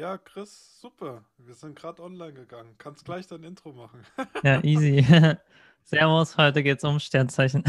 Ja, 0.00 0.16
Chris, 0.16 0.80
super. 0.80 1.26
Wir 1.36 1.54
sind 1.54 1.78
gerade 1.78 2.02
online 2.02 2.32
gegangen. 2.32 2.74
Kannst 2.78 3.04
gleich 3.04 3.26
dein 3.26 3.44
Intro 3.44 3.74
machen. 3.74 4.00
Ja, 4.42 4.58
easy. 4.64 5.04
Servus, 5.84 6.38
heute 6.38 6.62
geht's 6.62 6.84
um 6.84 6.98
Sternzeichen. 6.98 7.62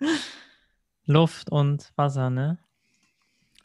Luft 1.06 1.52
und 1.52 1.92
Wasser, 1.94 2.30
ne? 2.30 2.58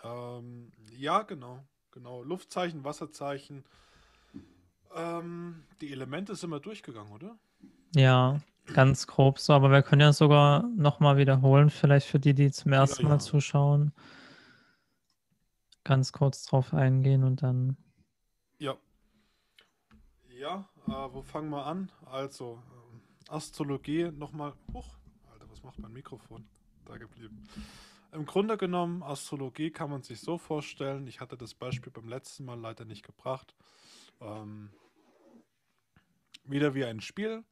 Ähm, 0.04 0.74
ja, 0.96 1.24
genau. 1.24 1.64
Genau. 1.90 2.22
Luftzeichen, 2.22 2.84
Wasserzeichen. 2.84 3.64
Ähm, 4.96 5.64
die 5.82 5.92
Elemente 5.92 6.36
sind 6.36 6.52
wir 6.52 6.60
durchgegangen, 6.60 7.12
oder? 7.12 7.36
Ja, 7.96 8.42
ganz 8.76 9.08
grob 9.08 9.40
so, 9.40 9.54
aber 9.54 9.72
wir 9.72 9.82
können 9.82 10.02
ja 10.02 10.14
sogar 10.14 10.70
nochmal 10.76 11.18
wiederholen, 11.18 11.72
vielleicht 11.72 12.06
für 12.06 12.20
die, 12.20 12.36
die 12.36 12.52
zum 12.52 12.74
ersten 12.74 13.04
Ja, 13.04 13.10
Mal 13.10 13.16
ja. 13.16 13.20
zuschauen. 13.20 13.92
Ganz 15.86 16.12
kurz 16.12 16.46
drauf 16.46 16.74
eingehen 16.74 17.24
und 17.24 17.44
dann. 17.44 17.78
Ja. 18.58 18.76
Ja, 20.30 20.68
äh, 20.88 20.92
wo 20.92 21.22
fangen 21.22 21.52
wir 21.52 21.64
an? 21.64 21.92
Also, 22.08 22.60
ähm, 22.74 23.02
Astrologie 23.30 24.12
nochmal. 24.12 24.54
Huch, 24.74 24.98
Alter, 25.32 25.50
was 25.50 25.62
macht 25.62 25.78
mein 25.78 25.94
Mikrofon? 25.94 26.50
Da 26.86 26.98
geblieben. 26.98 27.44
Im 28.12 28.26
Grunde 28.26 28.58
genommen, 28.58 29.04
Astrologie 29.04 29.70
kann 29.70 29.92
man 29.92 30.02
sich 30.02 30.22
so 30.22 30.40
vorstellen. 30.40 31.06
Ich 31.06 31.20
hatte 31.20 31.38
das 31.38 31.54
Beispiel 31.54 31.92
beim 31.92 32.10
letzten 32.10 32.46
Mal 32.46 32.60
leider 32.60 32.86
nicht 32.86 33.06
gebracht. 33.06 33.56
Ähm, 34.22 34.72
wieder 36.46 36.74
wie 36.74 36.86
ein 36.86 37.00
Spiel. 37.00 37.44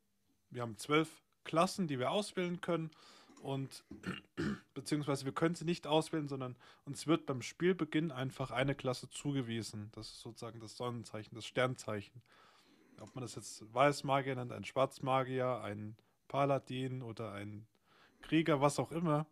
Wir 0.50 0.64
haben 0.64 0.78
zwölf 0.78 1.22
Klassen, 1.44 1.88
die 1.88 2.00
wir 2.00 2.10
auswählen 2.10 2.62
können. 2.62 2.90
Und 3.44 3.84
beziehungsweise 4.74 5.26
wir 5.26 5.34
können 5.34 5.54
sie 5.54 5.66
nicht 5.66 5.86
auswählen, 5.86 6.30
sondern 6.30 6.56
uns 6.86 7.08
wird 7.08 7.26
beim 7.26 7.42
Spielbeginn 7.42 8.12
einfach 8.12 8.52
eine 8.52 8.74
Klasse 8.74 9.10
zugewiesen. 9.10 9.92
Das 9.92 10.08
ist 10.08 10.22
sozusagen 10.22 10.62
das 10.62 10.78
Sonnenzeichen, 10.78 11.36
das 11.36 11.46
Sternzeichen. 11.46 12.22
Ob 13.02 13.14
man 13.16 13.22
das 13.22 13.36
jetzt 13.36 13.62
Weißmagier 13.74 14.36
nennt, 14.36 14.54
ein 14.54 14.64
Schwarzmagier, 14.64 15.62
ein 15.62 15.98
Paladin 16.30 17.02
oder 17.02 17.34
ein 17.34 17.68
Krieger, 18.22 18.62
was 18.62 18.80
auch 18.80 18.94
immer. 18.94 19.28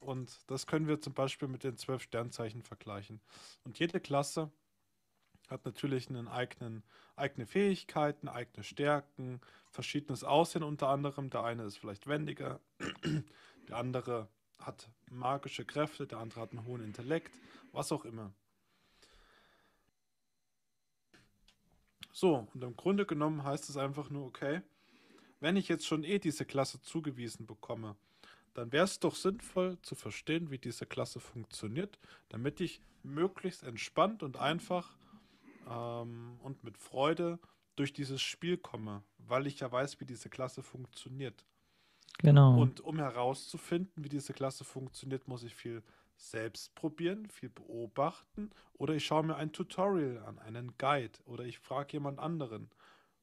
Und 0.00 0.38
das 0.48 0.66
können 0.66 0.86
wir 0.86 1.00
zum 1.00 1.14
Beispiel 1.14 1.48
mit 1.48 1.64
den 1.64 1.78
zwölf 1.78 2.02
Sternzeichen 2.02 2.62
vergleichen. 2.62 3.22
Und 3.64 3.78
jede 3.78 4.00
Klasse 4.00 4.50
hat 5.48 5.64
natürlich 5.64 6.08
einen 6.08 6.28
eigenen, 6.28 6.82
eigene 7.14 7.46
Fähigkeiten, 7.46 8.28
eigene 8.28 8.64
Stärken, 8.64 9.40
verschiedenes 9.70 10.24
Aussehen 10.24 10.62
unter 10.62 10.88
anderem. 10.88 11.30
Der 11.30 11.44
eine 11.44 11.64
ist 11.64 11.78
vielleicht 11.78 12.06
wendiger, 12.06 12.60
der 13.68 13.76
andere 13.76 14.28
hat 14.58 14.88
magische 15.10 15.64
Kräfte, 15.64 16.06
der 16.06 16.18
andere 16.18 16.40
hat 16.40 16.52
einen 16.52 16.66
hohen 16.66 16.82
Intellekt, 16.82 17.32
was 17.72 17.92
auch 17.92 18.04
immer. 18.04 18.32
So, 22.12 22.48
und 22.54 22.64
im 22.64 22.76
Grunde 22.76 23.04
genommen 23.04 23.44
heißt 23.44 23.68
es 23.68 23.76
einfach 23.76 24.08
nur, 24.08 24.26
okay, 24.26 24.62
wenn 25.40 25.56
ich 25.56 25.68
jetzt 25.68 25.86
schon 25.86 26.02
eh 26.02 26.18
diese 26.18 26.46
Klasse 26.46 26.80
zugewiesen 26.80 27.46
bekomme, 27.46 27.94
dann 28.54 28.72
wäre 28.72 28.84
es 28.84 28.98
doch 28.98 29.14
sinnvoll 29.14 29.78
zu 29.82 29.94
verstehen, 29.94 30.50
wie 30.50 30.58
diese 30.58 30.86
Klasse 30.86 31.20
funktioniert, 31.20 31.98
damit 32.30 32.60
ich 32.60 32.80
möglichst 33.02 33.62
entspannt 33.62 34.22
und 34.22 34.38
einfach 34.38 34.96
ähm, 35.68 36.38
und 36.42 36.64
mit 36.64 36.78
Freude 36.78 37.38
durch 37.76 37.92
dieses 37.92 38.22
Spiel 38.22 38.56
komme, 38.56 39.02
weil 39.18 39.46
ich 39.46 39.60
ja 39.60 39.70
weiß, 39.70 40.00
wie 40.00 40.06
diese 40.06 40.30
Klasse 40.30 40.62
funktioniert. 40.62 41.44
Genau. 42.18 42.58
Und 42.58 42.80
um 42.80 42.98
herauszufinden, 42.98 44.02
wie 44.02 44.08
diese 44.08 44.32
Klasse 44.32 44.64
funktioniert, 44.64 45.28
muss 45.28 45.42
ich 45.42 45.54
viel 45.54 45.82
selbst 46.16 46.74
probieren, 46.74 47.28
viel 47.28 47.50
beobachten 47.50 48.50
oder 48.74 48.94
ich 48.94 49.04
schaue 49.04 49.22
mir 49.22 49.36
ein 49.36 49.52
Tutorial 49.52 50.24
an, 50.24 50.38
einen 50.38 50.74
Guide 50.78 51.18
oder 51.26 51.44
ich 51.44 51.58
frage 51.58 51.92
jemand 51.92 52.18
anderen. 52.18 52.70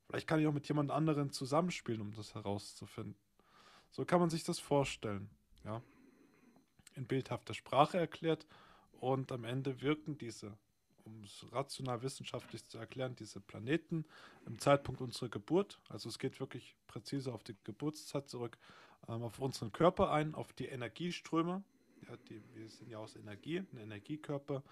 Vielleicht 0.06 0.28
kann 0.28 0.40
ich 0.40 0.46
auch 0.46 0.54
mit 0.54 0.68
jemand 0.68 0.92
anderen 0.92 1.32
zusammenspielen, 1.32 2.02
um 2.02 2.14
das 2.14 2.36
herauszufinden. 2.36 3.16
So 3.90 4.06
kann 4.06 4.20
man 4.20 4.30
sich 4.30 4.44
das 4.44 4.60
vorstellen, 4.60 5.30
ja. 5.64 5.82
In 6.96 7.08
bildhafter 7.08 7.56
Sprache 7.56 7.98
erklärt 7.98 8.46
und 8.92 9.32
am 9.32 9.44
Ende 9.44 9.82
wirken 9.82 10.20
diese, 10.20 10.56
um 11.06 11.24
es 11.24 11.46
rational 11.52 12.02
wissenschaftlich 12.02 12.68
zu 12.68 12.78
erklären, 12.78 13.16
diese 13.16 13.40
Planeten 13.40 14.06
im 14.46 14.60
Zeitpunkt 14.60 15.02
unserer 15.02 15.30
Geburt, 15.30 15.80
also 15.90 16.10
es 16.10 16.20
geht 16.20 16.40
wirklich 16.40 16.76
präzise 16.88 17.34
auf 17.34 17.44
die 17.44 17.56
Geburtszeit 17.64 18.30
zurück, 18.30 18.58
ähm, 19.08 19.24
auf 19.24 19.40
unseren 19.40 19.72
Körper 19.72 20.12
ein, 20.12 20.36
auf 20.36 20.54
die 20.54 20.66
Energieströme. 20.66 21.64
Ja, 22.08 22.18
die, 22.30 22.42
wir 22.54 22.70
sind 22.70 22.90
ja 22.90 22.98
aus 22.98 23.16
Energie, 23.16 23.60
ein 23.60 23.78
Energiekörper. 23.78 24.64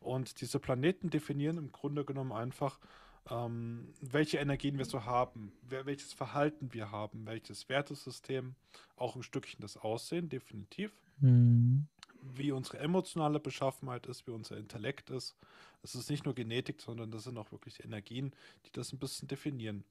Und 0.00 0.40
diese 0.40 0.58
Planeten 0.58 1.10
definieren 1.10 1.56
im 1.56 1.70
Grunde 1.70 2.04
genommen 2.04 2.32
einfach, 2.32 2.80
ähm, 3.28 3.92
welche 4.00 4.38
Energien 4.38 4.78
wir 4.78 4.86
so 4.86 5.04
haben, 5.04 5.52
welches 5.62 6.12
Verhalten 6.12 6.72
wir 6.72 6.90
haben, 6.90 7.26
welches 7.26 7.68
Wertesystem, 7.68 8.54
auch 8.96 9.14
ein 9.14 9.22
Stückchen 9.22 9.60
das 9.60 9.76
Aussehen, 9.76 10.28
definitiv 10.28 10.92
Hm. 11.20 11.86
wie 12.22 12.52
unsere 12.52 12.78
emotionale 12.78 13.40
Beschaffenheit 13.40 14.06
ist, 14.06 14.26
wie 14.26 14.30
unser 14.30 14.56
Intellekt 14.56 15.10
ist. 15.10 15.36
Es 15.82 15.94
ist 15.94 16.10
nicht 16.10 16.24
nur 16.24 16.34
Genetik, 16.34 16.80
sondern 16.80 17.10
das 17.10 17.24
sind 17.24 17.38
auch 17.38 17.52
wirklich 17.52 17.82
Energien, 17.84 18.34
die 18.66 18.72
das 18.72 18.92
ein 18.92 18.98
bisschen 18.98 19.28
definieren. 19.28 19.84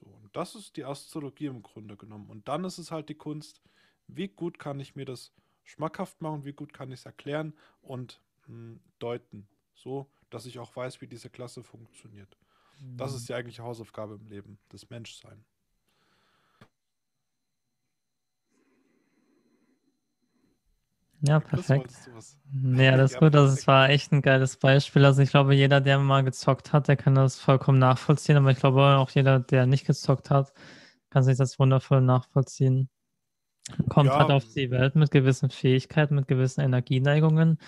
So, 0.00 0.06
und 0.06 0.34
das 0.36 0.54
ist 0.54 0.76
die 0.76 0.84
Astrologie 0.84 1.46
im 1.46 1.62
Grunde 1.62 1.96
genommen. 1.96 2.28
Und 2.28 2.48
dann 2.48 2.64
ist 2.64 2.78
es 2.78 2.90
halt 2.90 3.08
die 3.08 3.14
Kunst, 3.14 3.62
wie 4.06 4.28
gut 4.28 4.58
kann 4.58 4.80
ich 4.80 4.94
mir 4.94 5.04
das 5.04 5.32
schmackhaft 5.64 6.20
machen, 6.20 6.44
wie 6.44 6.52
gut 6.52 6.72
kann 6.72 6.90
ich 6.92 7.00
es 7.00 7.06
erklären 7.06 7.54
und 7.82 8.20
mh, 8.46 8.78
deuten, 8.98 9.48
so 9.74 10.08
dass 10.32 10.46
ich 10.46 10.58
auch 10.58 10.74
weiß, 10.74 11.00
wie 11.00 11.06
diese 11.06 11.28
Klasse 11.30 11.62
funktioniert. 11.62 12.36
Das 12.96 13.14
ist 13.14 13.28
die 13.28 13.34
eigentliche 13.34 13.62
Hausaufgabe 13.62 14.14
im 14.14 14.26
Leben, 14.28 14.58
das 14.70 14.90
Menschsein. 14.90 15.44
Ja, 21.22 21.40
perfekt. 21.40 21.86
wolltest 21.86 22.06
du 22.06 22.14
was? 22.14 22.38
Nee, 22.52 22.88
alles 22.90 23.12
Ja, 23.12 23.20
gut. 23.20 23.34
Also 23.36 23.52
es 23.54 23.66
war 23.66 23.88
echt 23.90 24.12
ein 24.12 24.22
geiles 24.22 24.56
Beispiel. 24.58 25.04
Also 25.04 25.22
ich 25.22 25.30
glaube, 25.30 25.54
jeder, 25.54 25.80
der 25.80 25.98
mal 25.98 26.22
gezockt 26.24 26.72
hat, 26.72 26.88
der 26.88 26.96
kann 26.96 27.14
das 27.14 27.38
vollkommen 27.40 27.78
nachvollziehen. 27.78 28.36
Aber 28.36 28.50
ich 28.50 28.58
glaube 28.58 28.82
auch 28.98 29.10
jeder, 29.10 29.40
der 29.40 29.66
nicht 29.66 29.86
gezockt 29.86 30.30
hat, 30.30 30.52
kann 31.10 31.22
sich 31.24 31.38
das 31.38 31.58
wundervoll 31.58 32.00
nachvollziehen. 32.02 32.88
Kommt 33.88 34.12
Ja, 34.12 34.18
halt 34.18 34.30
auf 34.30 34.44
die 34.54 34.70
Welt 34.70 34.96
mit 34.96 35.10
gewissen 35.10 35.50
Fähigkeiten, 35.50 36.14
mit 36.16 36.28
gewissen 36.28 36.60
Energieneigungen, 36.62 37.58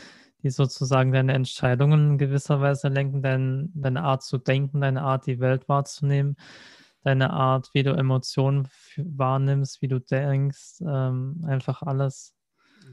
die 0.43 0.51
sozusagen 0.51 1.13
deine 1.13 1.33
Entscheidungen 1.35 2.11
in 2.13 2.19
gewisser 2.19 2.61
Weise 2.61 2.89
lenken, 2.89 3.23
dein, 3.23 3.71
deine 3.75 4.03
Art 4.03 4.23
zu 4.23 4.39
denken, 4.39 4.81
deine 4.81 5.03
Art, 5.03 5.27
die 5.27 5.41
Welt 5.41 5.69
wahrzunehmen, 5.69 6.37
deine 7.03 7.31
Art, 7.31 7.71
wie 7.75 7.83
du 7.85 7.93
Emotionen 7.93 8.69
wahrnimmst, 8.97 9.83
wie 9.83 9.89
du 9.89 10.01
denkst, 10.01 10.81
ähm, 10.83 11.41
einfach 11.47 11.83
alles. 11.83 12.35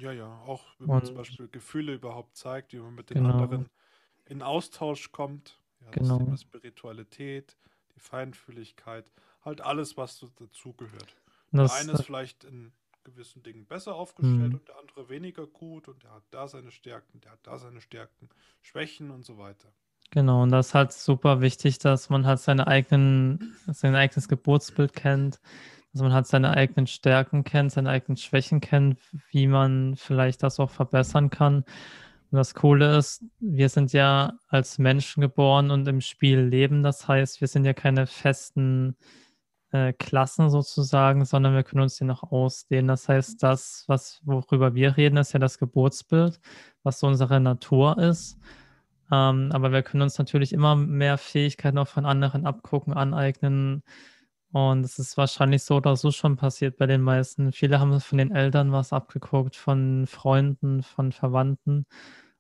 Ja, 0.02 0.12
ja, 0.12 0.42
auch 0.48 0.66
wenn 0.80 0.88
man 0.88 1.06
zum 1.06 1.14
Und 1.14 1.18
Beispiel 1.20 1.48
Gefühle 1.48 1.94
überhaupt 1.94 2.36
zeigt, 2.36 2.74
wie 2.74 2.80
man 2.80 2.96
mit 2.96 3.12
den 3.12 3.18
genau, 3.18 3.34
anderen 3.34 3.70
in 4.26 4.42
Austausch 4.42 5.12
kommt. 5.12 5.60
Ja, 5.82 5.92
das 5.92 6.08
Thema 6.08 6.24
genau. 6.24 6.36
Spiritualität, 6.38 7.56
die 7.96 8.00
Feinfühligkeit, 8.00 9.06
halt 9.46 9.62
alles, 9.62 9.98
was 9.98 10.26
dazugehört. 10.40 11.16
Der 11.52 11.64
das, 11.64 11.74
eine 11.74 11.92
ist 11.94 12.04
vielleicht 12.04 12.44
in 12.46 12.72
gewissen 13.04 13.44
Dingen 13.44 13.66
besser 13.66 13.96
aufgestellt 13.96 14.54
hm. 14.54 14.60
und 14.60 14.68
der 14.68 14.80
andere 14.80 15.10
weniger 15.10 15.46
gut 15.46 15.88
und 15.88 16.04
der 16.04 16.12
hat 16.14 16.24
da 16.32 16.48
seine 16.48 16.72
Stärken, 16.72 17.22
der 17.22 17.32
hat 17.34 17.40
da 17.44 17.60
seine 17.60 17.82
Stärken, 17.82 18.30
Schwächen 18.62 19.12
und 19.12 19.26
so 19.26 19.38
weiter. 19.38 19.72
Genau, 20.12 20.44
und 20.44 20.52
das 20.52 20.68
ist 20.68 20.74
halt 20.74 20.92
super 20.92 21.42
wichtig, 21.42 21.80
dass 21.80 22.10
man 22.10 22.26
halt 22.26 22.40
seine 22.40 22.68
eigenen, 22.68 23.56
sein 23.68 23.96
eigenes 23.96 24.28
Geburtsbild 24.28 24.94
kennt, 24.94 25.40
dass 25.94 26.02
man 26.02 26.14
halt 26.14 26.28
seine 26.28 26.52
eigenen 26.52 26.88
Stärken 26.88 27.44
kennt, 27.44 27.72
seine 27.72 27.90
eigenen 27.90 28.18
Schwächen 28.18 28.62
kennt, 28.62 29.00
wie 29.32 29.48
man 29.48 29.96
vielleicht 29.96 30.44
das 30.44 30.60
auch 30.60 30.70
verbessern 30.70 31.30
kann. 31.30 31.66
Und 32.32 32.38
das 32.38 32.56
Coole 32.56 32.98
ist, 32.98 33.24
wir 33.40 33.68
sind 33.68 33.92
ja 33.92 34.34
als 34.48 34.78
Menschen 34.78 35.22
geboren 35.22 35.70
und 35.70 35.88
im 35.88 36.00
Spiel 36.00 36.40
leben. 36.40 36.82
Das 36.82 37.08
heißt, 37.08 37.42
wir 37.42 37.48
sind 37.50 37.66
ja 37.66 37.74
keine 37.74 38.08
festen 38.08 38.96
äh, 39.72 39.92
Klassen 39.94 40.50
sozusagen, 40.50 41.26
sondern 41.26 41.54
wir 41.56 41.64
können 41.64 41.82
uns 41.82 41.98
die 41.98 42.06
noch 42.06 42.24
ausdehnen. 42.32 42.88
Das 42.88 43.10
heißt, 43.10 43.44
das, 43.44 43.84
was, 43.88 44.22
worüber 44.24 44.76
wir 44.76 44.96
reden, 44.98 45.18
ist 45.18 45.34
ja 45.34 45.40
das 45.40 45.60
Geburtsbild, 45.60 46.40
was 46.84 47.00
so 47.00 47.08
unsere 47.08 47.42
Natur 47.42 47.98
ist. 47.98 48.38
Ähm, 49.12 49.50
aber 49.52 49.72
wir 49.74 49.84
können 49.84 50.04
uns 50.04 50.18
natürlich 50.18 50.54
immer 50.54 50.76
mehr 50.76 51.18
Fähigkeiten 51.18 51.78
auch 51.78 51.88
von 51.88 52.06
anderen 52.06 52.46
abgucken, 52.46 52.94
aneignen. 52.94 53.84
Und 54.52 54.84
es 54.84 55.00
ist 55.00 55.18
wahrscheinlich 55.18 55.64
so 55.64 55.78
oder 55.78 55.96
so 55.96 56.12
schon 56.12 56.36
passiert 56.36 56.78
bei 56.78 56.86
den 56.86 57.02
meisten. 57.02 57.54
Viele 57.54 57.80
haben 57.80 58.00
von 58.02 58.18
den 58.18 58.32
Eltern 58.32 58.72
was 58.72 58.92
abgeguckt, 58.92 59.56
von 59.56 60.06
Freunden, 60.08 60.84
von 60.84 61.12
Verwandten 61.14 61.86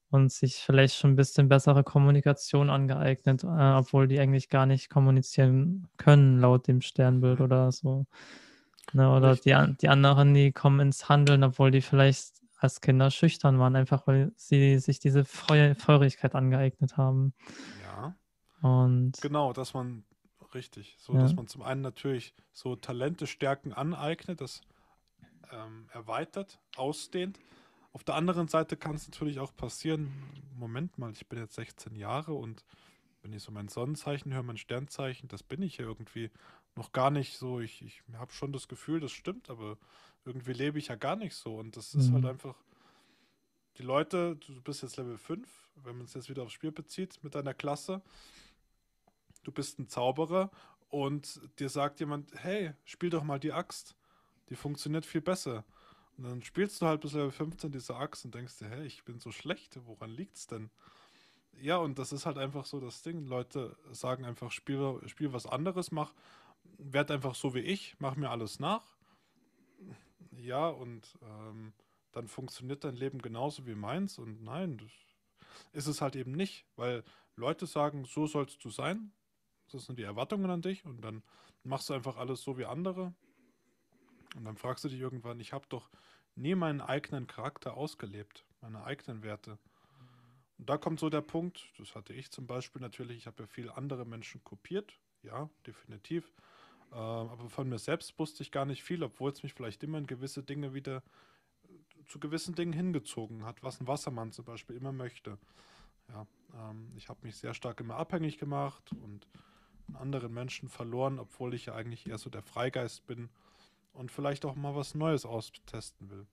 und 0.10 0.32
sich 0.32 0.56
vielleicht 0.58 0.96
schon 0.96 1.12
ein 1.12 1.16
bisschen 1.16 1.48
bessere 1.48 1.84
Kommunikation 1.84 2.70
angeeignet, 2.70 3.44
äh, 3.44 3.48
obwohl 3.48 4.08
die 4.08 4.20
eigentlich 4.20 4.50
gar 4.50 4.66
nicht 4.66 4.90
kommunizieren 4.90 5.88
können, 5.98 6.40
laut 6.40 6.68
dem 6.68 6.82
Sternbild 6.82 7.40
oder 7.40 7.72
so. 7.72 8.06
Ne, 8.94 9.10
oder 9.10 9.36
die, 9.36 9.54
Richtig. 9.54 9.78
die 9.78 9.88
anderen, 9.88 10.34
die 10.34 10.52
kommen 10.52 10.82
ins 10.82 11.08
Handeln, 11.08 11.44
obwohl 11.46 11.72
die 11.72 11.82
vielleicht 11.82 12.42
als 12.58 12.82
Kinder 12.82 13.10
schüchtern 13.10 13.58
waren, 13.58 13.76
einfach 13.76 14.06
weil 14.06 14.34
sie 14.36 14.80
sich 14.80 15.00
diese 15.00 15.24
Feu 15.24 15.74
Feurigkeit 15.76 16.36
angeeignet 16.36 16.98
haben. 16.98 17.34
Ja. 17.84 18.16
Und 18.62 19.14
Genau, 19.22 19.54
dass 19.54 19.74
man, 19.74 20.04
richtig, 20.56 20.96
so, 21.00 21.14
ja. 21.14 21.18
dass 21.18 21.36
man 21.36 21.48
zum 21.48 21.62
einen 21.62 21.82
natürlich 21.82 22.34
so 22.54 22.76
Talente, 22.76 23.28
Stärken 23.28 23.74
aneignet, 23.74 24.42
das 24.42 24.62
ähm, 25.52 25.88
erweitert, 25.94 26.60
ausdehnt. 26.76 27.40
Auf 27.94 28.04
der 28.04 28.16
anderen 28.16 28.48
Seite 28.48 28.78
kann 28.78 28.96
es 28.96 29.08
natürlich 29.08 29.40
auch 29.40 29.56
passieren, 29.56 30.12
Moment 30.58 30.98
mal, 30.98 31.12
ich 31.12 31.28
bin 31.28 31.40
jetzt 31.40 31.56
16 31.56 31.96
Jahre 31.96 32.34
und 32.34 32.64
wenn 33.22 33.34
ich 33.34 33.44
so 33.44 33.52
mein 33.52 33.68
Sonnenzeichen 33.68 34.34
höre, 34.34 34.44
mein 34.44 34.58
Sternzeichen, 34.58 35.28
das 35.30 35.44
bin 35.44 35.62
ich 35.62 35.78
ja 35.78 35.86
irgendwie 35.86 36.32
noch 36.76 36.92
gar 36.92 37.12
nicht 37.12 37.38
so. 37.38 37.60
Ich, 37.60 37.82
ich 37.82 38.02
habe 38.14 38.32
schon 38.32 38.54
das 38.54 38.68
Gefühl, 38.68 39.00
das 39.00 39.12
stimmt, 39.12 39.50
aber 39.50 39.78
irgendwie 40.26 40.54
lebe 40.54 40.80
ich 40.80 40.88
ja 40.88 40.96
gar 40.96 41.16
nicht 41.16 41.36
so. 41.36 41.56
Und 41.58 41.78
das 41.78 41.94
ist 41.96 42.12
halt 42.14 42.24
Mhm. 42.24 42.30
einfach, 42.30 42.56
die 43.78 43.84
Leute, 43.84 44.36
du 44.38 44.62
bist 44.62 44.84
jetzt 44.84 44.98
Level 44.98 45.18
5, 45.18 45.48
wenn 45.84 45.98
man 45.98 46.06
es 46.06 46.14
jetzt 46.14 46.30
wieder 46.30 46.44
aufs 46.44 46.54
Spiel 46.54 46.72
bezieht, 46.72 47.24
mit 47.24 47.36
deiner 47.36 47.54
Klasse, 47.54 48.02
du 49.44 49.52
bist 49.52 49.80
ein 49.80 49.88
Zauberer 49.88 50.52
und 50.90 51.42
dir 51.60 51.70
sagt 51.70 52.00
jemand, 52.00 52.32
hey, 52.36 52.74
spiel 52.86 53.10
doch 53.10 53.24
mal 53.24 53.40
die 53.40 53.54
Axt. 53.54 53.96
Die 54.50 54.56
funktioniert 54.56 55.06
viel 55.06 55.22
besser. 55.22 55.64
Und 56.18 56.26
dann 56.26 56.44
spielst 56.44 56.82
du 56.82 56.86
halt 56.86 57.02
bis 57.02 57.14
Level 57.14 57.32
15 57.32 57.72
diese 57.72 57.96
Axt 57.96 58.26
und 58.26 58.36
denkst 58.36 58.58
dir, 58.58 58.70
hey, 58.70 58.86
ich 58.86 59.04
bin 59.04 59.20
so 59.20 59.32
schlecht, 59.32 59.80
woran 59.86 60.10
liegt's 60.10 60.48
denn? 60.48 60.70
Ja, 61.60 61.78
und 61.78 62.00
das 62.00 62.12
ist 62.12 62.26
halt 62.26 62.38
einfach 62.38 62.66
so 62.66 62.80
das 62.80 63.02
Ding. 63.02 63.26
Leute 63.26 63.78
sagen 63.92 64.26
einfach, 64.26 64.52
spiel, 64.52 65.00
spiel 65.06 65.32
was 65.34 65.46
anderes, 65.46 65.92
mach, 65.92 66.14
werd 66.78 67.12
einfach 67.12 67.36
so 67.36 67.54
wie 67.54 67.60
ich, 67.60 67.96
mach 68.00 68.16
mir 68.16 68.30
alles 68.30 68.60
nach. 68.60 68.84
Ja, 70.38 70.68
und 70.68 71.18
ähm, 71.22 71.74
dann 72.12 72.28
funktioniert 72.28 72.84
dein 72.84 72.96
Leben 72.96 73.22
genauso 73.22 73.66
wie 73.66 73.76
meins. 73.76 74.18
Und 74.18 74.44
nein, 74.44 74.78
das 74.78 74.92
ist 75.74 75.88
es 75.88 76.02
halt 76.02 76.16
eben 76.16 76.32
nicht, 76.32 76.66
weil 76.76 77.04
Leute 77.36 77.66
sagen, 77.66 78.06
so 78.06 78.28
sollst 78.28 78.64
du 78.64 78.70
sein. 78.70 79.12
Das 79.74 79.86
sind 79.86 79.98
die 80.00 80.04
Erwartungen 80.04 80.50
an 80.50 80.62
dich 80.62 80.86
und 80.86 81.02
dann 81.02 81.24
machst 81.64 81.90
du 81.90 81.94
einfach 81.94 82.18
alles 82.18 82.42
so 82.42 82.58
wie 82.58 82.66
andere. 82.66 83.14
Und 84.36 84.46
dann 84.46 84.58
fragst 84.58 84.84
du 84.84 84.90
dich 84.90 85.00
irgendwann, 85.00 85.40
ich 85.40 85.54
habe 85.54 85.66
doch 85.70 85.90
nie 86.36 86.56
meinen 86.56 86.82
eigenen 86.82 87.28
Charakter 87.28 87.76
ausgelebt, 87.76 88.46
meine 88.62 88.84
eigenen 88.84 89.24
Werte. 89.24 89.58
Und 90.58 90.70
da 90.70 90.78
kommt 90.78 91.00
so 91.00 91.10
der 91.10 91.22
Punkt, 91.22 91.72
das 91.78 91.96
hatte 91.96 92.14
ich 92.14 92.32
zum 92.32 92.48
Beispiel 92.48 92.82
natürlich, 92.82 93.18
ich 93.18 93.28
habe 93.28 93.44
ja 93.44 93.48
viel 93.48 93.70
andere 93.70 94.06
Menschen 94.06 94.44
kopiert, 94.44 95.00
ja, 95.24 95.50
definitiv. 95.66 96.32
Ähm, 96.92 96.98
aber 96.98 97.50
von 97.50 97.68
mir 97.70 97.80
selbst 97.80 98.18
wusste 98.20 98.44
ich 98.44 98.52
gar 98.52 98.66
nicht 98.66 98.84
viel, 98.84 99.04
obwohl 99.04 99.32
es 99.32 99.44
mich 99.44 99.54
vielleicht 99.54 99.84
immer 99.84 99.98
in 99.98 100.08
gewisse 100.08 100.44
Dinge 100.44 100.74
wieder 100.74 101.04
äh, 101.64 102.06
zu 102.08 102.20
gewissen 102.20 102.56
Dingen 102.56 102.74
hingezogen 102.74 103.46
hat, 103.46 103.64
was 103.64 103.80
ein 103.80 103.88
Wassermann 103.88 104.32
zum 104.32 104.46
Beispiel 104.46 104.76
immer 104.76 104.92
möchte. 104.92 105.38
Ja, 106.10 106.28
ähm, 106.54 106.92
ich 106.96 107.10
habe 107.10 107.20
mich 107.24 107.38
sehr 107.38 107.54
stark 107.54 107.80
immer 107.80 107.96
abhängig 107.96 108.38
gemacht 108.38 108.92
und 108.92 109.28
an 109.96 110.02
anderen 110.02 110.34
Menschen 110.34 110.70
verloren, 110.70 111.20
obwohl 111.20 111.54
ich 111.54 111.66
ja 111.68 111.76
eigentlich 111.76 112.08
eher 112.08 112.18
so 112.18 112.30
der 112.30 112.42
Freigeist 112.42 113.06
bin 113.08 113.30
und 113.94 114.12
vielleicht 114.12 114.46
auch 114.46 114.56
mal 114.56 114.76
was 114.76 114.96
Neues 114.96 115.26
austesten 115.26 116.10
will. 116.10 116.26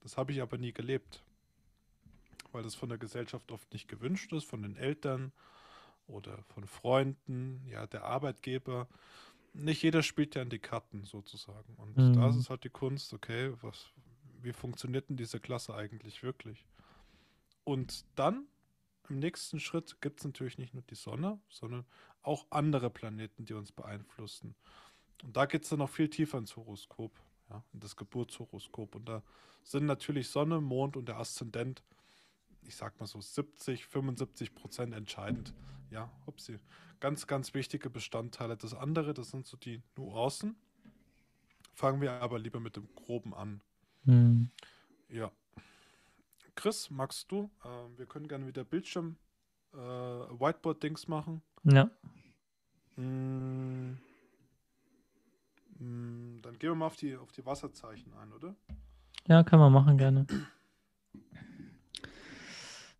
Das 0.00 0.16
habe 0.16 0.32
ich 0.32 0.42
aber 0.42 0.58
nie 0.58 0.72
gelebt, 0.72 1.24
weil 2.52 2.62
das 2.62 2.74
von 2.74 2.88
der 2.88 2.98
Gesellschaft 2.98 3.50
oft 3.52 3.72
nicht 3.72 3.88
gewünscht 3.88 4.32
ist, 4.32 4.44
von 4.44 4.62
den 4.62 4.76
Eltern 4.76 5.32
oder 6.06 6.42
von 6.54 6.66
Freunden, 6.66 7.62
ja, 7.66 7.86
der 7.86 8.04
Arbeitgeber. 8.04 8.86
Nicht 9.52 9.82
jeder 9.82 10.02
spielt 10.02 10.34
ja 10.34 10.42
in 10.42 10.50
die 10.50 10.58
Karten 10.58 11.04
sozusagen. 11.04 11.74
Und 11.76 11.96
Mhm. 11.96 12.12
da 12.12 12.28
ist 12.28 12.36
es 12.36 12.50
halt 12.50 12.64
die 12.64 12.70
Kunst, 12.70 13.12
okay, 13.14 13.52
was, 13.62 13.86
wie 14.42 14.52
funktioniert 14.52 15.08
denn 15.08 15.16
diese 15.16 15.40
Klasse 15.40 15.74
eigentlich 15.74 16.22
wirklich? 16.22 16.66
Und 17.64 18.04
dann 18.14 18.46
im 19.08 19.18
nächsten 19.18 19.60
Schritt 19.60 20.00
gibt 20.00 20.20
es 20.20 20.24
natürlich 20.24 20.58
nicht 20.58 20.74
nur 20.74 20.82
die 20.82 20.94
Sonne, 20.94 21.40
sondern 21.48 21.84
auch 22.22 22.46
andere 22.50 22.90
Planeten, 22.90 23.44
die 23.44 23.54
uns 23.54 23.72
beeinflussen. 23.72 24.54
Und 25.22 25.36
da 25.36 25.46
geht 25.46 25.62
es 25.62 25.70
dann 25.70 25.78
noch 25.78 25.90
viel 25.90 26.08
tiefer 26.08 26.38
ins 26.38 26.56
Horoskop, 26.56 27.12
ja, 27.50 27.62
in 27.72 27.80
das 27.80 27.96
Geburtshoroskop. 27.96 28.94
Und 28.94 29.08
da 29.08 29.22
sind 29.62 29.86
natürlich 29.86 30.28
Sonne, 30.28 30.60
Mond 30.60 30.96
und 30.96 31.06
der 31.08 31.18
Aszendent, 31.18 31.82
ich 32.62 32.76
sag 32.76 32.98
mal 33.00 33.06
so 33.06 33.20
70, 33.20 33.86
75 33.86 34.54
Prozent 34.54 34.94
entscheidend. 34.94 35.54
Ja, 35.90 36.10
upsie. 36.26 36.58
Ganz, 36.98 37.26
ganz 37.26 37.54
wichtige 37.54 37.90
Bestandteile. 37.90 38.56
Das 38.56 38.74
andere, 38.74 39.14
das 39.14 39.30
sind 39.30 39.46
so 39.46 39.56
die 39.56 39.82
Nuancen. 39.96 40.56
Fangen 41.74 42.00
wir 42.00 42.12
aber 42.12 42.38
lieber 42.38 42.58
mit 42.58 42.76
dem 42.76 42.88
Groben 42.94 43.34
an. 43.34 43.60
Mhm. 44.04 44.50
Ja. 45.08 45.30
Chris, 46.56 46.90
magst 46.90 47.30
du? 47.30 47.50
Ähm, 47.64 47.96
wir 47.96 48.06
können 48.06 48.26
gerne 48.26 48.46
wieder 48.46 48.64
Bildschirm 48.64 49.16
äh, 49.72 49.76
Whiteboard-Dings 49.78 51.06
machen. 51.06 51.42
Ja. 51.64 51.90
Mm, 52.96 53.98
mm, 55.78 56.40
dann 56.42 56.58
gehen 56.58 56.70
wir 56.70 56.74
mal 56.74 56.86
auf 56.86 56.96
die, 56.96 57.14
auf 57.14 57.30
die 57.30 57.44
Wasserzeichen 57.44 58.12
ein, 58.14 58.32
oder? 58.32 58.56
Ja, 59.28 59.42
kann 59.42 59.60
man 59.60 59.72
machen, 59.72 59.98
gerne. 59.98 60.26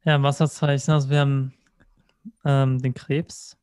Ja, 0.04 0.22
Wasserzeichen, 0.22 0.92
also 0.92 1.10
wir 1.10 1.20
haben 1.20 1.54
ähm, 2.44 2.80
den 2.80 2.94
Krebs, 2.94 3.56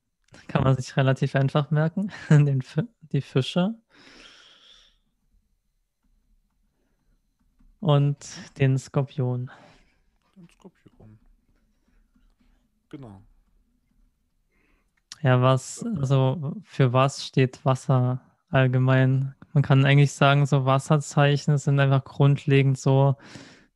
kann 0.47 0.63
man 0.63 0.75
sich 0.75 0.97
relativ 0.97 1.35
einfach 1.35 1.71
merken, 1.71 2.11
den, 2.29 2.63
die 3.11 3.21
Fische 3.21 3.75
und 7.79 8.17
den 8.57 8.77
Skorpion. 8.77 9.51
Den 10.43 10.49
Skorpion. 10.49 11.17
Genau. 12.89 13.21
Ja, 15.21 15.41
was, 15.41 15.85
also 15.95 16.57
für 16.63 16.91
was 16.91 17.25
steht 17.25 17.63
Wasser 17.63 18.19
allgemein? 18.49 19.35
Man 19.53 19.63
kann 19.63 19.85
eigentlich 19.85 20.11
sagen, 20.11 20.45
so 20.45 20.65
Wasserzeichen 20.65 21.57
sind 21.57 21.79
einfach 21.79 22.03
grundlegend 22.03 22.77
so 22.77 23.15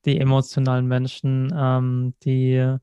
die 0.03 0.19
emotionalen 0.19 0.87
Menschen, 0.87 1.53
ähm, 1.55 2.13
die 2.23 2.77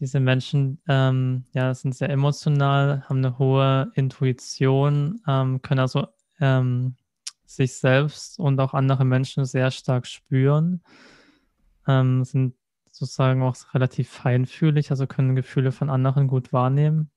diese 0.00 0.18
Menschen 0.18 0.80
ähm, 0.88 1.44
ja, 1.52 1.72
sind 1.74 1.94
sehr 1.94 2.10
emotional, 2.10 3.04
haben 3.08 3.18
eine 3.18 3.38
hohe 3.38 3.92
Intuition, 3.94 5.20
ähm, 5.28 5.62
können 5.62 5.80
also 5.80 6.08
ähm, 6.40 6.96
sich 7.46 7.74
selbst 7.74 8.40
und 8.40 8.58
auch 8.58 8.74
andere 8.74 9.04
Menschen 9.04 9.44
sehr 9.44 9.70
stark 9.70 10.06
spüren, 10.08 10.82
ähm, 11.88 12.24
sind 12.24 12.54
sozusagen 12.92 13.42
auch 13.42 13.56
relativ 13.74 14.08
feinfühlig, 14.10 14.90
also 14.90 15.06
können 15.06 15.34
Gefühle 15.34 15.72
von 15.72 15.90
anderen 15.90 16.28
gut 16.28 16.52
wahrnehmen. 16.52 17.10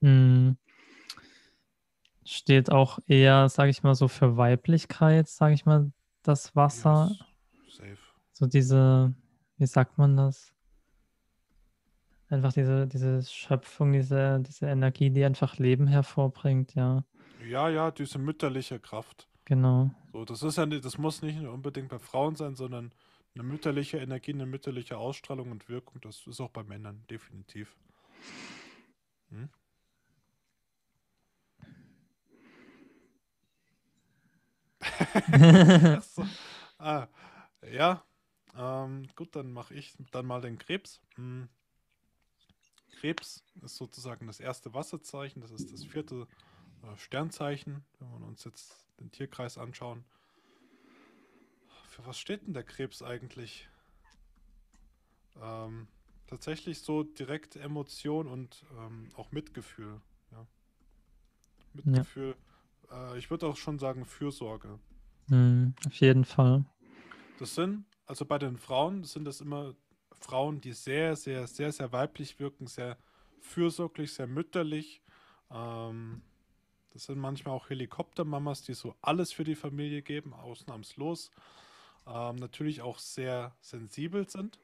Mhm. 0.00 0.08
Mm, 0.50 0.56
Steht 2.26 2.72
auch 2.72 2.98
eher, 3.06 3.48
sage 3.50 3.70
ich 3.70 3.82
mal, 3.82 3.94
so 3.94 4.08
für 4.08 4.36
Weiblichkeit, 4.38 5.28
sage 5.28 5.52
ich 5.54 5.66
mal, 5.66 5.92
das 6.22 6.56
Wasser. 6.56 7.10
Ja, 7.10 7.26
s- 7.68 7.76
safe. 7.76 7.98
So 8.32 8.46
diese, 8.46 9.14
wie 9.58 9.66
sagt 9.66 9.98
man 9.98 10.16
das? 10.16 10.54
Einfach 12.30 12.52
diese, 12.54 12.86
diese 12.86 13.22
Schöpfung, 13.22 13.92
diese, 13.92 14.40
diese 14.40 14.66
Energie, 14.66 15.10
die 15.10 15.24
einfach 15.24 15.58
Leben 15.58 15.86
hervorbringt, 15.86 16.74
ja, 16.74 17.04
Ja, 17.46 17.68
ja, 17.68 17.90
diese 17.90 18.18
mütterliche 18.18 18.80
Kraft. 18.80 19.28
genau. 19.44 19.90
So, 20.12 20.24
das 20.24 20.42
ist 20.42 20.56
ja 20.56 20.64
nicht, 20.64 20.84
das 20.84 20.96
muss 20.96 21.20
nicht 21.20 21.38
nur 21.38 21.52
unbedingt 21.52 21.90
bei 21.90 21.98
Frauen 21.98 22.36
sein, 22.36 22.56
sondern 22.56 22.92
eine 23.34 23.42
mütterliche 23.42 23.98
Energie, 23.98 24.32
eine 24.32 24.46
mütterliche 24.46 24.96
Ausstrahlung 24.98 25.50
und 25.50 25.68
Wirkung, 25.68 26.00
das 26.00 26.26
ist 26.26 26.40
auch 26.40 26.50
bei 26.50 26.62
Männern, 26.62 27.04
definitiv. 27.08 27.76
Hm? 29.30 29.48
So. 36.02 36.26
Ah, 36.78 37.08
ja, 37.72 38.04
ähm, 38.56 39.08
gut, 39.16 39.34
dann 39.34 39.52
mache 39.52 39.74
ich 39.74 39.94
dann 40.12 40.26
mal 40.26 40.40
den 40.40 40.58
Krebs. 40.58 41.00
Hm. 41.16 41.48
Krebs 42.92 43.44
ist 43.62 43.76
sozusagen 43.76 44.26
das 44.26 44.40
erste 44.40 44.74
Wasserzeichen, 44.74 45.40
das 45.42 45.50
ist 45.50 45.72
das 45.72 45.84
vierte 45.84 46.26
äh, 46.82 46.96
Sternzeichen, 46.96 47.84
wenn 47.98 48.08
wir 48.10 48.26
uns 48.26 48.44
jetzt 48.44 48.86
den 49.00 49.10
Tierkreis 49.10 49.58
anschauen. 49.58 50.04
Für 51.94 52.04
was 52.06 52.18
steht 52.18 52.44
denn 52.44 52.54
der 52.54 52.64
Krebs 52.64 53.02
eigentlich? 53.02 53.68
Ähm, 55.40 55.86
tatsächlich 56.26 56.80
so 56.80 57.04
direkt 57.04 57.54
Emotion 57.54 58.26
und 58.26 58.64
ähm, 58.76 59.12
auch 59.14 59.30
Mitgefühl. 59.30 60.00
Ja. 60.32 60.44
Mitgefühl. 61.72 62.34
Äh, 62.90 63.16
ich 63.16 63.30
würde 63.30 63.46
auch 63.46 63.56
schon 63.56 63.78
sagen 63.78 64.06
Fürsorge. 64.06 64.80
Mm, 65.28 65.68
auf 65.86 65.94
jeden 66.00 66.24
Fall. 66.24 66.64
Das 67.38 67.54
sind, 67.54 67.84
also 68.06 68.24
bei 68.24 68.38
den 68.38 68.58
Frauen 68.58 69.04
sind 69.04 69.24
das 69.24 69.40
immer 69.40 69.76
Frauen, 70.20 70.60
die 70.60 70.72
sehr, 70.72 71.14
sehr, 71.14 71.46
sehr, 71.46 71.70
sehr 71.70 71.92
weiblich 71.92 72.40
wirken, 72.40 72.66
sehr 72.66 72.98
fürsorglich, 73.38 74.14
sehr 74.14 74.26
mütterlich. 74.26 75.00
Ähm, 75.48 76.22
das 76.90 77.04
sind 77.04 77.20
manchmal 77.20 77.54
auch 77.54 77.70
Helikoptermamas, 77.70 78.62
die 78.62 78.74
so 78.74 78.96
alles 79.00 79.32
für 79.32 79.44
die 79.44 79.54
Familie 79.54 80.02
geben, 80.02 80.32
ausnahmslos. 80.32 81.30
Ähm, 82.06 82.36
natürlich 82.36 82.82
auch 82.82 82.98
sehr 82.98 83.54
sensibel 83.60 84.28
sind, 84.28 84.58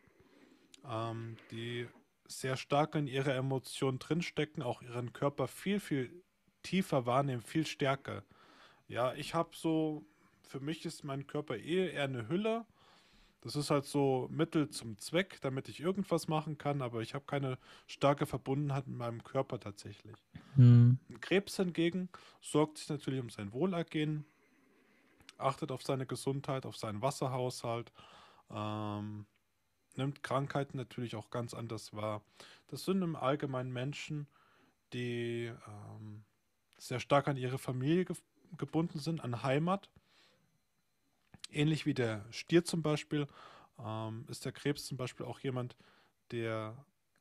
ähm, 0.89 1.37
die 1.51 1.89
sehr 2.27 2.57
stark 2.57 2.95
in 2.95 3.07
ihrer 3.07 3.35
Emotion 3.35 3.99
drinstecken, 3.99 4.63
auch 4.63 4.83
ihren 4.83 5.13
Körper 5.13 5.49
viel, 5.49 5.81
viel 5.81 6.23
tiefer 6.63 7.07
wahrnehmen, 7.07 7.43
viel 7.43 7.67
stärker. 7.67 8.23
Ja, 8.89 9.15
ich 9.15 9.35
habe 9.35 9.51
so, 9.55 10.05
für 10.47 10.61
mich 10.61 10.85
ist 10.85 11.03
mein 11.05 11.27
Körper 11.27 11.57
eh 11.57 11.91
eher 11.93 12.05
eine 12.05 12.29
Hülle. 12.29 12.67
Das 13.41 13.57
ist 13.57 13.71
halt 13.71 13.87
so 13.87 14.29
Mittel 14.31 14.69
zum 14.69 14.99
Zweck, 14.99 15.39
damit 15.41 15.69
ich 15.69 15.81
irgendwas 15.81 16.29
machen 16.29 16.59
kann, 16.59 16.83
aber 16.83 17.01
ich 17.01 17.15
habe 17.15 17.25
keine 17.25 17.57
starke 17.87 18.27
Verbundenheit 18.27 18.87
mit 18.87 18.99
meinem 18.99 19.25
Körper 19.25 19.59
tatsächlich. 19.59 20.17
Hm. 20.57 20.99
Ein 21.09 21.21
Krebs 21.21 21.57
hingegen 21.57 22.11
sorgt 22.43 22.79
sich 22.79 22.91
natürlich 22.91 23.21
um 23.21 23.31
sein 23.31 23.53
Wohlergehen, 23.53 24.27
achtet 25.41 25.73
auf 25.73 25.83
seine 25.83 26.07
Gesundheit, 26.07 26.67
auf 26.67 26.77
seinen 26.77 27.03
Wasserhaushalt, 27.03 27.93
ähm, 28.51 29.27
nimmt 29.97 30.23
Krankheiten 30.23 30.77
natürlich 30.77 31.17
auch 31.17 31.31
ganz 31.31 31.55
anders 31.55 31.95
wahr. 31.95 32.23
Das 32.69 32.85
sind 32.85 33.03
im 33.03 33.17
Allgemeinen 33.17 33.73
Menschen, 33.73 34.27
die 34.93 35.53
ähm, 35.67 36.25
sehr 36.79 37.01
stark 37.01 37.29
an 37.29 37.37
ihre 37.37 37.59
Familie 37.59 38.05
ge 38.05 38.17
gebunden 38.57 38.99
sind, 38.99 39.21
an 39.21 39.45
Heimat. 39.45 39.89
Ähnlich 41.53 41.87
wie 41.87 41.95
der 41.95 42.25
Stier 42.33 42.65
zum 42.65 42.83
Beispiel, 42.83 43.29
ähm, 43.79 44.25
ist 44.29 44.45
der 44.45 44.51
Krebs 44.51 44.87
zum 44.87 44.97
Beispiel 44.97 45.25
auch 45.25 45.39
jemand, 45.39 45.77
der 46.33 46.75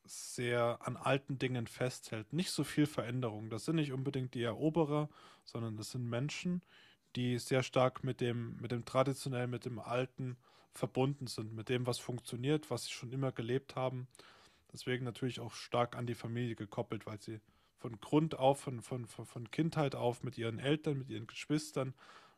sehr 0.06 0.80
an 0.82 0.98
alten 0.98 1.38
Dingen 1.38 1.68
festhält. 1.68 2.34
Nicht 2.34 2.50
so 2.50 2.64
viel 2.64 2.88
Veränderung. 2.88 3.52
Das 3.52 3.66
sind 3.66 3.76
nicht 3.76 3.92
unbedingt 3.92 4.34
die 4.34 4.42
Eroberer, 4.42 5.08
sondern 5.46 5.78
das 5.78 5.92
sind 5.92 6.10
Menschen, 6.10 6.64
die 6.64 6.89
sehr 7.16 7.64
stark 7.64 8.04
mit 8.04 8.22
dem, 8.22 8.58
mit 8.58 8.72
dem 8.72 8.86
traditionellen, 8.86 9.50
mit 9.50 9.66
dem 9.66 9.80
Alten 9.80 10.38
verbunden 10.74 11.28
sind, 11.28 11.54
mit 11.54 11.70
dem, 11.70 11.86
was 11.88 12.00
funktioniert, 12.00 12.70
was 12.70 12.86
sie 12.86 12.92
schon 12.92 13.12
immer 13.12 13.32
gelebt 13.32 13.76
haben. 13.76 14.08
Deswegen 14.72 15.04
natürlich 15.04 15.40
auch 15.40 15.54
stark 15.54 15.96
an 15.96 16.06
die 16.06 16.16
Familie 16.16 16.56
gekoppelt, 16.56 17.06
weil 17.06 17.20
sie 17.20 17.42
von 17.78 18.00
Grund 18.00 18.38
auf, 18.38 18.62
von, 18.62 18.82
von, 18.82 19.08
von 19.08 19.52
Kindheit 19.52 19.96
auf 19.96 20.24
mit 20.24 20.38
ihren 20.38 20.60
Eltern, 20.60 21.00
mit 21.00 21.10
ihren 21.10 21.28
Geschwistern 21.28 21.94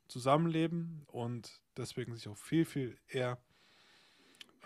zusammenleben 0.07 1.03
und 1.07 1.61
deswegen 1.77 2.15
sich 2.15 2.27
auch 2.27 2.37
viel, 2.37 2.65
viel 2.65 2.97
eher 3.07 3.37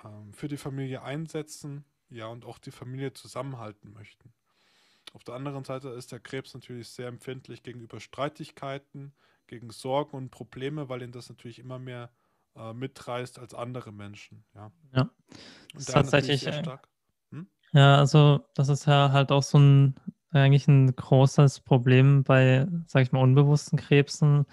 ähm, 0.04 0.34
für 0.34 0.48
die 0.48 0.58
Familie 0.58 1.02
einsetzen, 1.02 1.86
ja, 2.10 2.28
und 2.28 2.46
auch 2.46 2.60
die 2.60 2.72
Familie 2.72 3.14
zusammenhalten 3.14 3.94
möchten. 3.94 4.34
Auf 5.14 5.24
der 5.24 5.36
anderen 5.36 5.64
Seite 5.64 5.90
ist 5.90 6.12
der 6.12 6.20
Krebs 6.20 6.54
natürlich 6.54 6.90
sehr 6.90 7.08
empfindlich 7.08 7.64
gegenüber 7.64 8.00
Streitigkeiten, 8.00 9.14
gegen 9.48 9.70
Sorgen 9.72 10.18
und 10.18 10.32
Probleme, 10.32 10.90
weil 10.90 11.02
ihn 11.02 11.12
das 11.12 11.30
natürlich 11.30 11.60
immer 11.60 11.80
mehr 11.80 12.12
äh, 12.56 12.74
mitreißt 12.74 13.40
als 13.40 13.54
andere 13.54 13.92
Menschen. 13.92 14.46
Ja, 14.54 14.72
ja. 14.94 15.10
Das 15.74 15.84
ist 15.84 15.94
tatsächlich 15.94 16.42
sehr 16.42 16.54
äh, 16.54 16.60
stark. 16.60 16.88
Hm? 17.32 17.48
Ja, 17.74 17.98
also 17.98 18.46
das 18.56 18.70
ist 18.70 18.86
ja 18.86 19.12
halt 19.12 19.32
auch 19.32 19.44
so 19.44 19.60
ein 19.60 19.96
eigentlich 20.32 20.68
ein 20.68 20.96
großes 20.96 21.62
Problem 21.62 22.24
bei, 22.24 22.68
sag 22.88 23.04
ich 23.04 23.12
mal, 23.12 23.22
unbewussten 23.22 23.80
Krebsen, 23.80 24.46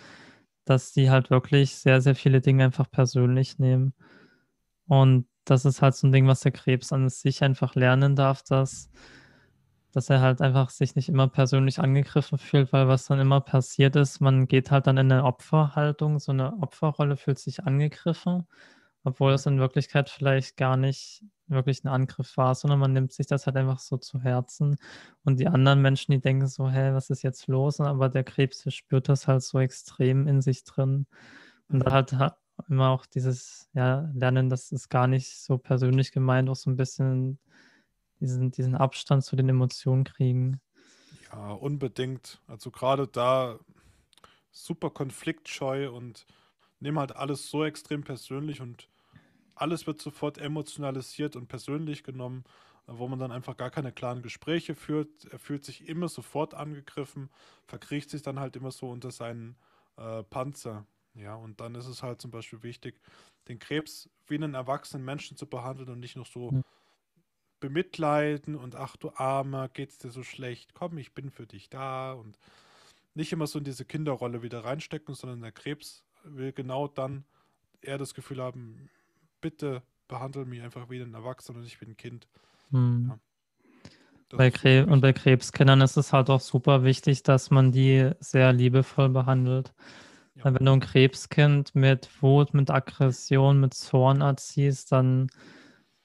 dass 0.64 0.92
die 0.92 1.10
halt 1.10 1.30
wirklich 1.30 1.76
sehr, 1.76 2.00
sehr 2.00 2.14
viele 2.14 2.40
Dinge 2.40 2.64
einfach 2.64 2.88
persönlich 2.90 3.58
nehmen. 3.58 3.92
Und 4.86 5.26
das 5.44 5.64
ist 5.64 5.82
halt 5.82 5.96
so 5.96 6.06
ein 6.06 6.12
Ding, 6.12 6.28
was 6.28 6.40
der 6.40 6.52
Krebs 6.52 6.92
an 6.92 7.08
sich 7.08 7.42
einfach 7.42 7.74
lernen 7.74 8.14
darf, 8.14 8.42
dass 8.42 8.90
dass 9.92 10.10
er 10.10 10.20
halt 10.20 10.40
einfach 10.40 10.70
sich 10.70 10.96
nicht 10.96 11.08
immer 11.08 11.28
persönlich 11.28 11.78
angegriffen 11.78 12.38
fühlt, 12.38 12.72
weil 12.72 12.88
was 12.88 13.06
dann 13.06 13.20
immer 13.20 13.40
passiert 13.40 13.96
ist, 13.96 14.20
man 14.20 14.48
geht 14.48 14.70
halt 14.70 14.86
dann 14.86 14.96
in 14.96 15.12
eine 15.12 15.24
Opferhaltung, 15.24 16.18
so 16.18 16.32
eine 16.32 16.54
Opferrolle 16.62 17.16
fühlt 17.16 17.38
sich 17.38 17.64
angegriffen, 17.64 18.46
obwohl 19.04 19.32
es 19.32 19.46
in 19.46 19.58
Wirklichkeit 19.58 20.10
vielleicht 20.10 20.56
gar 20.56 20.76
nicht 20.76 21.24
wirklich 21.46 21.84
ein 21.84 21.88
Angriff 21.88 22.36
war, 22.36 22.54
sondern 22.54 22.80
man 22.80 22.92
nimmt 22.92 23.12
sich 23.12 23.26
das 23.26 23.46
halt 23.46 23.56
einfach 23.56 23.78
so 23.78 23.98
zu 23.98 24.20
Herzen. 24.20 24.76
Und 25.24 25.38
die 25.38 25.48
anderen 25.48 25.82
Menschen, 25.82 26.12
die 26.12 26.20
denken 26.20 26.46
so, 26.46 26.70
hä, 26.70 26.92
was 26.94 27.10
ist 27.10 27.22
jetzt 27.22 27.46
los? 27.46 27.80
Aber 27.80 28.08
der 28.08 28.24
Krebs 28.24 28.64
spürt 28.72 29.08
das 29.08 29.28
halt 29.28 29.42
so 29.42 29.60
extrem 29.60 30.26
in 30.26 30.40
sich 30.40 30.64
drin. 30.64 31.06
Und 31.68 31.80
da 31.80 31.92
halt 31.92 32.14
immer 32.68 32.90
auch 32.90 33.06
dieses, 33.06 33.68
ja, 33.74 34.10
Lernen, 34.14 34.48
das 34.48 34.72
ist 34.72 34.88
gar 34.88 35.06
nicht 35.06 35.36
so 35.38 35.58
persönlich 35.58 36.12
gemeint, 36.12 36.48
auch 36.48 36.56
so 36.56 36.70
ein 36.70 36.76
bisschen 36.76 37.38
diesen, 38.22 38.52
diesen 38.52 38.74
Abstand 38.74 39.24
zu 39.24 39.36
den 39.36 39.48
Emotionen 39.48 40.04
kriegen. 40.04 40.60
Ja, 41.32 41.52
unbedingt. 41.52 42.40
Also 42.46 42.70
gerade 42.70 43.06
da 43.06 43.58
super 44.50 44.90
konfliktscheu 44.90 45.90
und 45.90 46.26
nehmen 46.80 46.98
halt 46.98 47.16
alles 47.16 47.50
so 47.50 47.64
extrem 47.64 48.04
persönlich 48.04 48.60
und 48.60 48.88
alles 49.54 49.86
wird 49.86 50.00
sofort 50.00 50.38
emotionalisiert 50.38 51.36
und 51.36 51.48
persönlich 51.48 52.04
genommen, 52.04 52.44
wo 52.86 53.08
man 53.08 53.18
dann 53.18 53.32
einfach 53.32 53.56
gar 53.56 53.70
keine 53.70 53.92
klaren 53.92 54.22
Gespräche 54.22 54.74
führt. 54.74 55.26
Er 55.30 55.38
fühlt 55.38 55.64
sich 55.64 55.88
immer 55.88 56.08
sofort 56.08 56.54
angegriffen, 56.54 57.30
verkriecht 57.66 58.10
sich 58.10 58.22
dann 58.22 58.40
halt 58.40 58.56
immer 58.56 58.70
so 58.70 58.90
unter 58.90 59.10
seinen 59.10 59.56
äh, 59.96 60.22
Panzer. 60.24 60.86
Ja, 61.14 61.34
und 61.34 61.60
dann 61.60 61.74
ist 61.74 61.86
es 61.86 62.02
halt 62.02 62.20
zum 62.20 62.30
Beispiel 62.30 62.62
wichtig, 62.62 63.00
den 63.48 63.58
Krebs 63.58 64.08
wie 64.26 64.36
einen 64.36 64.54
erwachsenen 64.54 65.04
Menschen 65.04 65.36
zu 65.36 65.46
behandeln 65.46 65.90
und 65.90 66.00
nicht 66.00 66.16
noch 66.16 66.26
so 66.26 66.50
mhm 66.50 66.62
bemitleiden 67.62 68.56
und 68.56 68.74
ach 68.74 68.96
du 68.96 69.12
Armer, 69.14 69.68
geht's 69.68 69.96
dir 69.96 70.10
so 70.10 70.24
schlecht, 70.24 70.74
komm, 70.74 70.98
ich 70.98 71.14
bin 71.14 71.30
für 71.30 71.46
dich 71.46 71.70
da 71.70 72.12
und 72.12 72.36
nicht 73.14 73.32
immer 73.32 73.46
so 73.46 73.58
in 73.58 73.64
diese 73.64 73.84
Kinderrolle 73.84 74.42
wieder 74.42 74.64
reinstecken, 74.64 75.14
sondern 75.14 75.40
der 75.42 75.52
Krebs 75.52 76.04
will 76.24 76.52
genau 76.52 76.88
dann 76.88 77.24
eher 77.80 77.98
das 77.98 78.14
Gefühl 78.14 78.42
haben, 78.42 78.90
bitte 79.40 79.82
behandle 80.08 80.44
mich 80.44 80.60
einfach 80.60 80.90
wie 80.90 81.00
ein 81.00 81.14
Erwachsener 81.14 81.60
und 81.60 81.64
ich 81.64 81.78
bin 81.78 81.90
ein 81.90 81.96
Kind. 81.96 82.26
Hm. 82.70 83.12
Ja. 83.12 83.18
Bei 84.36 84.50
Krebs, 84.50 84.90
und 84.90 85.00
bei 85.00 85.12
Krebskindern 85.12 85.82
ist 85.82 85.96
es 85.96 86.12
halt 86.12 86.30
auch 86.30 86.40
super 86.40 86.82
wichtig, 86.82 87.22
dass 87.22 87.50
man 87.50 87.70
die 87.70 88.10
sehr 88.18 88.52
liebevoll 88.52 89.10
behandelt. 89.10 89.72
Ja. 90.34 90.46
Wenn 90.46 90.64
du 90.64 90.72
ein 90.72 90.80
Krebskind 90.80 91.76
mit 91.76 92.08
Wut, 92.20 92.54
mit 92.54 92.70
Aggression, 92.70 93.60
mit 93.60 93.74
Zorn 93.74 94.20
erziehst, 94.20 94.90
dann 94.90 95.28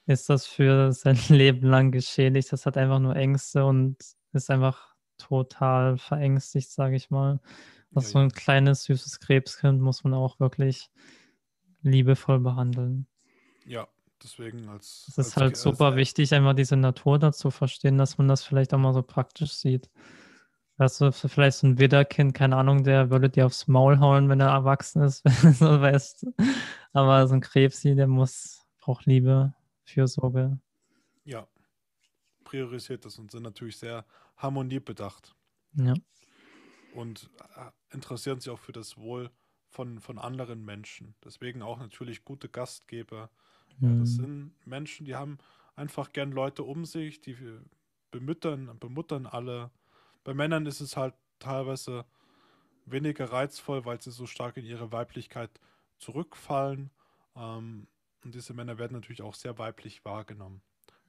ist 0.08 0.28
das 0.28 0.46
für 0.46 0.92
sein 0.92 1.18
Leben 1.28 1.66
lang 1.66 1.92
geschädigt. 1.92 2.52
Das 2.52 2.66
hat 2.66 2.76
einfach 2.76 2.98
nur 2.98 3.14
Ängste 3.14 3.64
und 3.64 3.96
ist 4.32 4.50
einfach 4.50 4.94
total 5.18 5.98
verängstigt, 5.98 6.70
sage 6.70 6.96
ich 6.96 7.10
mal. 7.10 7.40
Also 7.94 8.10
so 8.10 8.18
ein 8.18 8.30
kleines, 8.30 8.84
süßes 8.84 9.20
Krebskind 9.20 9.80
muss 9.80 10.04
man 10.04 10.14
auch 10.14 10.40
wirklich 10.40 10.90
liebevoll 11.82 12.38
behandeln. 12.38 13.06
Ja, 13.64 13.88
deswegen 14.22 14.68
als. 14.68 15.06
Es 15.08 15.18
ist 15.18 15.26
als, 15.26 15.36
halt 15.36 15.56
super 15.56 15.96
wichtig, 15.96 16.34
einfach 16.34 16.54
diese 16.54 16.76
Natur 16.76 17.18
dazu 17.18 17.50
verstehen, 17.50 17.98
dass 17.98 18.18
man 18.18 18.28
das 18.28 18.44
vielleicht 18.44 18.74
auch 18.74 18.78
mal 18.78 18.92
so 18.92 19.02
praktisch 19.02 19.52
sieht. 19.52 19.90
Also 20.76 21.10
vielleicht 21.10 21.58
so 21.58 21.66
ein 21.66 21.78
Widderkind, 21.78 22.34
keine 22.34 22.56
Ahnung, 22.56 22.84
der 22.84 23.10
würde 23.10 23.28
dir 23.28 23.46
aufs 23.46 23.66
Maul 23.66 23.98
hauen, 23.98 24.28
wenn 24.28 24.40
er 24.40 24.50
erwachsen 24.50 25.02
ist, 25.02 25.24
wenn 25.42 25.50
du 25.50 25.52
so 25.52 25.80
weißt. 25.80 26.26
Aber 26.92 27.26
so 27.26 27.34
ein 27.34 27.40
Krebsi, 27.40 27.94
der 27.94 28.06
muss, 28.06 28.64
braucht 28.78 29.06
Liebe. 29.06 29.54
Fürsorge. 29.88 30.58
Ja, 31.24 31.46
priorisiert 32.44 33.04
das 33.04 33.18
und 33.18 33.30
sind 33.30 33.42
natürlich 33.42 33.76
sehr 33.76 34.04
harmoniebedacht. 34.36 35.34
Ja. 35.74 35.94
Und 36.94 37.30
äh, 37.56 37.70
interessieren 37.94 38.40
sich 38.40 38.50
auch 38.50 38.58
für 38.58 38.72
das 38.72 38.96
Wohl 38.96 39.30
von, 39.68 40.00
von 40.00 40.18
anderen 40.18 40.64
Menschen. 40.64 41.14
Deswegen 41.24 41.62
auch 41.62 41.78
natürlich 41.78 42.24
gute 42.24 42.48
Gastgeber. 42.48 43.30
Mhm. 43.78 43.88
Ja, 43.88 44.00
das 44.00 44.10
mhm. 44.10 44.22
sind 44.22 44.66
Menschen, 44.66 45.06
die 45.06 45.14
haben 45.14 45.38
einfach 45.76 46.12
gern 46.12 46.32
Leute 46.32 46.64
um 46.64 46.84
sich, 46.84 47.20
die 47.20 47.36
bemüttern, 48.10 48.78
bemuttern 48.78 49.26
alle. 49.26 49.70
Bei 50.24 50.34
Männern 50.34 50.66
ist 50.66 50.80
es 50.80 50.96
halt 50.96 51.14
teilweise 51.38 52.04
weniger 52.86 53.30
reizvoll, 53.30 53.84
weil 53.84 54.00
sie 54.00 54.10
so 54.10 54.26
stark 54.26 54.56
in 54.56 54.64
ihre 54.64 54.92
Weiblichkeit 54.92 55.50
zurückfallen. 55.98 56.90
Ähm, 57.36 57.86
und 58.24 58.34
diese 58.34 58.54
Männer 58.54 58.78
werden 58.78 58.94
natürlich 58.94 59.22
auch 59.22 59.34
sehr 59.34 59.58
weiblich 59.58 60.04
wahrgenommen. 60.04 60.62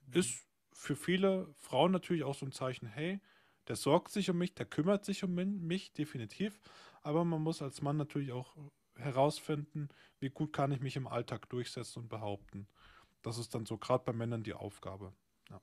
Mhm. 0.08 0.20
Ist 0.20 0.48
für 0.74 0.96
viele 0.96 1.54
Frauen 1.56 1.92
natürlich 1.92 2.24
auch 2.24 2.36
so 2.36 2.46
ein 2.46 2.52
Zeichen, 2.52 2.88
hey, 2.88 3.20
der 3.68 3.76
sorgt 3.76 4.12
sich 4.12 4.30
um 4.30 4.38
mich, 4.38 4.56
der 4.56 4.66
kümmert 4.66 5.06
sich 5.06 5.24
um 5.24 5.34
mich, 5.36 5.94
definitiv. 5.94 6.60
Aber 7.02 7.24
man 7.24 7.42
muss 7.42 7.62
als 7.62 7.82
Mann 7.82 7.98
natürlich 7.98 8.32
auch 8.32 8.56
herausfinden, 8.96 9.90
wie 10.20 10.30
gut 10.30 10.54
kann 10.54 10.72
ich 10.72 10.82
mich 10.82 10.96
im 10.96 11.08
Alltag 11.08 11.50
durchsetzen 11.50 12.04
und 12.04 12.10
behaupten. 12.10 12.68
Das 13.22 13.38
ist 13.38 13.54
dann 13.54 13.66
so 13.66 13.78
gerade 13.78 14.04
bei 14.04 14.14
Männern 14.14 14.44
die 14.44 14.54
Aufgabe. 14.54 15.14
Ja. 15.50 15.62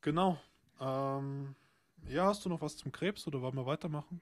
Genau. 0.00 0.38
Ähm, 0.80 1.54
ja, 2.06 2.26
hast 2.26 2.44
du 2.44 2.48
noch 2.48 2.60
was 2.60 2.76
zum 2.76 2.92
Krebs 2.92 3.26
oder 3.26 3.40
wollen 3.40 3.56
wir 3.56 3.66
weitermachen? 3.66 4.20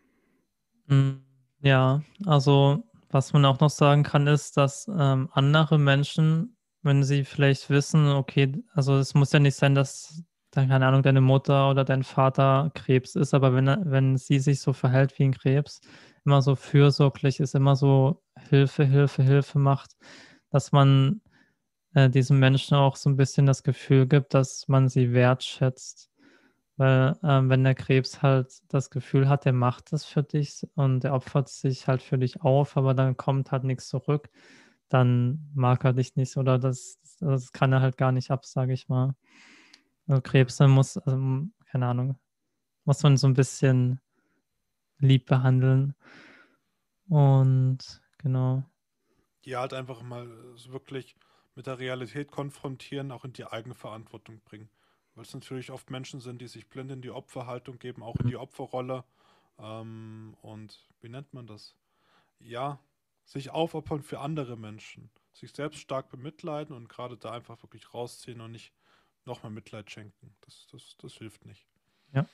Mm, 0.87 1.23
ja, 1.61 2.02
also 2.26 2.83
was 3.11 3.33
man 3.33 3.45
auch 3.45 3.61
noch 3.61 3.71
sagen 3.71 4.02
kann, 4.02 4.26
ist, 4.26 4.57
dass 4.57 4.88
ähm, 4.88 5.29
andere 5.33 5.79
Menschen, 5.79 6.57
wenn 6.83 7.02
sie 7.02 7.25
vielleicht 7.25 7.71
wissen, 7.71 8.09
okay, 8.09 8.52
also 8.73 8.97
es 8.97 9.14
muss 9.14 9.33
ja 9.33 9.40
nicht 9.40 9.57
sein, 9.57 9.75
dass 9.75 10.23
dann, 10.52 10.69
keine 10.69 10.87
Ahnung, 10.87 11.02
deine 11.02 11.21
Mutter 11.21 11.71
oder 11.71 11.85
dein 11.85 12.02
Vater 12.02 12.71
Krebs 12.75 13.14
ist, 13.14 13.35
aber 13.35 13.55
wenn, 13.55 13.67
wenn 13.85 14.17
sie 14.17 14.40
sich 14.40 14.61
so 14.61 14.73
verhält 14.73 15.19
wie 15.19 15.25
ein 15.25 15.35
Krebs, 15.35 15.81
immer 16.25 16.43
so 16.43 16.57
fürsorglich 16.57 17.40
ist, 17.40 17.55
immer 17.55 17.76
so 17.76 18.23
Hilfe, 18.49 18.85
Hilfe, 18.85 19.23
Hilfe 19.23 19.59
macht, 19.59 19.97
dass 20.50 20.73
man 20.73 21.21
äh, 21.95 22.11
diesem 22.11 22.38
Menschen 22.38 22.76
auch 22.76 22.97
so 22.97 23.11
ein 23.11 23.17
bisschen 23.17 23.47
das 23.47 23.62
Gefühl 23.62 24.07
gibt, 24.07 24.35
dass 24.35 24.69
man 24.69 24.88
sie 24.88 25.12
wertschätzt. 25.12 26.10
Weil 26.81 27.19
ähm, 27.23 27.51
wenn 27.51 27.63
der 27.63 27.75
Krebs 27.75 28.23
halt 28.23 28.63
das 28.73 28.89
Gefühl 28.89 29.29
hat, 29.29 29.45
der 29.45 29.53
macht 29.53 29.93
das 29.93 30.07
für 30.07 30.23
dich 30.23 30.67
und 30.77 31.01
der 31.05 31.13
opfert 31.13 31.51
sich 31.51 31.87
halt 31.87 32.01
für 32.01 32.17
dich 32.17 32.41
auf, 32.41 32.75
aber 32.79 32.95
dann 32.95 33.19
kommt 33.19 33.53
halt 33.53 33.65
nichts 33.65 33.87
zurück, 33.89 34.31
dann 34.89 35.51
mag 35.55 35.85
er 35.85 35.93
dich 35.93 36.17
nicht 36.17 36.39
oder 36.39 36.59
das, 36.59 36.99
das 37.21 37.53
kann 37.53 37.75
er 37.75 37.83
halt 37.83 37.99
gar 37.99 38.13
nicht 38.13 38.31
ab, 38.31 38.47
sage 38.47 38.73
ich 38.73 38.89
mal. 38.89 39.15
Also 40.07 40.23
Krebs, 40.23 40.57
dann 40.57 40.71
muss, 40.71 40.97
also, 40.97 41.19
keine 41.67 41.87
Ahnung, 41.87 42.19
muss 42.87 43.03
man 43.03 43.19
so 43.19 43.27
ein 43.27 43.35
bisschen 43.35 44.01
lieb 45.01 45.27
behandeln. 45.27 45.95
Und 47.11 48.01
genau. 48.17 48.65
Die 49.45 49.55
halt 49.55 49.75
einfach 49.75 50.01
mal 50.01 50.27
wirklich 50.71 51.15
mit 51.55 51.67
der 51.67 51.79
Realität 51.79 52.31
konfrontieren, 52.31 53.13
auch 53.13 53.27
in 53.27 53.35
die 53.35 53.45
eigene 53.45 53.75
Verantwortung 53.75 54.41
bringen. 54.47 54.71
Weil 55.14 55.25
es 55.25 55.35
natürlich 55.35 55.71
oft 55.71 55.90
Menschen 55.90 56.21
sind, 56.21 56.40
die 56.40 56.47
sich 56.47 56.69
blind 56.69 56.90
in 56.90 57.02
die 57.02 57.11
Opferhaltung 57.11 57.79
geben, 57.79 58.02
auch 58.02 58.17
in 58.17 58.29
die 58.29 58.37
Opferrolle. 58.37 59.05
Ähm, 59.59 60.37
und 60.43 60.88
wie 61.00 61.09
nennt 61.09 61.33
man 61.35 61.47
das? 61.47 61.75
Ja, 62.38 62.79
sich 63.25 63.50
aufopfern 63.50 64.02
für 64.02 64.21
andere 64.21 64.57
Menschen. 64.57 65.11
Sich 65.33 65.52
selbst 65.52 65.79
stark 65.79 66.09
bemitleiden 66.11 66.75
und 66.75 66.88
gerade 66.88 67.17
da 67.17 67.33
einfach 67.33 67.62
wirklich 67.62 67.95
rausziehen 67.95 68.40
und 68.40 68.52
nicht 68.52 68.73
nochmal 69.25 69.52
Mitleid 69.52 69.90
schenken. 69.90 70.35
Das, 70.40 70.67
das, 70.71 70.97
das 70.99 71.14
hilft 71.14 71.45
nicht. 71.47 71.67
Ja. 72.12 72.26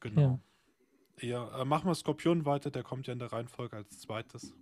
Genau. 0.00 0.40
Ja, 1.20 1.28
ja 1.28 1.60
äh, 1.60 1.64
machen 1.64 1.88
wir 1.88 1.94
Skorpion 1.94 2.44
weiter, 2.46 2.70
der 2.70 2.82
kommt 2.82 3.06
ja 3.06 3.12
in 3.12 3.18
der 3.18 3.32
Reihenfolge 3.32 3.76
als 3.76 4.00
zweites. 4.00 4.54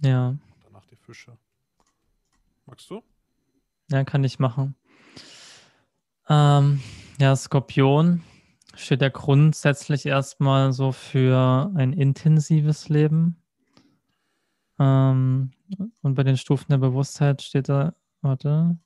Ja. 0.00 0.36
Danach 0.64 0.86
die 0.86 0.96
Fische. 0.96 1.38
Magst 2.66 2.90
du? 2.90 3.02
Ja, 3.90 4.04
kann 4.04 4.24
ich 4.24 4.38
machen. 4.38 4.74
Ähm, 6.28 6.80
ja, 7.20 7.36
Skorpion 7.36 8.22
steht 8.74 9.02
ja 9.02 9.08
grundsätzlich 9.08 10.06
erstmal 10.06 10.72
so 10.72 10.92
für 10.92 11.70
ein 11.74 11.92
intensives 11.92 12.88
Leben. 12.88 13.36
Ähm, 14.78 15.50
und 16.02 16.14
bei 16.14 16.22
den 16.22 16.36
Stufen 16.36 16.70
der 16.70 16.78
Bewusstheit 16.78 17.42
steht 17.42 17.68
da, 17.68 17.94
warte, 18.20 18.78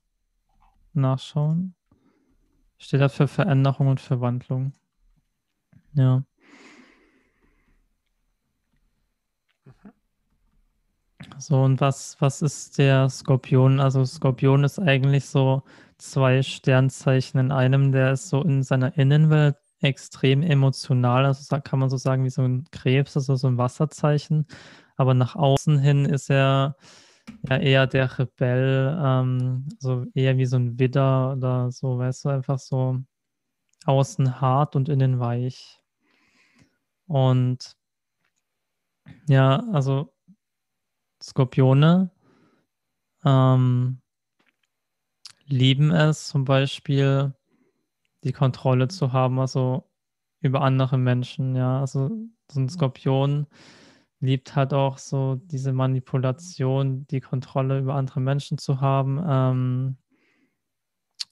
nachschauen, 0.92 1.74
steht 2.78 3.00
da 3.00 3.08
für 3.08 3.28
Veränderung 3.28 3.88
und 3.88 4.00
Verwandlung. 4.00 4.72
Ja. 5.94 6.24
So, 11.38 11.62
und 11.62 11.80
was, 11.80 12.16
was 12.20 12.42
ist 12.42 12.78
der 12.78 13.08
Skorpion? 13.08 13.80
Also 13.80 14.04
Skorpion 14.04 14.64
ist 14.64 14.78
eigentlich 14.78 15.26
so 15.26 15.62
zwei 15.98 16.42
Sternzeichen 16.42 17.38
in 17.38 17.52
einem. 17.52 17.92
Der 17.92 18.12
ist 18.12 18.28
so 18.28 18.42
in 18.42 18.62
seiner 18.62 18.96
Innenwelt 18.96 19.56
extrem 19.80 20.42
emotional, 20.42 21.26
also 21.26 21.60
kann 21.60 21.78
man 21.78 21.90
so 21.90 21.96
sagen 21.96 22.24
wie 22.24 22.30
so 22.30 22.42
ein 22.42 22.64
Krebs, 22.70 23.16
also 23.16 23.36
so 23.36 23.48
ein 23.48 23.58
Wasserzeichen. 23.58 24.46
Aber 24.96 25.14
nach 25.14 25.36
außen 25.36 25.78
hin 25.78 26.06
ist 26.06 26.30
er 26.30 26.76
ja 27.48 27.58
eher 27.58 27.86
der 27.86 28.18
Rebell, 28.18 28.98
ähm, 29.02 29.68
so 29.78 30.06
eher 30.14 30.38
wie 30.38 30.46
so 30.46 30.56
ein 30.56 30.78
Widder 30.78 31.32
oder 31.32 31.70
so, 31.70 31.98
weißt 31.98 32.24
du, 32.24 32.28
einfach 32.30 32.58
so 32.58 32.98
außen 33.84 34.40
hart 34.40 34.76
und 34.76 34.88
innen 34.88 35.20
weich. 35.20 35.80
Und 37.06 37.76
ja, 39.28 39.62
also 39.72 40.12
Skorpione 41.26 42.10
ähm, 43.24 44.00
lieben 45.46 45.90
es 45.90 46.28
zum 46.28 46.44
Beispiel, 46.44 47.34
die 48.24 48.32
Kontrolle 48.32 48.88
zu 48.88 49.12
haben, 49.12 49.38
also 49.38 49.88
über 50.40 50.62
andere 50.62 50.98
Menschen, 50.98 51.56
ja. 51.56 51.80
Also 51.80 52.10
so 52.50 52.60
ein 52.60 52.68
Skorpion 52.68 53.46
liebt 54.20 54.56
halt 54.56 54.72
auch 54.74 54.98
so 54.98 55.36
diese 55.36 55.72
Manipulation, 55.72 57.06
die 57.08 57.20
Kontrolle 57.20 57.80
über 57.80 57.94
andere 57.94 58.20
Menschen 58.20 58.58
zu 58.58 58.80
haben. 58.80 59.22
Ähm, 59.28 59.96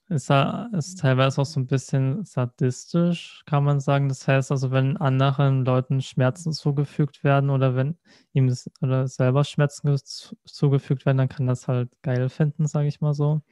ist, 0.09 0.31
ist 0.31 0.99
teilweise 0.99 1.41
auch 1.41 1.47
so 1.47 1.61
ein 1.61 1.67
bisschen 1.67 2.25
sadistisch, 2.25 3.43
kann 3.47 3.65
man 3.65 3.81
sagen. 3.81 4.09
Das 4.09 4.29
heißt 4.29 4.51
also, 4.51 4.71
wenn 4.71 4.97
anderen 4.97 5.65
Leuten 5.65 6.03
Schmerzen 6.03 6.53
zugefügt 6.53 7.25
werden 7.25 7.51
oder 7.51 7.75
wenn 7.75 7.97
ihm 8.33 8.49
das, 8.49 8.71
oder 8.83 9.09
selber 9.09 9.45
Schmerzen 9.45 9.97
zugefügt 10.45 11.07
werden, 11.07 11.19
dann 11.19 11.29
kann 11.29 11.47
das 11.47 11.69
halt 11.69 11.91
geil 12.03 12.29
finden, 12.29 12.67
sage 12.67 12.89
ich 12.89 13.01
mal 13.01 13.15
so. 13.15 13.43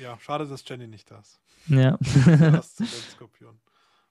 Ja, 0.00 0.18
schade, 0.18 0.46
dass 0.46 0.64
Jenny 0.66 0.88
nicht 0.88 1.10
da 1.10 1.20
ist. 1.20 1.40
Ja. 1.66 1.98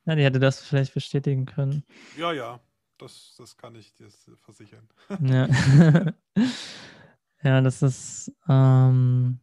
ja, 0.06 0.16
die 0.16 0.24
hätte 0.24 0.40
das 0.40 0.62
vielleicht 0.62 0.94
bestätigen 0.94 1.46
können. 1.46 1.84
Ja, 2.18 2.32
ja, 2.32 2.60
das, 2.98 3.36
das 3.38 3.58
kann 3.58 3.76
ich 3.76 3.94
dir 3.96 4.10
versichern. 4.38 4.88
ja. 5.22 5.48
ja, 7.44 7.62
das 7.62 7.82
ist 7.82 8.32
ähm, 8.48 9.40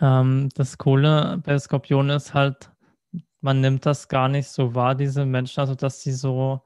ähm, 0.00 0.48
das 0.54 0.78
Coole 0.78 1.40
bei 1.44 1.58
Skorpion 1.58 2.10
ist 2.10 2.34
halt, 2.34 2.70
man 3.40 3.60
nimmt 3.60 3.86
das 3.86 4.08
gar 4.08 4.28
nicht 4.28 4.48
so 4.48 4.74
wahr, 4.74 4.94
diese 4.94 5.26
Menschen, 5.26 5.60
also 5.60 5.74
dass 5.74 6.02
sie 6.02 6.12
so, 6.12 6.62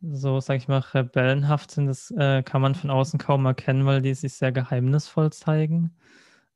so, 0.00 0.40
sag 0.40 0.56
ich 0.58 0.68
mal, 0.68 0.78
rebellenhaft 0.78 1.70
sind, 1.70 1.86
das 1.86 2.10
äh, 2.12 2.42
kann 2.42 2.62
man 2.62 2.74
von 2.74 2.90
außen 2.90 3.18
kaum 3.18 3.46
erkennen, 3.46 3.86
weil 3.86 4.02
die 4.02 4.14
sich 4.14 4.34
sehr 4.34 4.52
geheimnisvoll 4.52 5.32
zeigen. 5.32 5.96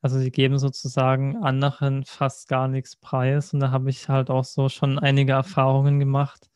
Also 0.03 0.19
sie 0.19 0.31
geben 0.31 0.59
sozusagen 0.59 1.37
anderen 1.43 2.05
fast 2.05 2.49
gar 2.49 2.69
nichts 2.69 2.97
preis 2.97 3.53
und 3.53 3.61
da 3.61 3.71
habe 3.71 3.91
ich 3.91 4.09
halt 4.09 4.31
auch 4.31 4.45
so 4.45 4.69
schon 4.69 4.99
einige 4.99 5.33
Erfahrungen 5.33 5.99
gemacht. 5.99 6.51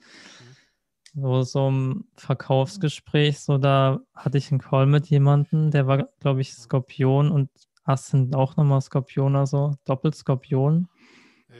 So, 1.14 1.42
so 1.42 1.68
im 1.68 2.06
Verkaufsgespräch, 2.16 3.40
so 3.40 3.58
da 3.58 4.00
hatte 4.14 4.38
ich 4.38 4.50
einen 4.50 4.60
Call 4.60 4.86
mit 4.86 5.06
jemandem, 5.06 5.70
der 5.70 5.86
war, 5.86 6.08
glaube 6.20 6.40
ich, 6.40 6.54
Skorpion 6.54 7.30
und 7.30 7.50
Sind 7.96 8.34
auch 8.34 8.56
nochmal 8.56 8.80
Skorpion, 8.80 9.36
also 9.36 9.74
Doppelskorpion. 9.84 10.88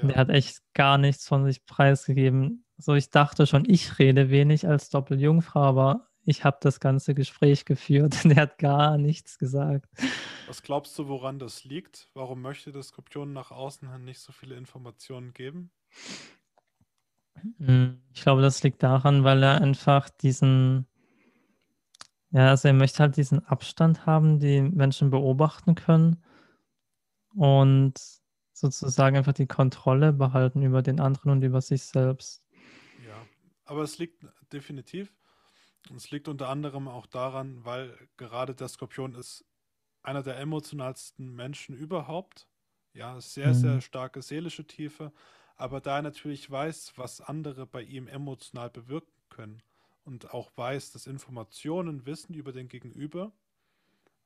Ja. 0.03 0.09
Der 0.09 0.17
hat 0.17 0.31
echt 0.31 0.59
gar 0.75 0.99
nichts 0.99 1.29
von 1.29 1.45
sich 1.45 1.65
preisgegeben. 1.67 2.65
So, 2.77 2.95
ich 2.95 3.11
dachte 3.11 3.47
schon, 3.47 3.69
ich 3.69 3.99
rede 3.99 4.31
wenig 4.31 4.67
als 4.67 4.91
Doppeljungfrau, 4.91 5.61
aber 5.63 6.09
ich 6.25 6.45
habe 6.45 6.57
das 6.61 6.81
ganze 6.81 7.15
Gespräch 7.15 7.65
geführt. 7.65 8.15
Der 8.25 8.37
hat 8.37 8.59
gar 8.59 8.99
nichts 8.99 9.39
gesagt. 9.39 9.89
Was 10.47 10.63
glaubst 10.63 10.99
du, 10.99 11.09
woran 11.09 11.39
das 11.39 11.65
liegt? 11.65 12.09
Warum 12.15 12.43
möchte 12.43 12.73
der 12.73 12.83
Skorpion 12.83 13.33
nach 13.33 13.51
außen 13.51 13.91
hin 13.91 14.05
nicht 14.05 14.21
so 14.21 14.33
viele 14.33 14.57
Informationen 14.57 15.33
geben? 15.33 15.71
Hm, 17.59 18.03
ich 18.13 18.23
glaube, 18.23 18.43
das 18.43 18.63
liegt 18.63 18.83
daran, 18.83 19.25
weil 19.25 19.43
er 19.43 19.61
einfach 19.61 20.09
diesen 20.11 20.87
ja, 22.35 22.51
also 22.51 22.67
er 22.67 22.75
möchte 22.75 22.99
halt 22.99 23.17
diesen 23.17 23.47
Abstand 23.47 24.07
haben, 24.07 24.41
die 24.41 24.61
Menschen 24.61 25.09
beobachten 25.09 25.77
können 25.77 26.21
und 27.33 27.95
sozusagen 28.53 29.17
einfach 29.17 29.35
die 29.35 29.47
Kontrolle 29.47 30.13
behalten 30.13 30.63
über 30.63 30.83
den 30.83 30.99
anderen 30.99 31.31
und 31.31 31.43
über 31.43 31.61
sich 31.61 31.85
selbst. 31.85 32.43
Ja, 33.07 33.25
aber 33.67 33.83
es 33.83 33.99
liegt 33.99 34.27
definitiv, 34.53 35.15
es 35.95 36.11
liegt 36.11 36.27
unter 36.27 36.49
anderem 36.49 36.89
auch 36.89 37.07
daran, 37.07 37.65
weil 37.65 37.97
gerade 38.17 38.57
der 38.57 38.67
Skorpion 38.67 39.15
ist 39.15 39.45
einer 40.03 40.25
der 40.25 40.37
emotionalsten 40.41 41.37
Menschen 41.37 41.77
überhaupt. 41.77 42.49
Ja, 42.95 43.21
sehr, 43.21 43.51
mhm. 43.51 43.55
sehr 43.55 43.81
starke 43.81 44.23
seelische 44.23 44.67
Tiefe, 44.67 45.13
aber 45.55 45.81
da 45.81 45.99
er 45.99 46.03
natürlich 46.03 46.51
weiß, 46.51 46.95
was 46.97 47.21
andere 47.21 47.65
bei 47.65 47.83
ihm 47.83 48.09
emotional 48.09 48.71
bewirken 48.71 49.13
können 49.29 49.63
und 50.05 50.33
auch 50.33 50.51
weiß, 50.57 50.93
dass 50.93 51.07
Informationen, 51.07 52.07
Wissen 52.07 52.35
über 52.35 52.53
den 52.53 52.69
Gegenüber 52.69 53.33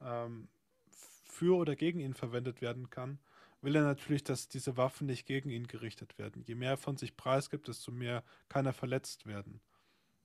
ähm, 0.00 0.48
für 0.90 1.56
oder 1.56 1.76
gegen 1.76 2.00
ihn 2.00 2.14
verwendet 2.14 2.60
werden 2.60 2.90
kann, 2.90 3.18
will 3.60 3.76
er 3.76 3.82
natürlich, 3.82 4.24
dass 4.24 4.48
diese 4.48 4.76
Waffen 4.76 5.06
nicht 5.06 5.26
gegen 5.26 5.50
ihn 5.50 5.66
gerichtet 5.66 6.18
werden. 6.18 6.42
Je 6.46 6.54
mehr 6.54 6.70
er 6.70 6.76
von 6.76 6.96
sich 6.96 7.16
preisgibt, 7.16 7.68
desto 7.68 7.90
mehr 7.90 8.22
kann 8.48 8.66
er 8.66 8.72
verletzt 8.72 9.26
werden. 9.26 9.60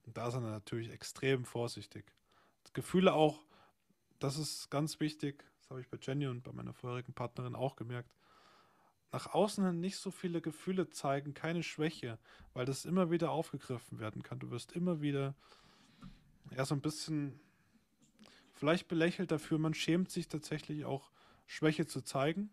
Und 0.06 0.18
da 0.18 0.28
ist 0.28 0.36
er 0.36 0.42
natürlich 0.42 0.92
extrem 0.92 1.46
vorsichtig. 1.46 2.14
Gefühle 2.74 3.14
auch, 3.14 3.46
das 4.20 4.38
ist 4.38 4.70
ganz 4.70 5.00
wichtig, 5.00 5.44
das 5.60 5.70
habe 5.70 5.82
ich 5.82 5.90
bei 5.90 5.98
Jenny 6.02 6.28
und 6.28 6.44
bei 6.44 6.52
meiner 6.52 6.74
vorherigen 6.74 7.14
Partnerin 7.14 7.56
auch 7.56 7.76
gemerkt, 7.76 8.14
nach 9.14 9.28
außen 9.28 9.64
hin 9.64 9.80
nicht 9.80 9.98
so 9.98 10.10
viele 10.10 10.42
Gefühle 10.42 10.90
zeigen, 10.90 11.36
keine 11.36 11.62
Schwäche, 11.62 12.18
weil 12.54 12.66
das 12.66 12.84
immer 12.84 13.12
wieder 13.12 13.30
aufgegriffen 13.32 14.00
werden 14.00 14.24
kann. 14.24 14.40
Du 14.40 14.50
wirst 14.50 14.74
immer 14.74 15.02
wieder 15.02 15.36
ja 16.50 16.66
so 16.66 16.74
ein 16.74 16.82
bisschen 16.82 17.40
vielleicht 18.54 18.88
belächelt 18.88 19.32
dafür. 19.32 19.60
Man 19.60 19.76
schämt 19.76 20.10
sich 20.10 20.28
tatsächlich 20.28 20.86
auch 20.86 21.12
Schwäche 21.46 21.86
zu 21.86 22.02
zeigen. 22.02 22.50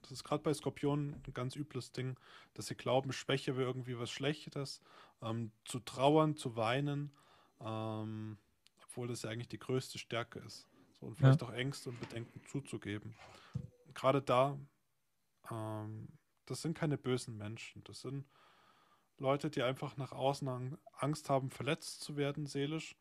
Das 0.00 0.10
ist 0.10 0.24
gerade 0.24 0.42
bei 0.42 0.54
Skorpionen 0.54 1.22
ein 1.26 1.34
ganz 1.34 1.54
übles 1.54 1.92
Ding, 1.92 2.18
dass 2.54 2.68
sie 2.68 2.74
glauben, 2.74 3.12
Schwäche 3.12 3.58
wäre 3.58 3.68
irgendwie 3.68 3.98
was 3.98 4.10
Schlechtes. 4.10 4.80
Ähm, 5.20 5.52
zu 5.66 5.80
trauern, 5.80 6.34
zu 6.34 6.56
weinen, 6.56 7.12
ähm, 7.60 8.38
obwohl 8.84 9.06
das 9.06 9.22
ja 9.22 9.28
eigentlich 9.28 9.48
die 9.48 9.58
größte 9.58 9.98
Stärke 9.98 10.38
ist. 10.38 10.66
So, 10.98 11.06
und 11.08 11.16
vielleicht 11.16 11.42
ja. 11.42 11.48
auch 11.48 11.52
Ängste 11.52 11.90
und 11.90 12.00
Bedenken 12.00 12.40
zuzugeben. 12.46 13.14
Gerade 13.92 14.22
da, 14.22 14.58
ähm, 15.50 16.08
das 16.46 16.62
sind 16.62 16.76
keine 16.76 16.98
bösen 16.98 17.36
Menschen. 17.36 17.84
Das 17.84 18.00
sind 18.00 18.24
Leute, 19.18 19.50
die 19.50 19.62
einfach 19.62 19.96
nach 19.96 20.12
außen 20.12 20.76
Angst 20.98 21.30
haben, 21.30 21.50
verletzt 21.50 22.02
zu 22.02 22.16
werden, 22.16 22.46
seelisch. 22.46 22.96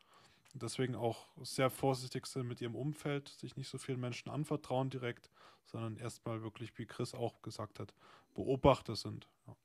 Und 0.53 0.63
deswegen 0.63 0.95
auch 0.95 1.27
sehr 1.41 1.69
vorsichtig 1.69 2.25
sind 2.25 2.47
mit 2.47 2.61
ihrem 2.61 2.75
Umfeld, 2.75 3.29
sich 3.29 3.55
nicht 3.55 3.69
so 3.69 3.77
vielen 3.77 3.99
Menschen 3.99 4.29
anvertrauen 4.29 4.89
direkt, 4.89 5.29
sondern 5.65 5.97
erstmal 5.97 6.41
wirklich, 6.41 6.77
wie 6.77 6.85
Chris 6.85 7.13
auch 7.13 7.41
gesagt 7.41 7.79
hat, 7.79 7.93
Beobachter 8.33 8.95
sind. 8.95 9.27
Ja. 9.47 9.55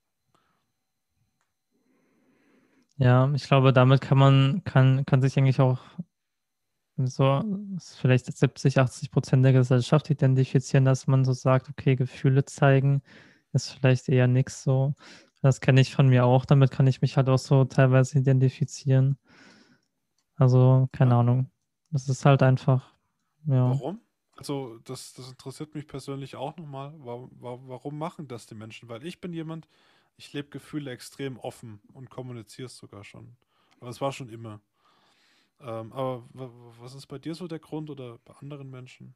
Ja, 2.97 3.33
ich 3.35 3.45
glaube, 3.45 3.73
damit 3.73 4.01
kann 4.03 4.19
man, 4.19 4.63
kann, 4.65 5.05
kann 5.05 5.21
sich 5.21 5.37
eigentlich 5.37 5.61
auch 5.61 5.81
so 6.96 7.42
vielleicht 8.00 8.26
70, 8.26 8.78
80 8.78 9.11
Prozent 9.11 9.44
der 9.44 9.52
Gesellschaft 9.52 10.11
identifizieren, 10.11 10.85
dass 10.85 11.07
man 11.07 11.24
so 11.24 11.33
sagt, 11.33 11.68
okay, 11.68 11.96
Gefühle 11.96 12.44
zeigen 12.44 13.02
ist 13.54 13.70
vielleicht 13.70 14.09
eher 14.09 14.26
nichts 14.26 14.62
so. 14.62 14.94
Das 15.42 15.61
kenne 15.61 15.80
ich 15.80 15.94
von 15.94 16.09
mir 16.09 16.24
auch, 16.24 16.44
damit 16.44 16.70
kann 16.70 16.87
ich 16.87 17.02
mich 17.02 17.16
halt 17.16 17.28
auch 17.28 17.38
so 17.38 17.64
teilweise 17.64 18.18
identifizieren. 18.18 19.18
Also, 20.37 20.88
keine 20.92 21.12
ja. 21.12 21.20
Ahnung. 21.20 21.50
Das 21.90 22.09
ist 22.09 22.24
halt 22.24 22.42
einfach, 22.42 22.94
ja. 23.46 23.70
Warum? 23.70 24.00
Also, 24.37 24.78
das, 24.85 25.12
das 25.12 25.28
interessiert 25.28 25.74
mich 25.74 25.87
persönlich 25.87 26.35
auch 26.35 26.57
nochmal. 26.57 26.92
Warum, 26.98 27.30
warum 27.68 27.98
machen 27.98 28.26
das 28.26 28.46
die 28.46 28.57
Menschen? 28.57 28.88
Weil 28.88 29.07
ich 29.07 29.20
bin 29.20 29.33
jemand, 29.33 29.68
ich 30.16 30.33
lebe 30.33 30.48
Gefühle 30.48 30.90
extrem 30.90 31.38
offen 31.38 31.80
und 31.92 32.11
kommuniziere 32.11 32.66
es 32.66 32.76
sogar 32.76 33.04
schon. 33.04 33.37
Aber 33.80 33.90
es 33.90 34.00
war 34.00 34.11
schon 34.11 34.28
immer. 34.28 34.61
Ähm, 35.61 35.93
aber 35.93 36.25
was 36.81 36.95
ist 36.95 37.07
bei 37.07 37.19
dir 37.19 37.35
so 37.35 37.49
der 37.49 37.59
Grund 37.59 37.90
oder 37.90 38.19
bei 38.25 38.35
anderen 38.35 38.71
Menschen? 38.71 39.14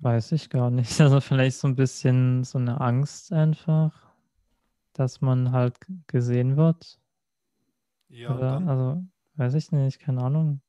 Weiß 0.00 0.30
ich 0.32 0.50
gar 0.50 0.70
nicht. 0.70 1.00
Also 1.00 1.20
vielleicht 1.20 1.56
so 1.58 1.66
ein 1.68 1.74
bisschen 1.76 2.44
so 2.44 2.58
eine 2.58 2.80
Angst 2.80 3.32
einfach, 3.32 3.92
dass 4.94 5.20
man 5.20 5.52
halt 5.52 5.78
gesehen 6.08 6.56
wird. 6.56 7.00
Ja, 8.08 8.34
Oder, 8.34 8.66
also 8.66 9.04
weiß 9.36 9.54
ich 9.54 9.72
nicht, 9.72 9.98
keine 9.98 10.22
Ahnung. 10.22 10.60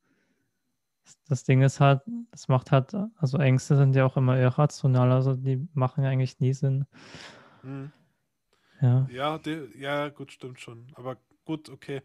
Das 1.27 1.43
Ding 1.43 1.61
ist 1.61 1.79
halt, 1.79 2.01
es 2.31 2.47
macht 2.47 2.71
halt, 2.71 2.93
also 3.17 3.37
Ängste 3.37 3.75
sind 3.77 3.95
ja 3.95 4.05
auch 4.05 4.17
immer 4.17 4.37
irrational, 4.39 5.11
also 5.11 5.35
die 5.35 5.67
machen 5.73 6.03
ja 6.03 6.09
eigentlich 6.09 6.39
nie 6.39 6.53
Sinn. 6.53 6.85
Hm. 7.63 7.91
Ja. 8.81 9.09
Ja, 9.09 9.37
die, 9.37 9.69
ja, 9.75 10.09
gut, 10.09 10.31
stimmt 10.31 10.59
schon. 10.59 10.91
Aber 10.95 11.17
gut, 11.45 11.69
okay. 11.69 12.01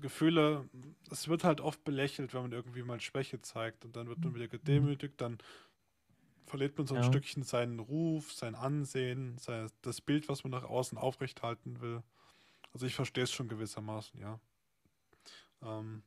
Gefühle, 0.00 0.68
es 1.10 1.28
wird 1.28 1.44
halt 1.44 1.60
oft 1.60 1.84
belächelt, 1.84 2.34
wenn 2.34 2.42
man 2.42 2.52
irgendwie 2.52 2.82
mal 2.82 3.00
Schwäche 3.00 3.42
zeigt 3.42 3.84
und 3.84 3.94
dann 3.96 4.08
wird 4.08 4.20
man 4.20 4.34
wieder 4.34 4.48
gedemütigt, 4.48 5.20
dann 5.20 5.38
verliert 6.46 6.76
man 6.76 6.86
so 6.86 6.94
ein 6.94 7.02
ja. 7.02 7.08
Stückchen 7.08 7.42
seinen 7.42 7.78
Ruf, 7.78 8.32
sein 8.32 8.54
Ansehen, 8.54 9.38
sein, 9.38 9.70
das 9.82 10.00
Bild, 10.00 10.28
was 10.28 10.44
man 10.44 10.50
nach 10.50 10.64
außen 10.64 10.98
aufrechthalten 10.98 11.80
will. 11.80 12.02
Also 12.72 12.86
ich 12.86 12.94
verstehe 12.94 13.24
es 13.24 13.32
schon 13.32 13.48
gewissermaßen, 13.48 14.18
ja. 14.20 14.40
Ähm, 15.62 16.02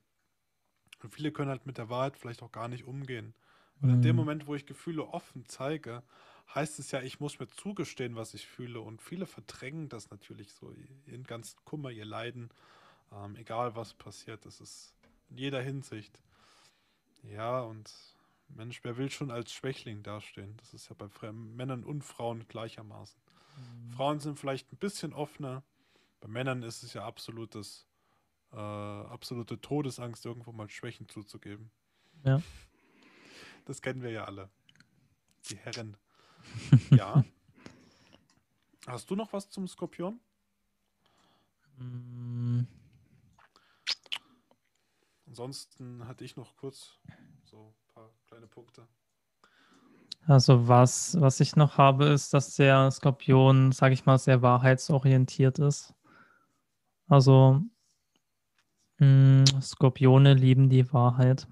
und 1.04 1.14
viele 1.14 1.32
können 1.32 1.50
halt 1.50 1.66
mit 1.66 1.78
der 1.78 1.90
Wahrheit 1.90 2.18
vielleicht 2.18 2.42
auch 2.42 2.52
gar 2.52 2.68
nicht 2.68 2.86
umgehen. 2.86 3.36
Und 3.82 3.90
mhm. 3.90 3.96
in 3.96 4.02
dem 4.02 4.16
mhm. 4.16 4.22
Moment, 4.22 4.48
wo 4.48 4.56
ich 4.56 4.66
Gefühle 4.66 5.06
offen 5.06 5.46
zeige, 5.48 6.04
heißt 6.54 6.80
es 6.80 6.92
ja, 6.92 7.02
ich 7.02 7.20
muss 7.20 7.40
mir 7.40 7.48
zugestehen, 7.48 8.16
was 8.16 8.34
ich 8.34 8.48
fühle. 8.48 8.82
Und 8.82 9.02
viele 9.02 9.26
verdrängen 9.26 9.90
das 9.90 10.10
natürlich 10.10 10.54
so, 10.54 10.74
ihren 11.06 11.24
ganzen 11.24 11.58
Kummer, 11.66 11.92
ihr 11.92 12.06
Leiden, 12.06 12.50
ähm, 13.16 13.36
egal 13.36 13.76
was 13.76 13.94
passiert. 13.94 14.46
Das 14.46 14.60
ist 14.62 14.94
in 15.30 15.38
jeder 15.38 15.62
Hinsicht. 15.62 16.20
Ja, 17.24 17.62
und 17.62 17.92
Mensch, 18.50 18.84
wer 18.84 18.98
will 18.98 19.10
schon 19.10 19.32
als 19.32 19.52
Schwächling 19.52 20.04
dastehen? 20.04 20.56
Das 20.58 20.74
ist 20.74 20.90
ja 20.90 20.96
bei 20.98 21.32
Männern 21.32 21.84
und 21.84 22.04
Frauen 22.04 22.48
gleichermaßen. 22.48 23.20
Mhm. 23.58 23.92
Frauen 23.94 24.20
sind 24.20 24.40
vielleicht 24.40 24.72
ein 24.72 24.78
bisschen 24.78 25.14
offener. 25.14 25.64
Bei 26.22 26.28
Männern 26.28 26.64
ist 26.64 26.84
es 26.84 26.94
ja 26.94 27.06
absolutes, 27.06 27.88
äh, 28.52 28.58
absolute 28.58 29.60
Todesangst, 29.60 30.26
irgendwo 30.26 30.52
mal 30.52 30.70
Schwächen 30.70 31.08
zuzugeben. 31.08 31.72
Ja. 32.24 32.42
Das 33.66 33.82
kennen 33.82 34.02
wir 34.02 34.12
ja 34.12 34.26
alle. 34.26 34.50
Die 35.50 35.58
Herren. 35.58 35.98
ja. 36.92 37.24
Hast 38.88 39.10
du 39.10 39.16
noch 39.16 39.34
was 39.34 39.50
zum 39.50 39.68
Skorpion? 39.68 40.20
Mm. 41.78 42.62
Ansonsten 45.28 46.08
hatte 46.08 46.24
ich 46.24 46.36
noch 46.36 46.56
kurz 46.56 47.00
so 47.44 47.74
paar 47.94 48.12
kleine 48.28 48.48
Punkte. 48.48 48.88
Also 50.28 50.68
was, 50.68 51.20
was 51.20 51.40
ich 51.40 51.56
noch 51.56 51.78
habe, 51.78 52.06
ist, 52.06 52.34
dass 52.34 52.56
der 52.56 52.90
Skorpion, 52.92 53.72
sage 53.72 53.94
ich 53.94 54.06
mal, 54.06 54.18
sehr 54.18 54.42
wahrheitsorientiert 54.42 55.60
ist. 55.60 55.94
Also 57.08 57.62
mh, 58.98 59.44
mm, 59.44 59.62
Skorpione 59.62 60.34
lieben 60.34 60.70
die 60.70 60.92
Wahrheit. 60.92 61.48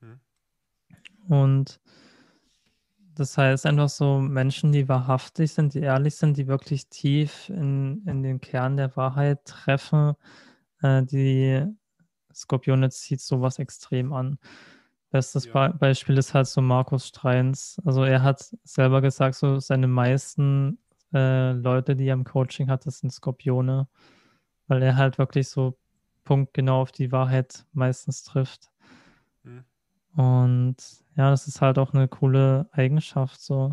Hm. 0.00 0.20
Und 1.28 1.80
das 3.14 3.36
heißt 3.36 3.66
einfach 3.66 3.88
so 3.88 4.20
Menschen, 4.20 4.72
die 4.72 4.88
wahrhaftig 4.88 5.52
sind, 5.52 5.74
die 5.74 5.80
ehrlich 5.80 6.16
sind, 6.16 6.36
die 6.36 6.46
wirklich 6.46 6.88
tief 6.88 7.48
in, 7.50 8.06
in 8.06 8.22
den 8.22 8.40
Kern 8.40 8.76
der 8.76 8.94
Wahrheit 8.96 9.44
treffen, 9.44 10.14
äh, 10.82 11.02
die 11.02 11.66
Skorpione 12.36 12.90
zieht 12.90 13.20
sowas 13.20 13.58
extrem 13.58 14.12
an. 14.12 14.38
Bestes 15.10 15.46
ja. 15.46 15.68
Be 15.68 15.78
Beispiel 15.78 16.18
ist 16.18 16.34
halt 16.34 16.46
so 16.46 16.60
Markus 16.60 17.08
Streins. 17.08 17.80
Also 17.84 18.04
er 18.04 18.22
hat 18.22 18.54
selber 18.64 19.00
gesagt, 19.00 19.36
so 19.36 19.60
seine 19.60 19.86
meisten 19.86 20.78
äh, 21.14 21.52
Leute, 21.52 21.96
die 21.96 22.06
er 22.06 22.14
im 22.14 22.24
Coaching 22.24 22.68
hat, 22.68 22.86
das 22.86 22.98
sind 22.98 23.10
Skorpione, 23.10 23.88
weil 24.66 24.82
er 24.82 24.96
halt 24.96 25.18
wirklich 25.18 25.48
so 25.48 25.78
punktgenau 26.24 26.82
auf 26.82 26.92
die 26.92 27.12
Wahrheit 27.12 27.64
meistens 27.72 28.24
trifft. 28.24 28.70
Mhm. 29.44 29.64
Und 30.16 30.76
ja, 31.16 31.30
das 31.30 31.46
ist 31.46 31.60
halt 31.60 31.78
auch 31.78 31.94
eine 31.94 32.08
coole 32.08 32.68
Eigenschaft 32.72 33.40
so. 33.40 33.72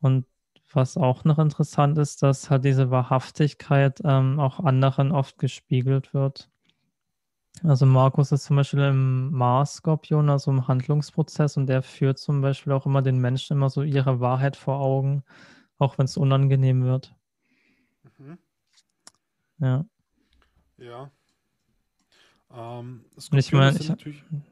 Und 0.00 0.26
was 0.72 0.96
auch 0.96 1.24
noch 1.24 1.38
interessant 1.38 1.98
ist, 1.98 2.22
dass 2.22 2.50
halt 2.50 2.64
diese 2.64 2.90
Wahrhaftigkeit 2.90 4.00
ähm, 4.04 4.38
auch 4.40 4.60
anderen 4.60 5.12
oft 5.12 5.38
gespiegelt 5.38 6.14
wird. 6.14 6.50
Also 7.64 7.86
Markus 7.86 8.32
ist 8.32 8.44
zum 8.44 8.56
Beispiel 8.56 8.80
im 8.80 9.30
Mars-Skorpion, 9.32 10.30
also 10.30 10.50
im 10.50 10.68
Handlungsprozess, 10.68 11.56
und 11.56 11.66
der 11.66 11.82
führt 11.82 12.18
zum 12.18 12.40
Beispiel 12.40 12.72
auch 12.72 12.86
immer 12.86 13.02
den 13.02 13.18
Menschen 13.18 13.56
immer 13.56 13.70
so 13.70 13.82
ihre 13.82 14.20
Wahrheit 14.20 14.56
vor 14.56 14.80
Augen, 14.80 15.24
auch 15.78 15.98
wenn 15.98 16.04
es 16.04 16.16
unangenehm 16.16 16.84
wird. 16.84 17.14
Mhm. 18.18 18.38
Ja. 19.58 19.84
Ja. 20.78 21.10
Ähm, 22.54 23.04
ich 23.32 23.52
meine, 23.52 23.78
ich, 23.78 23.88
ja, 23.88 23.96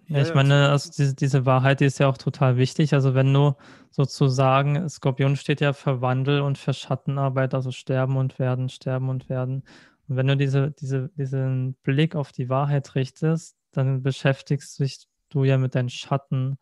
ja, 0.08 0.22
ich 0.22 0.34
meine, 0.34 0.68
also 0.68 0.90
diese, 0.90 1.14
diese 1.14 1.46
Wahrheit, 1.46 1.80
die 1.80 1.86
ist 1.86 1.98
ja 1.98 2.08
auch 2.08 2.18
total 2.18 2.56
wichtig. 2.56 2.92
Also 2.92 3.14
wenn 3.14 3.32
du 3.32 3.54
sozusagen, 3.90 4.88
Skorpion 4.88 5.36
steht 5.36 5.60
ja 5.60 5.72
für 5.72 6.02
Wandel 6.02 6.40
und 6.42 6.58
für 6.58 6.74
Schattenarbeit, 6.74 7.54
also 7.54 7.70
sterben 7.70 8.16
und 8.16 8.38
werden, 8.38 8.68
sterben 8.68 9.08
und 9.08 9.28
werden. 9.28 9.62
Und 10.08 10.16
wenn 10.16 10.26
du 10.26 10.36
diese, 10.36 10.70
diese, 10.72 11.10
diesen 11.16 11.74
Blick 11.82 12.14
auf 12.14 12.32
die 12.32 12.48
Wahrheit 12.48 12.94
richtest, 12.94 13.56
dann 13.72 14.02
beschäftigst 14.02 14.78
dich 14.78 15.06
du 15.28 15.44
ja 15.44 15.58
mit 15.58 15.74
deinen 15.74 15.90
Schatten. 15.90 16.58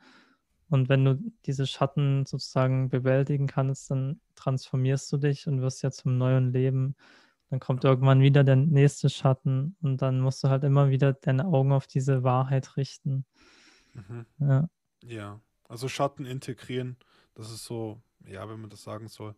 Und 0.71 0.89
wenn 0.89 1.05
du 1.05 1.19
diese 1.45 1.67
Schatten 1.67 2.25
sozusagen 2.27 2.89
bewältigen 2.89 3.47
kannst, 3.47 3.91
dann 3.91 4.21
transformierst 4.35 5.13
du 5.13 5.19
dich 5.19 5.47
und 5.47 5.61
wirst 5.61 5.83
ja 5.83 5.91
zum 5.91 6.17
neuen 6.17 6.53
Leben. 6.53 6.97
Dann 7.51 7.61
kommt 7.61 7.85
irgendwann 7.85 8.21
wieder 8.21 8.43
der 8.43 8.57
nächste 8.57 9.11
Schatten 9.11 9.77
und 9.83 10.03
dann 10.03 10.21
musst 10.21 10.43
du 10.43 10.49
halt 10.49 10.65
immer 10.65 10.89
wieder 10.89 11.13
deine 11.13 11.45
Augen 11.45 11.73
auf 11.73 11.87
diese 11.87 12.25
Wahrheit 12.25 12.77
richten. 12.77 13.27
Mhm. 13.93 14.27
Ja. 14.39 14.69
ja, 15.05 15.41
also 15.69 15.89
Schatten 15.89 16.25
integrieren, 16.25 16.97
das 17.35 17.53
ist 17.53 17.65
so, 17.65 18.03
ja, 18.27 18.49
wenn 18.49 18.61
man 18.61 18.71
das 18.71 18.83
sagen 18.83 19.09
soll, 19.09 19.35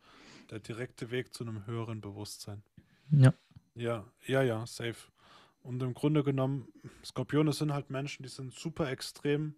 der 0.51 0.61
direkte 0.61 1.11
Weg 1.11 1.35
zu 1.35 1.45
einem 1.45 1.66
höheren 1.66 2.01
Bewusstsein. 2.01 2.62
Ja. 3.11 3.35
Ja, 3.77 4.05
ja, 4.27 4.43
ja, 4.43 4.67
safe. 4.67 4.97
Und 5.62 5.83
im 5.83 5.95
Grunde 5.95 6.25
genommen, 6.25 6.69
Skorpione 7.05 7.53
sind 7.53 7.73
halt 7.73 7.91
Menschen, 7.91 8.23
die 8.23 8.29
sind 8.29 8.55
super 8.55 8.91
extrem, 8.91 9.55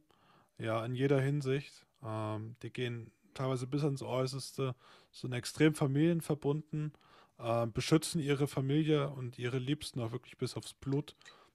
ja, 0.58 0.84
in 0.84 0.94
jeder 0.94 1.20
Hinsicht. 1.20 1.86
Ähm, 2.02 2.56
die 2.62 2.72
gehen 2.72 3.12
teilweise 3.34 3.66
bis 3.66 3.84
ans 3.84 4.02
Äußerste, 4.02 4.74
sind 5.12 5.32
extrem 5.32 5.74
familienverbunden, 5.74 6.92
äh, 7.38 7.66
beschützen 7.68 8.20
ihre 8.20 8.48
Familie 8.48 9.10
und 9.10 9.38
ihre 9.38 9.58
Liebsten 9.58 10.00
auch 10.00 10.12
wirklich 10.12 10.36
bis 10.38 10.56
aufs 10.56 10.74
Blut. 10.74 11.14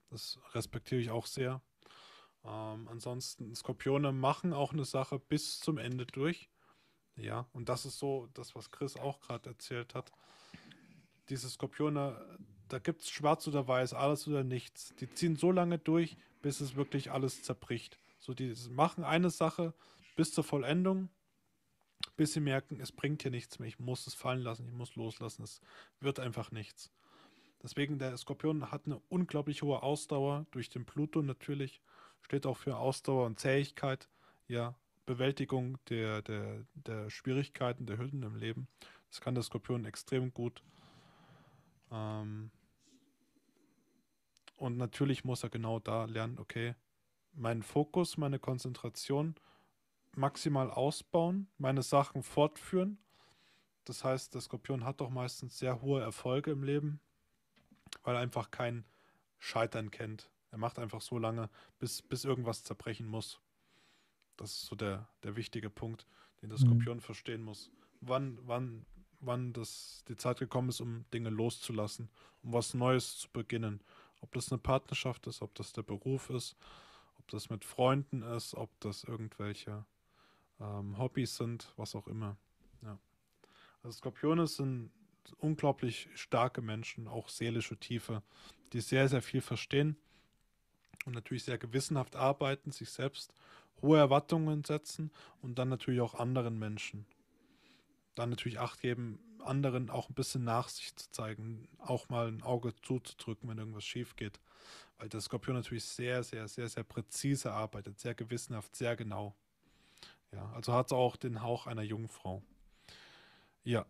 Das 0.10 0.40
respektiere 0.54 1.02
ich 1.02 1.12
auch 1.12 1.26
sehr. 1.26 1.62
Ähm, 2.46 2.88
ansonsten, 2.90 3.56
Skorpione 3.56 4.14
machen 4.14 4.54
auch 4.54 4.74
eine 4.74 4.86
Sache 4.86 5.20
bis 5.20 5.60
zum 5.60 5.78
Ende 5.78 6.06
durch. 6.06 6.50
Ja, 7.16 7.48
und 7.54 7.70
das 7.70 7.86
ist 7.86 8.00
so 8.00 8.30
das, 8.34 8.56
was 8.56 8.72
Chris 8.72 8.98
auch 8.98 9.20
gerade 9.22 9.50
erzählt 9.50 9.96
hat. 9.96 10.12
Diese 11.30 11.50
Skorpione, 11.50 12.38
da 12.74 12.80
gibt 12.80 13.04
es 13.04 13.10
schwarz 13.12 13.48
oder 13.48 13.68
weiß, 13.68 13.94
alles 13.94 14.28
oder 14.28 14.44
nichts. 14.44 14.96
Die 15.00 15.08
ziehen 15.14 15.36
so 15.36 15.52
lange 15.52 15.78
durch, 15.78 16.18
bis 16.42 16.60
es 16.60 16.76
wirklich 16.76 17.12
alles 17.12 17.44
zerbricht. 17.44 18.00
So, 18.18 18.34
die 18.34 18.54
machen 18.72 19.04
eine 19.04 19.30
Sache 19.30 19.76
bis 20.16 20.34
zur 20.34 20.44
Vollendung, 20.44 21.10
bis 22.18 22.34
sie 22.34 22.40
merken, 22.40 22.80
es 22.80 22.92
bringt 22.92 23.22
hier 23.22 23.30
nichts 23.30 23.60
mehr, 23.60 23.68
ich 23.68 23.80
muss 23.80 24.08
es 24.08 24.16
fallen 24.16 24.42
lassen, 24.42 24.68
ich 24.68 24.74
muss 24.74 24.96
loslassen, 24.96 25.44
es 25.44 25.62
wird 26.00 26.20
einfach 26.20 26.52
nichts. 26.52 26.92
Deswegen, 27.62 28.00
der 28.00 28.18
Skorpion 28.18 28.72
hat 28.72 28.88
eine 28.88 29.00
unglaublich 29.08 29.62
hohe 29.62 29.84
Ausdauer 29.84 30.48
durch 30.50 30.70
den 30.70 30.86
Pluto 30.86 31.22
natürlich, 31.22 31.80
steht 32.22 32.48
auch 32.48 32.58
für 32.58 32.78
Ausdauer 32.78 33.28
und 33.28 33.40
Zähigkeit, 33.40 34.10
ja, 34.48 34.76
Bewältigung 35.06 35.78
der, 35.90 36.24
der, 36.24 36.66
der 36.74 37.10
Schwierigkeiten, 37.12 37.86
der 37.86 38.00
Hürden 38.00 38.24
im 38.24 38.36
Leben. 38.36 38.68
Das 39.10 39.22
kann 39.22 39.36
der 39.36 39.44
Skorpion 39.44 39.86
extrem 39.86 40.34
gut. 40.34 40.64
Ähm 41.92 42.50
und 44.64 44.78
natürlich 44.78 45.26
muss 45.26 45.44
er 45.44 45.50
genau 45.50 45.80
da 45.80 46.06
lernen, 46.06 46.40
okay, 46.40 46.76
meinen 47.34 47.64
Fokus, 47.64 48.16
meine 48.16 48.40
Konzentration 48.40 49.36
maximal 50.16 50.72
ausbauen, 50.72 51.50
meine 51.58 51.84
Sachen 51.84 52.24
fortführen. 52.24 52.98
Das 53.84 54.06
heißt, 54.06 54.34
der 54.34 54.40
Skorpion 54.40 54.86
hat 54.86 55.02
doch 55.02 55.10
meistens 55.10 55.60
sehr 55.60 55.82
hohe 55.82 56.00
Erfolge 56.00 56.52
im 56.52 56.64
Leben, 56.64 57.02
weil 58.04 58.16
er 58.16 58.22
einfach 58.22 58.52
kein 58.52 58.86
Scheitern 59.38 59.92
kennt. 59.92 60.30
Er 60.52 60.60
macht 60.60 60.80
einfach 60.80 61.02
so 61.02 61.18
lange, 61.18 61.50
bis, 61.78 62.02
bis 62.02 62.24
irgendwas 62.24 62.64
zerbrechen 62.64 63.06
muss. 63.06 63.42
Das 64.38 64.52
ist 64.52 64.66
so 64.68 64.78
der, 64.78 65.10
der 65.24 65.36
wichtige 65.36 65.70
Punkt, 65.70 66.08
den 66.42 66.48
der 66.48 66.58
mhm. 66.58 66.64
Skorpion 66.64 66.98
mhm. 66.98 67.02
verstehen 67.02 67.44
muss. 67.44 67.70
Wann, 68.00 68.40
wann, 68.44 68.86
wann 69.20 69.52
das, 69.52 70.06
die 70.08 70.16
Zeit 70.16 70.40
gekommen 70.40 70.70
ist, 70.70 70.80
um 70.80 71.04
Dinge 71.14 71.32
loszulassen, 71.32 72.10
um 72.44 72.54
was 72.54 72.74
Neues 72.74 73.18
zu 73.18 73.30
beginnen. 73.30 73.82
Ob 74.24 74.32
das 74.32 74.52
eine 74.52 74.58
Partnerschaft 74.58 75.28
ist, 75.28 75.42
ob 75.42 75.54
das 75.54 75.74
der 75.74 75.84
Beruf 75.84 76.30
ist, 76.30 76.56
ob 77.20 77.28
das 77.28 77.50
mit 77.50 77.66
Freunden 77.66 78.22
ist, 78.22 78.56
ob 78.56 78.70
das 78.80 79.04
irgendwelche 79.04 79.86
ähm, 80.62 80.98
Hobbys 80.98 81.36
sind, 81.36 81.74
was 81.76 81.94
auch 81.94 82.08
immer. 82.08 82.38
Ja. 82.82 82.98
Also 83.84 83.98
Skorpione 83.98 84.48
sind 84.48 84.92
unglaublich 85.40 86.08
starke 86.16 86.62
Menschen, 86.62 87.10
auch 87.10 87.28
seelische 87.28 87.78
Tiefe, 87.78 88.24
die 88.72 88.80
sehr, 88.80 89.10
sehr 89.10 89.22
viel 89.22 89.42
verstehen 89.42 89.98
und 91.06 91.14
natürlich 91.14 91.44
sehr 91.44 91.58
gewissenhaft 91.58 92.16
arbeiten, 92.16 92.72
sich 92.72 92.90
selbst 92.92 93.34
hohe 93.82 93.98
Erwartungen 93.98 94.64
setzen 94.64 95.12
und 95.42 95.60
dann 95.60 95.68
natürlich 95.68 96.00
auch 96.00 96.14
anderen 96.14 96.58
Menschen. 96.58 97.06
Dann 98.16 98.30
natürlich 98.30 98.60
Acht 98.60 98.80
geben, 98.80 99.20
anderen 99.46 99.90
auch 99.90 100.10
ein 100.10 100.14
bisschen 100.14 100.44
Nachsicht 100.44 101.00
zu 101.00 101.12
zeigen, 101.12 101.68
auch 101.80 102.10
mal 102.10 102.28
ein 102.28 102.44
Auge 102.44 102.74
zuzudrücken, 102.82 103.50
wenn 103.50 103.58
irgendwas 103.58 103.84
schief 103.84 104.16
geht. 104.16 104.40
Weil 104.98 105.10
der 105.10 105.22
Skorpion 105.22 105.56
natürlich 105.56 105.86
sehr, 105.86 106.24
sehr, 106.24 106.48
sehr, 106.48 106.70
sehr 106.70 106.84
präzise 106.84 107.52
arbeitet, 107.52 108.00
sehr 108.00 108.16
gewissenhaft, 108.16 108.76
sehr 108.76 108.96
genau. 108.96 109.36
Ja, 110.32 110.52
also 110.56 110.74
hat 110.74 110.88
es 110.88 110.94
auch 110.94 111.16
den 111.16 111.42
Hauch 111.42 111.68
einer 111.68 111.84
Jungfrau. 111.84 112.42
Ja. 113.64 113.86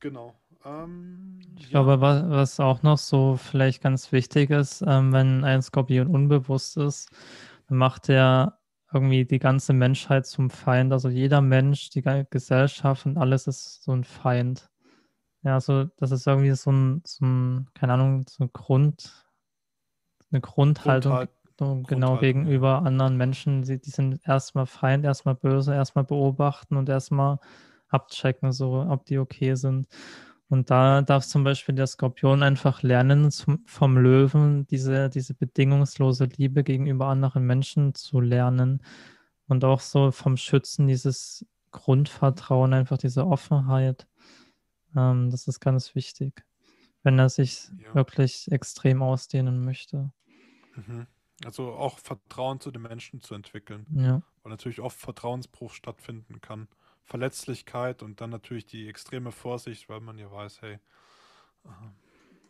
Genau. 0.00 0.34
Ähm, 0.64 1.40
ich 1.56 1.64
ja. 1.64 1.70
glaube, 1.70 2.00
was, 2.00 2.28
was, 2.28 2.60
auch 2.60 2.82
noch 2.82 2.98
so 2.98 3.36
vielleicht 3.36 3.82
ganz 3.82 4.12
wichtig 4.12 4.50
ist, 4.50 4.82
ähm, 4.86 5.12
wenn 5.12 5.44
ein 5.44 5.62
Skorpion 5.62 6.08
unbewusst 6.08 6.76
ist, 6.76 7.10
dann 7.68 7.78
macht 7.78 8.08
er 8.08 8.58
irgendwie 8.94 9.24
die 9.24 9.38
ganze 9.38 9.72
Menschheit 9.72 10.26
zum 10.26 10.50
Feind. 10.50 10.92
Also 10.92 11.08
jeder 11.08 11.40
Mensch, 11.40 11.90
die 11.90 12.02
Gesellschaft 12.30 13.06
und 13.06 13.18
alles 13.18 13.46
ist 13.46 13.82
so 13.82 13.92
ein 13.92 14.04
Feind. 14.04 14.70
Ja, 15.42 15.54
also 15.54 15.84
das 15.96 16.10
ist 16.10 16.26
irgendwie 16.26 16.52
so 16.52 16.72
ein, 16.72 17.02
so 17.04 17.24
ein 17.24 17.68
keine 17.74 17.94
Ahnung, 17.94 18.24
so 18.28 18.44
ein 18.44 18.50
Grund, 18.52 19.26
eine 20.30 20.40
Grundhaltung, 20.40 21.28
Grundhalt, 21.56 21.86
genau 21.86 22.16
gegenüber 22.16 22.82
anderen 22.82 23.16
Menschen. 23.16 23.62
Die, 23.62 23.80
die 23.80 23.90
sind 23.90 24.20
erstmal 24.26 24.66
Feind, 24.66 25.04
erstmal 25.04 25.34
böse, 25.34 25.74
erstmal 25.74 26.04
beobachten 26.04 26.76
und 26.76 26.88
erstmal 26.88 27.38
abchecken, 27.88 28.52
so 28.52 28.86
ob 28.88 29.04
die 29.04 29.18
okay 29.18 29.54
sind. 29.54 29.86
Und 30.48 30.70
da 30.70 31.02
darf 31.02 31.26
zum 31.26 31.42
Beispiel 31.42 31.74
der 31.74 31.86
Skorpion 31.86 32.42
einfach 32.42 32.82
lernen, 32.82 33.30
zum, 33.30 33.64
vom 33.66 33.96
Löwen 33.96 34.66
diese, 34.66 35.08
diese 35.08 35.34
bedingungslose 35.34 36.24
Liebe 36.36 36.62
gegenüber 36.62 37.06
anderen 37.06 37.44
Menschen 37.44 37.94
zu 37.94 38.20
lernen. 38.20 38.82
Und 39.46 39.64
auch 39.64 39.80
so 39.80 40.10
vom 40.10 40.36
Schützen 40.36 40.86
dieses 40.86 41.46
Grundvertrauen, 41.70 42.72
einfach 42.72 42.98
diese 42.98 43.26
Offenheit. 43.26 44.06
Ähm, 44.96 45.30
das 45.30 45.48
ist 45.48 45.60
ganz 45.60 45.94
wichtig, 45.94 46.44
wenn 47.02 47.18
er 47.18 47.28
sich 47.28 47.68
ja. 47.82 47.94
wirklich 47.94 48.50
extrem 48.50 49.02
ausdehnen 49.02 49.64
möchte. 49.64 50.12
Mhm. 50.76 51.06
Also 51.44 51.72
auch 51.72 51.98
Vertrauen 51.98 52.60
zu 52.60 52.70
den 52.70 52.82
Menschen 52.82 53.20
zu 53.20 53.34
entwickeln. 53.34 53.86
Ja. 53.90 54.22
Weil 54.42 54.50
natürlich 54.50 54.80
oft 54.80 54.98
Vertrauensbruch 54.98 55.72
stattfinden 55.72 56.40
kann. 56.40 56.68
Verletzlichkeit 57.04 58.02
und 58.02 58.20
dann 58.20 58.30
natürlich 58.30 58.66
die 58.66 58.88
extreme 58.88 59.30
Vorsicht, 59.30 59.88
weil 59.88 60.00
man 60.00 60.18
ja 60.18 60.30
weiß, 60.30 60.62
hey, 60.62 60.78
äh, 61.64 61.68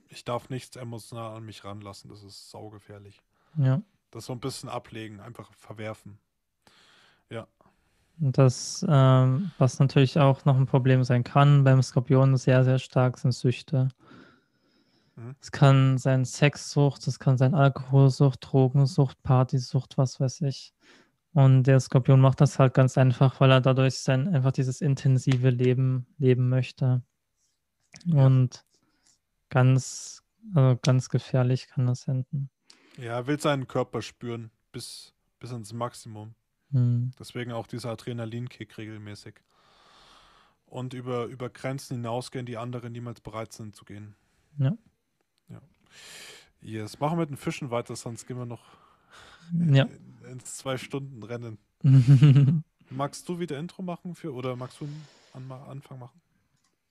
ich 0.08 0.24
darf 0.24 0.48
nichts 0.48 0.76
emotional 0.76 1.36
an 1.36 1.44
mich 1.44 1.64
ranlassen, 1.64 2.08
das 2.08 2.22
ist 2.22 2.50
saugefährlich. 2.50 3.20
Ja. 3.56 3.82
Das 4.10 4.26
so 4.26 4.32
ein 4.32 4.40
bisschen 4.40 4.68
ablegen, 4.68 5.20
einfach 5.20 5.52
verwerfen. 5.54 6.18
Ja. 7.30 7.48
Und 8.20 8.38
das, 8.38 8.86
ähm, 8.88 9.50
was 9.58 9.80
natürlich 9.80 10.20
auch 10.20 10.44
noch 10.44 10.56
ein 10.56 10.66
Problem 10.66 11.02
sein 11.02 11.24
kann 11.24 11.64
beim 11.64 11.82
Skorpion, 11.82 12.36
sehr, 12.36 12.62
sehr 12.62 12.78
stark 12.78 13.18
sind 13.18 13.32
Süchte. 13.32 13.88
Mhm. 15.16 15.34
Es 15.40 15.50
kann 15.50 15.98
sein 15.98 16.24
Sexsucht, 16.24 17.06
es 17.08 17.18
kann 17.18 17.36
sein 17.36 17.54
Alkoholsucht, 17.54 18.38
Drogensucht, 18.40 19.20
Partysucht, 19.24 19.98
was 19.98 20.20
weiß 20.20 20.42
ich. 20.42 20.72
Und 21.35 21.64
der 21.64 21.81
Skorpion 21.81 22.20
macht 22.20 22.40
das 22.40 22.61
halt 22.61 22.75
ganz 22.75 22.97
einfach, 22.97 23.40
weil 23.40 23.51
er 23.51 23.61
dadurch 23.61 23.99
sein 23.99 24.29
einfach 24.29 24.53
dieses 24.53 24.81
intensive 24.81 25.51
Leben 25.51 26.07
leben 26.16 26.49
möchte. 26.49 27.03
Ja. 28.05 28.25
Und 28.25 28.64
ganz, 29.51 30.23
also 30.55 30.79
ganz 30.81 31.09
gefährlich 31.09 31.66
kann 31.66 31.87
das 31.87 32.07
enden. 32.07 32.51
Ja, 32.97 33.16
er 33.16 33.27
will 33.27 33.40
seinen 33.40 33.66
Körper 33.66 34.01
spüren 34.01 34.53
bis, 34.70 35.12
bis 35.40 35.51
ins 35.51 35.73
Maximum. 35.73 36.37
Hm. 36.70 37.11
Deswegen 37.18 37.51
auch 37.51 37.66
dieser 37.66 37.90
Adrenalinkick 37.90 38.79
regelmäßig. 38.79 39.35
Und 40.66 40.94
über, 40.94 41.27
über 41.27 41.51
Grenzen 41.51 41.97
hinausgehen, 41.97 42.47
die 42.47 42.59
andere 42.59 42.90
niemals 42.90 43.20
bereit 43.20 43.53
sind 43.53 43.75
zu 43.75 43.85
gehen. 43.85 44.14
Ja. 44.59 44.79
Ja. 45.49 45.61
Yes. 46.61 47.01
Machen 47.01 47.18
wir 47.18 47.23
mit 47.23 47.31
den 47.31 47.37
Fischen 47.37 47.73
weiter, 47.73 47.97
sonst 47.97 48.27
gehen 48.27 48.38
wir 48.38 48.47
noch 48.47 48.64
ja. 49.53 49.87
Ins 50.30 50.56
zwei 50.56 50.76
Stunden 50.76 51.22
Rennen. 51.22 51.58
magst 52.90 53.28
du 53.28 53.38
wieder 53.38 53.58
Intro 53.58 53.82
machen 53.82 54.14
für 54.14 54.32
oder 54.32 54.56
magst 54.56 54.80
du 54.80 54.88
einen 55.32 55.52
Anfang 55.52 55.98
machen? 55.98 56.20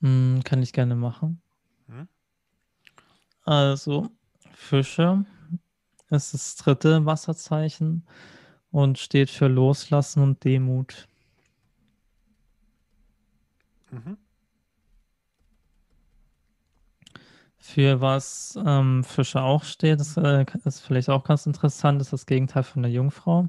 Mm, 0.02 0.42
kann 0.42 0.62
ich 0.62 0.74
gerne 0.74 0.96
machen. 0.96 1.42
Hm? 1.88 2.08
Also, 3.44 4.10
Fische 4.54 5.26
ist 6.10 6.34
das 6.34 6.56
dritte 6.56 7.06
Wasserzeichen 7.06 8.06
und 8.72 9.00
steht 9.00 9.30
für 9.30 9.48
Loslassen 9.48 10.22
und 10.22 10.44
Demut. 10.44 11.08
Mhm. 13.92 14.18
Für 17.66 18.02
was 18.02 18.60
ähm, 18.66 19.06
Fische 19.06 19.42
auch 19.42 19.64
steht, 19.64 20.02
das 20.02 20.18
äh, 20.18 20.46
ist 20.66 20.82
vielleicht 20.82 21.10
auch 21.10 21.24
ganz 21.24 21.46
interessant, 21.46 22.02
ist 22.02 22.12
das 22.12 22.26
Gegenteil 22.26 22.64
von 22.64 22.84
der 22.84 22.92
Jungfrau. 22.92 23.48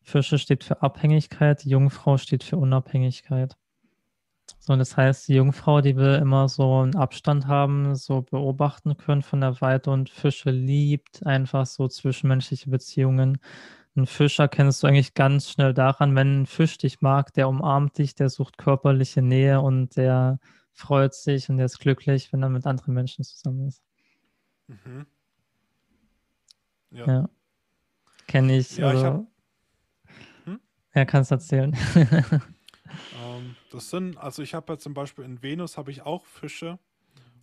Fische 0.00 0.38
steht 0.38 0.62
für 0.62 0.80
Abhängigkeit, 0.80 1.64
die 1.64 1.70
Jungfrau 1.70 2.18
steht 2.18 2.44
für 2.44 2.56
Unabhängigkeit. 2.56 3.56
So, 4.60 4.76
das 4.76 4.96
heißt, 4.96 5.26
die 5.26 5.34
Jungfrau, 5.34 5.80
die 5.80 5.96
will 5.96 6.14
immer 6.14 6.48
so 6.48 6.82
einen 6.82 6.94
Abstand 6.94 7.48
haben, 7.48 7.96
so 7.96 8.22
beobachten 8.22 8.96
können 8.96 9.22
von 9.22 9.40
der 9.40 9.60
Weite 9.60 9.90
und 9.90 10.08
Fische 10.08 10.50
liebt 10.50 11.26
einfach 11.26 11.66
so 11.66 11.88
zwischenmenschliche 11.88 12.70
Beziehungen. 12.70 13.38
Ein 13.96 14.06
Fisch 14.06 14.38
erkennst 14.38 14.84
du 14.84 14.86
eigentlich 14.86 15.14
ganz 15.14 15.50
schnell 15.50 15.74
daran, 15.74 16.14
wenn 16.14 16.42
ein 16.42 16.46
Fisch 16.46 16.78
dich 16.78 17.00
mag, 17.00 17.32
der 17.34 17.48
umarmt 17.48 17.98
dich, 17.98 18.14
der 18.14 18.28
sucht 18.28 18.56
körperliche 18.56 19.20
Nähe 19.20 19.60
und 19.60 19.96
der 19.96 20.38
freut 20.76 21.14
sich 21.14 21.48
und 21.48 21.58
er 21.58 21.64
ist 21.64 21.78
glücklich, 21.78 22.32
wenn 22.32 22.42
er 22.42 22.50
mit 22.50 22.66
anderen 22.66 22.94
Menschen 22.94 23.24
zusammen 23.24 23.66
ist. 23.66 23.82
Mhm. 24.68 25.06
Ja. 26.90 27.06
ja. 27.06 27.28
Kenne 28.28 28.58
ich. 28.58 28.76
Ja, 28.76 28.88
also, 28.88 28.98
ich 28.98 29.04
hab... 29.06 30.44
hm? 30.44 30.60
Ja, 30.94 31.04
kannst 31.06 31.30
erzählen. 31.30 31.74
ähm, 31.96 33.56
das 33.70 33.90
sind, 33.90 34.18
also 34.18 34.42
ich 34.42 34.54
habe 34.54 34.74
ja 34.74 34.78
zum 34.78 34.92
Beispiel 34.92 35.24
in 35.24 35.42
Venus 35.42 35.78
habe 35.78 35.90
ich 35.90 36.02
auch 36.02 36.26
Fische 36.26 36.78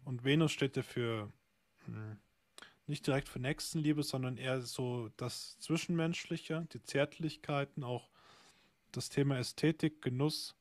und 0.05 0.23
Venus 0.23 0.51
steht 0.51 0.77
ja 0.77 0.83
für 0.83 1.31
hm, 1.85 2.17
nicht 2.85 3.07
direkt 3.07 3.29
für 3.29 3.39
Nächstenliebe, 3.39 4.03
sondern 4.03 4.37
eher 4.37 4.61
so 4.61 5.09
das 5.17 5.57
Zwischenmenschliche, 5.59 6.67
die 6.73 6.83
Zärtlichkeiten, 6.83 7.83
auch 7.83 8.09
das 8.91 9.09
Thema 9.09 9.39
Ästhetik, 9.39 10.03
Genuss 10.03 10.55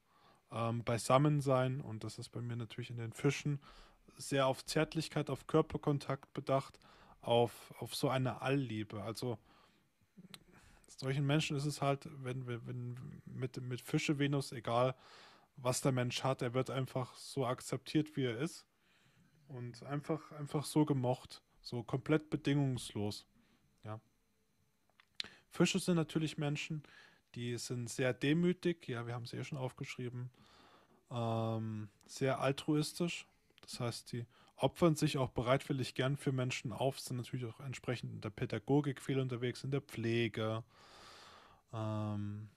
ähm, 0.52 0.84
Beisammensein 0.84 1.80
und 1.80 2.04
das 2.04 2.18
ist 2.18 2.28
bei 2.30 2.40
mir 2.40 2.56
natürlich 2.56 2.90
in 2.90 2.96
den 2.96 3.12
Fischen 3.12 3.60
sehr 4.16 4.46
auf 4.46 4.64
Zärtlichkeit, 4.64 5.30
auf 5.30 5.46
Körperkontakt 5.46 6.32
bedacht, 6.34 6.78
auf, 7.20 7.72
auf 7.78 7.94
so 7.94 8.08
eine 8.08 8.42
Allliebe. 8.42 9.02
Also 9.02 9.38
Solchen 11.02 11.26
Menschen 11.26 11.56
ist 11.56 11.64
es 11.64 11.82
halt, 11.82 12.08
wenn 12.22 12.46
wir, 12.46 12.64
wenn 12.64 12.96
mit, 13.24 13.60
mit 13.60 13.80
Fische 13.80 14.20
Venus, 14.20 14.52
egal 14.52 14.94
was 15.56 15.80
der 15.80 15.90
Mensch 15.90 16.22
hat, 16.22 16.42
er 16.42 16.54
wird 16.54 16.70
einfach 16.70 17.16
so 17.16 17.44
akzeptiert, 17.44 18.16
wie 18.16 18.24
er 18.26 18.38
ist. 18.38 18.64
Und 19.48 19.82
einfach, 19.82 20.30
einfach 20.30 20.64
so 20.64 20.84
gemocht. 20.84 21.42
So 21.60 21.82
komplett 21.82 22.30
bedingungslos. 22.30 23.26
Ja. 23.82 24.00
Fische 25.50 25.80
sind 25.80 25.96
natürlich 25.96 26.38
Menschen, 26.38 26.84
die 27.34 27.56
sind 27.58 27.88
sehr 27.88 28.12
demütig, 28.12 28.88
ja, 28.88 29.06
wir 29.06 29.14
haben 29.14 29.24
es 29.24 29.32
eh 29.32 29.44
schon 29.44 29.58
aufgeschrieben, 29.58 30.30
ähm, 31.10 31.88
sehr 32.06 32.40
altruistisch. 32.40 33.26
Das 33.62 33.80
heißt, 33.80 34.12
die 34.12 34.26
opfern 34.56 34.94
sich 34.94 35.18
auch 35.18 35.30
bereitwillig 35.30 35.94
gern 35.94 36.16
für 36.16 36.32
Menschen 36.32 36.72
auf, 36.72 37.00
sind 37.00 37.16
natürlich 37.16 37.46
auch 37.46 37.60
entsprechend 37.60 38.12
in 38.12 38.20
der 38.20 38.30
Pädagogik 38.30 39.00
viel 39.00 39.18
unterwegs, 39.18 39.64
in 39.64 39.70
der 39.70 39.80
Pflege, 39.80 40.62
ähm, 41.72 42.48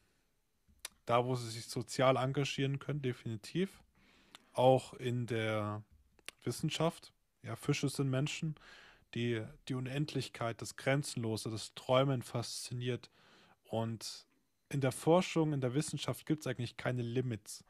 da 1.06 1.26
wo 1.26 1.36
sie 1.36 1.50
sich 1.50 1.66
sozial 1.66 2.18
engagieren 2.18 2.80
können, 2.80 3.02
definitiv. 3.02 3.82
Auch 4.54 4.94
in 4.94 5.28
der 5.28 5.84
Wissenschaft. 6.44 7.12
Ja, 7.44 7.56
Fische 7.56 7.90
sind 7.90 8.10
Menschen, 8.10 8.56
die 9.14 9.44
die 9.68 9.74
Unendlichkeit, 9.76 10.62
das 10.62 10.76
Grenzenlose, 10.76 11.50
das 11.50 11.74
Träumen 11.76 12.22
fasziniert. 12.22 13.10
Und 13.66 14.26
in 14.69 14.82
der 14.82 14.91
Forschung, 14.91 15.54
in 15.54 15.62
der 15.62 15.73
Wissenschaft 15.73 16.25
gibt 16.25 16.41
es 16.41 16.47
eigentlich 16.47 16.78
keine 16.78 17.01
Limits. 17.01 17.63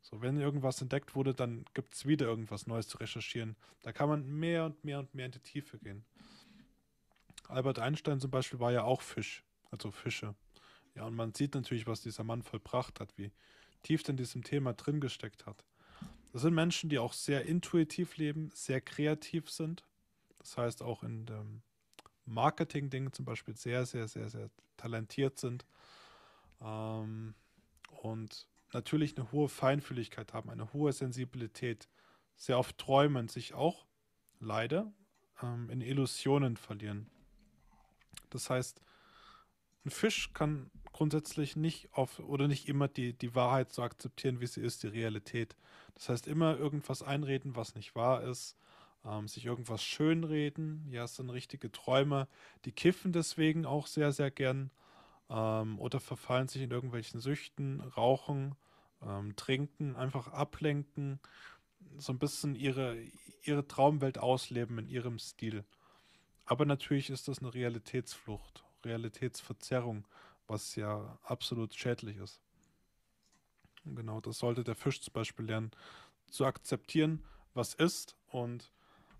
So, 0.00 0.22
wenn 0.22 0.38
irgendwas 0.38 0.80
entdeckt 0.80 1.14
wurde, 1.14 1.34
dann 1.34 1.64
gibt 1.74 1.94
es 1.94 2.06
wieder 2.06 2.26
irgendwas 2.26 2.66
Neues 2.66 2.88
zu 2.88 2.98
recherchieren. 2.98 3.56
Da 3.82 3.92
kann 3.92 4.08
man 4.08 4.26
mehr 4.26 4.64
und 4.66 4.84
mehr 4.84 5.00
und 5.00 5.14
mehr 5.14 5.26
in 5.26 5.32
die 5.32 5.40
Tiefe 5.40 5.78
gehen. 5.78 6.04
Albert 7.48 7.78
Einstein 7.78 8.20
zum 8.20 8.30
Beispiel 8.30 8.60
war 8.60 8.72
ja 8.72 8.84
auch 8.84 9.02
Fisch, 9.02 9.42
also 9.70 9.90
Fische. 9.90 10.34
Ja, 10.94 11.04
und 11.04 11.14
man 11.14 11.34
sieht 11.34 11.54
natürlich, 11.54 11.86
was 11.86 12.02
dieser 12.02 12.24
Mann 12.24 12.42
vollbracht 12.42 13.00
hat, 13.00 13.16
wie 13.16 13.32
tief 13.82 14.08
in 14.08 14.16
diesem 14.16 14.42
Thema 14.42 14.72
drin 14.74 15.00
gesteckt 15.00 15.46
hat. 15.46 15.64
Das 16.32 16.42
sind 16.42 16.54
Menschen, 16.54 16.90
die 16.90 16.98
auch 16.98 17.12
sehr 17.12 17.46
intuitiv 17.46 18.16
leben, 18.16 18.50
sehr 18.52 18.80
kreativ 18.80 19.50
sind. 19.50 19.84
Das 20.38 20.56
heißt, 20.56 20.82
auch 20.82 21.02
in 21.02 21.26
dem 21.26 21.62
Marketing-Ding 22.26 23.12
zum 23.12 23.24
Beispiel 23.24 23.56
sehr, 23.56 23.86
sehr, 23.86 24.08
sehr, 24.08 24.28
sehr 24.28 24.50
talentiert 24.76 25.38
sind. 25.38 25.64
Ähm, 26.60 27.34
und 28.02 28.48
natürlich 28.72 29.16
eine 29.16 29.30
hohe 29.32 29.48
Feinfühligkeit 29.48 30.32
haben, 30.34 30.50
eine 30.50 30.72
hohe 30.72 30.92
Sensibilität, 30.92 31.88
sehr 32.36 32.58
oft 32.58 32.78
träumen, 32.78 33.28
sich 33.28 33.54
auch 33.54 33.86
leider 34.38 34.92
ähm, 35.42 35.70
in 35.70 35.80
Illusionen 35.80 36.56
verlieren. 36.56 37.10
Das 38.30 38.48
heißt, 38.50 38.80
ein 39.84 39.90
Fisch 39.90 40.32
kann 40.34 40.70
grundsätzlich 40.92 41.56
nicht 41.56 41.92
auf 41.92 42.18
oder 42.20 42.48
nicht 42.48 42.68
immer 42.68 42.88
die, 42.88 43.12
die 43.12 43.34
Wahrheit 43.34 43.72
so 43.72 43.82
akzeptieren, 43.82 44.40
wie 44.40 44.46
sie 44.46 44.60
ist, 44.60 44.82
die 44.82 44.88
Realität. 44.88 45.56
Das 45.94 46.08
heißt, 46.08 46.26
immer 46.26 46.56
irgendwas 46.56 47.02
einreden, 47.02 47.56
was 47.56 47.74
nicht 47.74 47.94
wahr 47.94 48.22
ist, 48.22 48.56
ähm, 49.04 49.28
sich 49.28 49.46
irgendwas 49.46 49.82
schönreden. 49.82 50.86
Ja, 50.90 51.04
es 51.04 51.16
sind 51.16 51.30
richtige 51.30 51.72
Träume. 51.72 52.28
Die 52.64 52.72
kiffen 52.72 53.12
deswegen 53.12 53.64
auch 53.64 53.86
sehr, 53.86 54.12
sehr 54.12 54.30
gern 54.30 54.70
ähm, 55.30 55.78
oder 55.78 56.00
verfallen 56.00 56.48
sich 56.48 56.62
in 56.62 56.70
irgendwelchen 56.70 57.20
Süchten, 57.20 57.80
rauchen, 57.80 58.54
ähm, 59.02 59.36
trinken, 59.36 59.96
einfach 59.96 60.28
ablenken, 60.28 61.20
so 61.96 62.12
ein 62.12 62.18
bisschen 62.18 62.54
ihre, 62.54 62.96
ihre 63.42 63.66
Traumwelt 63.66 64.18
ausleben 64.18 64.78
in 64.78 64.88
ihrem 64.88 65.18
Stil. 65.18 65.64
Aber 66.44 66.64
natürlich 66.64 67.10
ist 67.10 67.28
das 67.28 67.40
eine 67.40 67.52
Realitätsflucht, 67.52 68.64
Realitätsverzerrung, 68.84 70.06
was 70.46 70.76
ja 70.76 71.18
absolut 71.22 71.74
schädlich 71.74 72.16
ist. 72.16 72.40
Genau 73.84 74.20
das 74.20 74.38
sollte 74.38 74.64
der 74.64 74.74
Fisch 74.74 75.00
zum 75.00 75.12
Beispiel 75.12 75.46
lernen, 75.46 75.70
zu 76.30 76.44
akzeptieren, 76.44 77.24
was 77.54 77.74
ist 77.74 78.16
und 78.28 78.72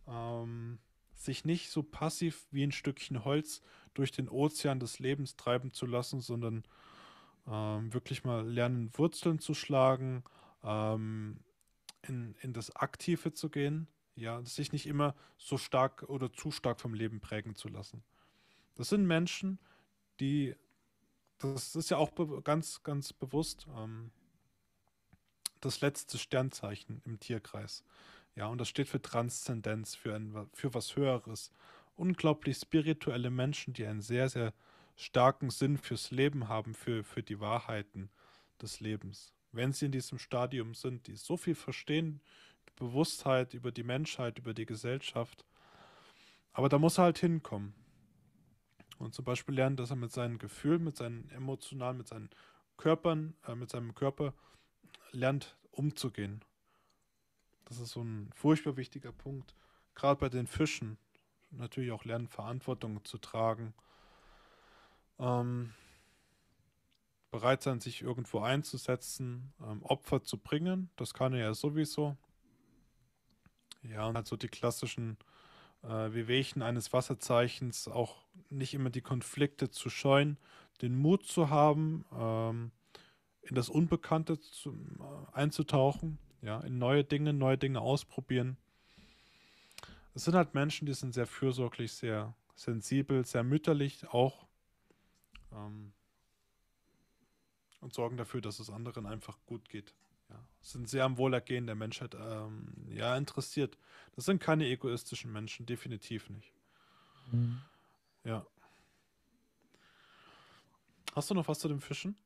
ähm, 0.06 0.78
sich 1.18 1.44
nicht 1.44 1.70
so 1.70 1.82
passiv 1.82 2.46
wie 2.50 2.62
ein 2.62 2.72
Stückchen 2.72 3.24
Holz 3.24 3.60
durch 3.94 4.12
den 4.12 4.28
Ozean 4.28 4.80
des 4.80 4.98
Lebens 4.98 5.36
treiben 5.36 5.72
zu 5.72 5.86
lassen, 5.86 6.20
sondern 6.20 6.64
ähm, 7.46 7.92
wirklich 7.92 8.24
mal 8.24 8.46
lernen, 8.46 8.90
Wurzeln 8.96 9.38
zu 9.38 9.54
schlagen, 9.54 10.22
ähm, 10.62 11.40
in, 12.02 12.34
in 12.40 12.52
das 12.52 12.74
Aktive 12.76 13.32
zu 13.32 13.50
gehen, 13.50 13.88
ja, 14.14 14.44
sich 14.44 14.72
nicht 14.72 14.86
immer 14.86 15.14
so 15.36 15.58
stark 15.58 16.04
oder 16.04 16.32
zu 16.32 16.50
stark 16.50 16.80
vom 16.80 16.94
Leben 16.94 17.20
prägen 17.20 17.54
zu 17.54 17.68
lassen. 17.68 18.02
Das 18.74 18.88
sind 18.88 19.06
Menschen, 19.06 19.58
die, 20.20 20.54
das 21.38 21.74
ist 21.74 21.90
ja 21.90 21.96
auch 21.96 22.12
ganz, 22.44 22.82
ganz 22.82 23.12
bewusst, 23.12 23.66
ähm, 23.76 24.12
das 25.60 25.80
letzte 25.80 26.18
Sternzeichen 26.18 27.02
im 27.04 27.18
Tierkreis. 27.18 27.82
Ja, 28.38 28.46
und 28.46 28.58
das 28.58 28.68
steht 28.68 28.86
für 28.86 29.02
Transzendenz, 29.02 29.96
für, 29.96 30.14
ein, 30.14 30.48
für 30.52 30.72
was 30.72 30.94
Höheres. 30.94 31.50
Unglaublich 31.96 32.56
spirituelle 32.56 33.30
Menschen, 33.30 33.74
die 33.74 33.84
einen 33.84 34.00
sehr, 34.00 34.28
sehr 34.28 34.54
starken 34.94 35.50
Sinn 35.50 35.76
fürs 35.76 36.12
Leben 36.12 36.46
haben, 36.46 36.72
für, 36.72 37.02
für 37.02 37.24
die 37.24 37.40
Wahrheiten 37.40 38.10
des 38.62 38.78
Lebens. 38.78 39.32
Wenn 39.50 39.72
sie 39.72 39.86
in 39.86 39.92
diesem 39.92 40.20
Stadium 40.20 40.74
sind, 40.74 41.08
die 41.08 41.16
so 41.16 41.36
viel 41.36 41.56
verstehen, 41.56 42.20
Bewusstheit 42.76 43.54
über 43.54 43.72
die 43.72 43.82
Menschheit, 43.82 44.38
über 44.38 44.54
die 44.54 44.66
Gesellschaft. 44.66 45.44
Aber 46.52 46.68
da 46.68 46.78
muss 46.78 46.98
er 46.98 47.04
halt 47.04 47.18
hinkommen. 47.18 47.74
Und 48.98 49.14
zum 49.14 49.24
Beispiel 49.24 49.56
lernen, 49.56 49.74
dass 49.74 49.90
er 49.90 49.96
mit 49.96 50.12
seinen 50.12 50.38
Gefühlen, 50.38 50.84
mit 50.84 50.96
seinen 50.96 51.28
emotionalen, 51.30 51.96
mit 51.96 52.06
seinen 52.06 52.30
Körpern, 52.76 53.34
äh, 53.48 53.56
mit 53.56 53.70
seinem 53.70 53.96
Körper 53.96 54.32
lernt 55.10 55.56
umzugehen. 55.72 56.44
Das 57.68 57.80
ist 57.80 57.90
so 57.90 58.02
ein 58.02 58.30
furchtbar 58.34 58.78
wichtiger 58.78 59.12
Punkt. 59.12 59.54
Gerade 59.94 60.18
bei 60.18 60.30
den 60.30 60.46
Fischen. 60.46 60.96
Natürlich 61.50 61.92
auch 61.92 62.04
lernen, 62.04 62.26
Verantwortung 62.26 63.04
zu 63.04 63.18
tragen. 63.18 63.74
Ähm, 65.18 65.74
bereit 67.30 67.62
sein, 67.62 67.80
sich 67.80 68.00
irgendwo 68.00 68.40
einzusetzen, 68.40 69.52
ähm, 69.62 69.82
Opfer 69.82 70.22
zu 70.22 70.38
bringen. 70.38 70.88
Das 70.96 71.12
kann 71.12 71.34
er 71.34 71.40
ja 71.40 71.54
sowieso. 71.54 72.16
Ja, 73.82 74.06
und 74.06 74.16
halt 74.16 74.26
so 74.26 74.36
die 74.36 74.48
klassischen 74.48 75.18
äh, 75.82 75.88
Wehwehchen 75.88 76.62
eines 76.62 76.94
Wasserzeichens, 76.94 77.86
auch 77.86 78.24
nicht 78.48 78.72
immer 78.72 78.90
die 78.90 79.02
Konflikte 79.02 79.70
zu 79.70 79.90
scheuen, 79.90 80.38
den 80.80 80.96
Mut 80.96 81.26
zu 81.26 81.50
haben, 81.50 82.06
ähm, 82.12 82.70
in 83.42 83.54
das 83.54 83.68
Unbekannte 83.68 84.40
zu, 84.40 84.70
äh, 84.70 85.36
einzutauchen 85.36 86.18
ja, 86.42 86.60
in 86.60 86.78
neue 86.78 87.04
Dinge, 87.04 87.32
neue 87.32 87.58
Dinge 87.58 87.80
ausprobieren. 87.80 88.56
Es 90.14 90.24
sind 90.24 90.34
halt 90.34 90.54
Menschen, 90.54 90.86
die 90.86 90.94
sind 90.94 91.14
sehr 91.14 91.26
fürsorglich, 91.26 91.92
sehr 91.92 92.34
sensibel, 92.54 93.24
sehr 93.24 93.44
mütterlich 93.44 94.08
auch 94.08 94.46
ähm, 95.52 95.92
und 97.80 97.94
sorgen 97.94 98.16
dafür, 98.16 98.40
dass 98.40 98.58
es 98.58 98.70
anderen 98.70 99.06
einfach 99.06 99.38
gut 99.46 99.68
geht. 99.68 99.94
Ja, 100.28 100.44
sind 100.60 100.88
sehr 100.88 101.04
am 101.04 101.16
Wohlergehen 101.16 101.66
der 101.66 101.76
Menschheit 101.76 102.14
ähm, 102.14 102.74
ja, 102.90 103.16
interessiert. 103.16 103.78
Das 104.14 104.24
sind 104.24 104.42
keine 104.42 104.66
egoistischen 104.66 105.32
Menschen, 105.32 105.66
definitiv 105.66 106.28
nicht. 106.28 106.52
Mhm. 107.30 107.62
Ja. 108.24 108.44
Hast 111.14 111.30
du 111.30 111.34
noch 111.34 111.48
was 111.48 111.60
zu 111.60 111.68
dem 111.68 111.80
Fischen? 111.80 112.16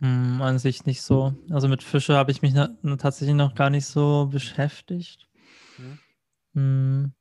Hm, 0.00 0.42
an 0.42 0.58
sich 0.58 0.86
nicht 0.86 1.02
so. 1.02 1.34
Also 1.50 1.68
mit 1.68 1.82
Fische 1.82 2.16
habe 2.16 2.32
ich 2.32 2.42
mich 2.42 2.52
na, 2.52 2.76
tatsächlich 2.96 3.36
noch 3.36 3.54
gar 3.54 3.70
nicht 3.70 3.86
so 3.86 4.26
beschäftigt. 4.26 5.28
Hm. 5.76 5.98
Hm. 6.54 7.12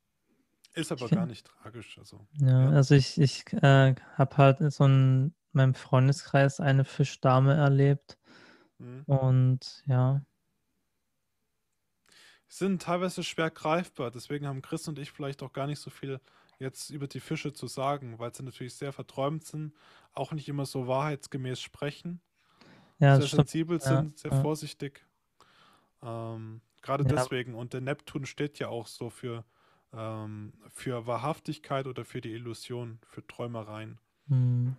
Ist 0.73 0.91
aber 0.91 1.07
gar 1.07 1.27
nicht 1.27 1.45
tragisch. 1.45 1.97
Also, 1.99 2.27
ja, 2.39 2.63
ja. 2.63 2.69
also 2.71 2.95
ich, 2.95 3.19
ich 3.19 3.45
äh, 3.53 3.93
habe 4.15 4.37
halt 4.37 4.73
so 4.73 4.85
in 4.85 5.35
meinem 5.51 5.75
Freundeskreis 5.75 6.59
eine 6.59 6.83
Fischdame 6.83 7.53
erlebt. 7.53 8.17
Hm. 8.79 9.03
Und 9.03 9.83
ja. 9.85 10.21
Sind 12.47 12.81
teilweise 12.81 13.23
schwer 13.23 13.51
greifbar. 13.51 14.09
Deswegen 14.09 14.47
haben 14.47 14.63
Chris 14.63 14.87
und 14.87 14.97
ich 14.97 15.11
vielleicht 15.11 15.43
auch 15.43 15.53
gar 15.53 15.67
nicht 15.67 15.79
so 15.79 15.91
viel 15.91 16.19
jetzt 16.59 16.89
über 16.89 17.07
die 17.07 17.19
Fische 17.19 17.53
zu 17.53 17.67
sagen, 17.67 18.17
weil 18.17 18.33
sie 18.33 18.43
natürlich 18.43 18.75
sehr 18.75 18.93
verträumt 18.93 19.45
sind, 19.45 19.73
auch 20.13 20.31
nicht 20.31 20.47
immer 20.49 20.65
so 20.65 20.87
wahrheitsgemäß 20.87 21.59
sprechen 21.61 22.21
ja, 23.03 23.19
sehr 23.19 23.27
sensibel 23.27 23.79
sind, 23.79 24.17
sehr 24.17 24.31
ja. 24.31 24.41
vorsichtig. 24.41 25.05
Ähm, 26.01 26.61
Gerade 26.81 27.05
deswegen. 27.05 27.55
Und 27.55 27.73
der 27.73 27.81
Neptun 27.81 28.25
steht 28.25 28.59
ja 28.59 28.67
auch 28.67 28.87
so 28.87 29.09
für, 29.09 29.45
ähm, 29.93 30.53
für 30.69 31.07
Wahrhaftigkeit 31.07 31.87
oder 31.87 32.05
für 32.05 32.21
die 32.21 32.33
Illusion, 32.33 32.99
für 33.07 33.25
Träumereien. 33.25 33.99
Hm. 34.27 34.75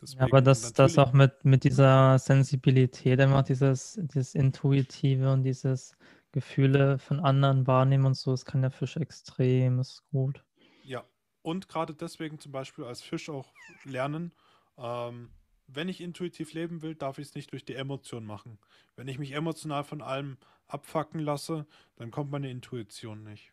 Deswegen, 0.00 0.22
aber 0.22 0.40
das, 0.40 0.72
das 0.72 0.96
auch 0.98 1.12
mit, 1.12 1.44
mit 1.44 1.64
dieser 1.64 2.18
Sensibilität, 2.18 3.20
immer 3.20 3.42
dieses, 3.42 3.98
dieses 4.00 4.34
Intuitive 4.34 5.30
und 5.30 5.42
dieses 5.42 5.94
Gefühle 6.32 6.98
von 6.98 7.20
anderen 7.20 7.66
wahrnehmen 7.66 8.06
und 8.06 8.14
so, 8.14 8.30
das 8.30 8.44
kann 8.44 8.62
der 8.62 8.70
Fisch 8.70 8.96
extrem 8.96 9.80
ist 9.80 10.04
gut. 10.10 10.42
Ja, 10.84 11.04
und 11.42 11.68
gerade 11.68 11.92
deswegen 11.92 12.38
zum 12.38 12.52
Beispiel 12.52 12.84
als 12.84 13.02
Fisch 13.02 13.28
auch 13.28 13.52
lernen, 13.84 14.32
ähm, 14.78 15.30
wenn 15.72 15.88
ich 15.88 16.00
intuitiv 16.00 16.52
leben 16.52 16.82
will, 16.82 16.94
darf 16.94 17.18
ich 17.18 17.28
es 17.28 17.34
nicht 17.34 17.52
durch 17.52 17.64
die 17.64 17.74
Emotion 17.74 18.24
machen. 18.24 18.58
Wenn 18.96 19.08
ich 19.08 19.18
mich 19.18 19.32
emotional 19.32 19.84
von 19.84 20.02
allem 20.02 20.36
abfacken 20.66 21.20
lasse, 21.20 21.66
dann 21.96 22.10
kommt 22.10 22.30
meine 22.30 22.50
Intuition 22.50 23.24
nicht. 23.24 23.52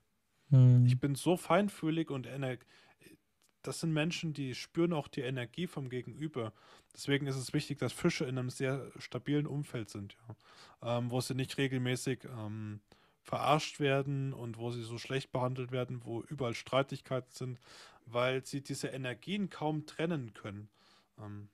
Hm. 0.50 0.86
Ich 0.86 1.00
bin 1.00 1.16
so 1.16 1.38
feinfühlig 1.38 2.10
und 2.10 2.26
ener 2.26 2.58
das 3.64 3.82
sind 3.82 3.92
Menschen, 3.92 4.34
die 4.34 4.56
spüren 4.56 4.94
auch 4.94 5.10
die 5.10 5.22
Energie 5.22 5.68
vom 5.68 5.90
Gegenüber. 5.90 6.54
Deswegen 6.94 7.28
ist 7.28 7.36
es 7.36 7.54
wichtig, 7.54 7.80
dass 7.80 7.92
Fische 7.92 8.24
in 8.24 8.38
einem 8.38 8.50
sehr 8.50 8.90
stabilen 8.98 9.46
Umfeld 9.46 9.90
sind, 9.90 10.16
ja. 10.82 10.98
ähm, 10.98 11.12
wo 11.12 11.20
sie 11.20 11.36
nicht 11.36 11.58
regelmäßig 11.58 12.24
ähm, 12.26 12.80
verarscht 13.24 13.82
werden 13.82 14.32
und 14.32 14.58
wo 14.58 14.72
sie 14.72 14.84
so 14.84 14.98
schlecht 14.98 15.34
behandelt 15.34 15.72
werden, 15.72 16.06
wo 16.06 16.22
überall 16.22 16.54
Streitigkeiten 16.54 17.32
sind, 17.34 17.60
weil 18.06 18.46
sie 18.46 18.62
diese 18.62 18.88
Energien 18.88 19.50
kaum 19.50 19.86
trennen 19.86 20.34
können. 20.34 20.70
Ähm, 21.20 21.50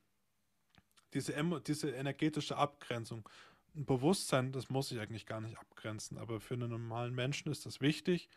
diese, 1.14 1.34
diese 1.66 1.91
energetische 1.91 2.57
Abgrenzung. 2.57 3.28
Ein 3.76 3.86
Bewusstsein, 3.86 4.51
das 4.51 4.70
muss 4.70 4.91
ich 4.91 4.99
eigentlich 4.99 5.26
gar 5.26 5.41
nicht 5.41 5.57
abgrenzen, 5.57 6.18
aber 6.18 6.39
für 6.39 6.53
einen 6.53 6.70
normalen 6.70 7.14
Menschen 7.14 7.51
ist 7.51 7.66
das 7.66 7.82
wichtig, 7.82 8.30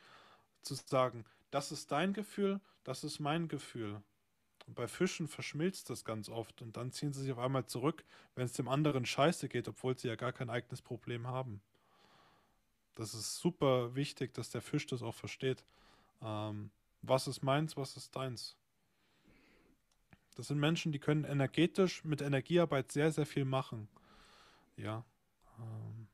zu 0.63 0.75
sagen, 0.75 1.25
das 1.51 1.73
ist 1.73 1.93
dein 1.93 2.13
Gefühl, 2.13 2.61
das 2.85 3.05
ist 3.05 3.21
mein 3.21 3.49
Gefühl. 3.49 4.03
Und 4.67 4.75
bei 4.75 4.89
Fischen 4.89 5.29
verschmilzt 5.29 5.91
das 5.91 6.05
ganz 6.05 6.29
oft 6.29 6.61
und 6.61 6.77
dann 6.77 6.91
ziehen 6.91 7.13
sie 7.13 7.23
sich 7.23 7.33
auf 7.33 7.39
einmal 7.39 7.67
zurück, 7.67 8.05
wenn 8.35 8.47
es 8.47 8.53
dem 8.53 8.69
anderen 8.69 9.07
scheiße 9.07 9.49
geht, 9.49 9.69
obwohl 9.69 9.97
sie 9.97 10.09
ja 10.09 10.17
gar 10.17 10.33
kein 10.33 10.51
eigenes 10.51 10.83
Problem 10.83 11.27
haben. 11.27 11.61
Das 12.97 13.15
ist 13.15 13.37
super 13.37 13.95
wichtig, 13.95 14.35
dass 14.35 14.51
der 14.51 14.63
Fisch 14.63 14.87
das 14.87 15.03
auch 15.03 15.15
versteht. 15.15 15.65
Ähm, 16.23 16.71
was 17.03 17.29
ist 17.29 17.43
meins, 17.43 17.77
was 17.77 17.97
ist 17.97 18.17
deins? 18.17 18.57
Das 20.37 20.49
sind 20.49 20.59
Menschen, 20.59 20.93
die 20.93 20.99
können 20.99 21.25
energetisch 21.25 22.05
mit 22.05 22.21
Energiearbeit 22.21 22.93
sehr, 22.93 23.11
sehr 23.11 23.25
viel 23.25 23.47
machen. 23.47 23.89
Ja. 24.77 25.03
Ähm, 25.59 26.07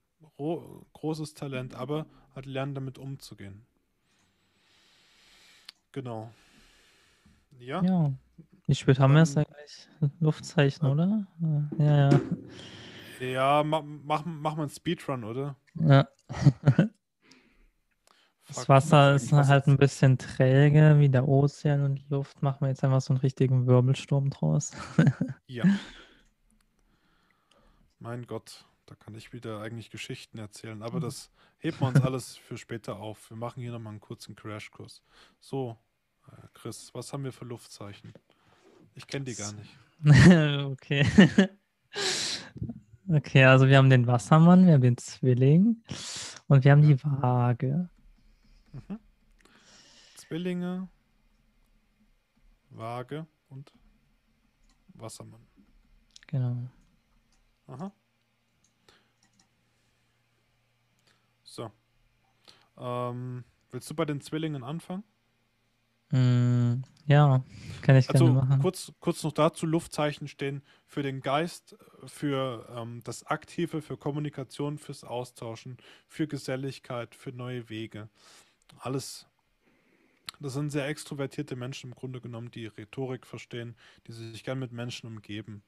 großes 0.93 1.35
Talent, 1.35 1.75
aber 1.75 2.07
hat 2.35 2.47
lernen, 2.47 2.75
damit 2.75 2.99
umzugehen. 2.99 3.67
Genau. 5.91 6.33
Ja. 7.59 7.83
Ja. 7.83 8.13
Wie 8.67 8.75
spät 8.75 9.01
haben 9.01 9.15
wir 9.15 9.23
es 9.23 9.37
eigentlich? 9.37 9.89
Luftzeichen, 10.21 10.87
oder? 10.87 11.27
Ja, 11.79 12.11
ja. 12.11 12.21
Ja, 13.21 13.63
mach, 13.65 13.83
mach, 13.85 14.25
mach 14.25 14.57
mal 14.57 14.63
einen 14.63 14.71
Speedrun, 14.71 15.25
oder? 15.25 15.57
Ja. 15.75 16.09
Das 18.55 18.69
Wasser 18.69 19.15
ist 19.15 19.33
halt 19.33 19.67
ein 19.67 19.79
bisschen 19.79 20.19
träge 20.19 20.99
wie 20.99 21.09
der 21.09 21.29
Ozean 21.29 21.83
und 21.83 21.95
die 21.97 22.07
Luft 22.09 22.43
machen 22.43 22.61
wir 22.61 22.69
jetzt 22.69 22.85
einfach 22.85 23.01
so 23.01 23.13
einen 23.13 23.21
richtigen 23.21 23.67
Wirbelsturm 23.67 24.31
draus. 24.31 24.73
ja. 25.47 25.65
Mein 27.99 28.27
Gott, 28.27 28.67
da 28.87 28.95
kann 28.95 29.15
ich 29.15 29.33
wieder 29.33 29.61
eigentlich 29.61 29.91
Geschichten 29.91 30.39
erzählen, 30.39 30.83
aber 30.83 31.01
das 31.01 31.31
heben 31.59 31.81
wir 31.81 31.89
uns 31.89 32.01
alles 32.01 32.37
für 32.37 32.59
später 32.59 32.97
auf. 32.97 33.31
Wir 33.31 33.37
machen 33.37 33.63
hier 33.63 33.73
nochmal 33.73 33.93
einen 33.93 34.01
kurzen 34.01 34.35
Crashkurs. 34.35 35.03
So, 35.41 35.79
äh, 36.29 36.49
Chris, 36.53 36.91
was 36.93 37.13
haben 37.13 37.25
wir 37.25 37.33
für 37.33 37.45
Luftzeichen? 37.45 38.13
Ich 38.95 39.07
kenne 39.07 39.25
die 39.25 39.35
gar 39.35 39.53
nicht. 39.53 39.71
okay. 40.67 41.07
okay, 43.09 43.45
also 43.45 43.69
wir 43.69 43.79
haben 43.79 43.91
den 43.91 44.07
Wassermann, 44.07 44.67
wir 44.67 44.75
haben 44.75 44.83
den 44.83 44.99
Zwilling 44.99 45.83
und 46.49 46.65
wir 46.65 46.73
haben 46.73 46.83
ja. 46.83 46.97
die 46.97 47.05
Waage. 47.05 47.89
Mhm. 48.73 48.99
Zwillinge, 50.17 50.89
Waage 52.71 53.27
und 53.51 53.73
Wassermann. 54.95 55.47
Genau. 56.27 56.57
Aha. 57.67 57.93
So. 61.43 61.71
Ähm, 62.79 63.45
willst 63.71 63.91
du 63.91 63.95
bei 63.95 64.07
den 64.07 64.21
Zwillingen 64.23 64.65
anfangen? 64.65 65.05
Mm, 66.11 66.83
ja, 67.07 67.43
kann 67.83 67.97
ich 67.97 68.09
also, 68.09 68.25
gerne 68.25 68.41
machen. 68.41 68.63
Kurz, 68.63 68.93
kurz 69.01 69.23
noch 69.23 69.33
dazu, 69.33 69.67
Luftzeichen 69.67 70.29
stehen 70.29 70.63
für 70.87 71.03
den 71.03 71.21
Geist, 71.21 71.77
für 72.07 72.69
ähm, 72.75 73.01
das 73.05 73.25
Aktive, 73.25 73.83
für 73.83 73.97
Kommunikation, 73.97 74.79
fürs 74.79 75.05
Austauschen, 75.05 75.79
für 76.07 76.27
Geselligkeit, 76.27 77.15
für 77.15 77.33
neue 77.33 77.69
Wege 77.69 78.09
alles, 78.79 79.27
das 80.41 80.55
sind 80.55 80.71
sehr 80.71 80.87
extrovertierte 80.89 81.57
Menschen 81.57 81.91
im 81.91 81.97
Grunde 81.97 82.21
genommen, 82.21 82.51
die 82.51 82.67
Rhetorik 82.67 83.27
verstehen, 83.27 83.77
die 84.07 84.13
sich 84.13 84.45
gern 84.45 84.59
mit 84.59 84.73
Menschen 84.73 85.07
umgeben. 85.07 85.63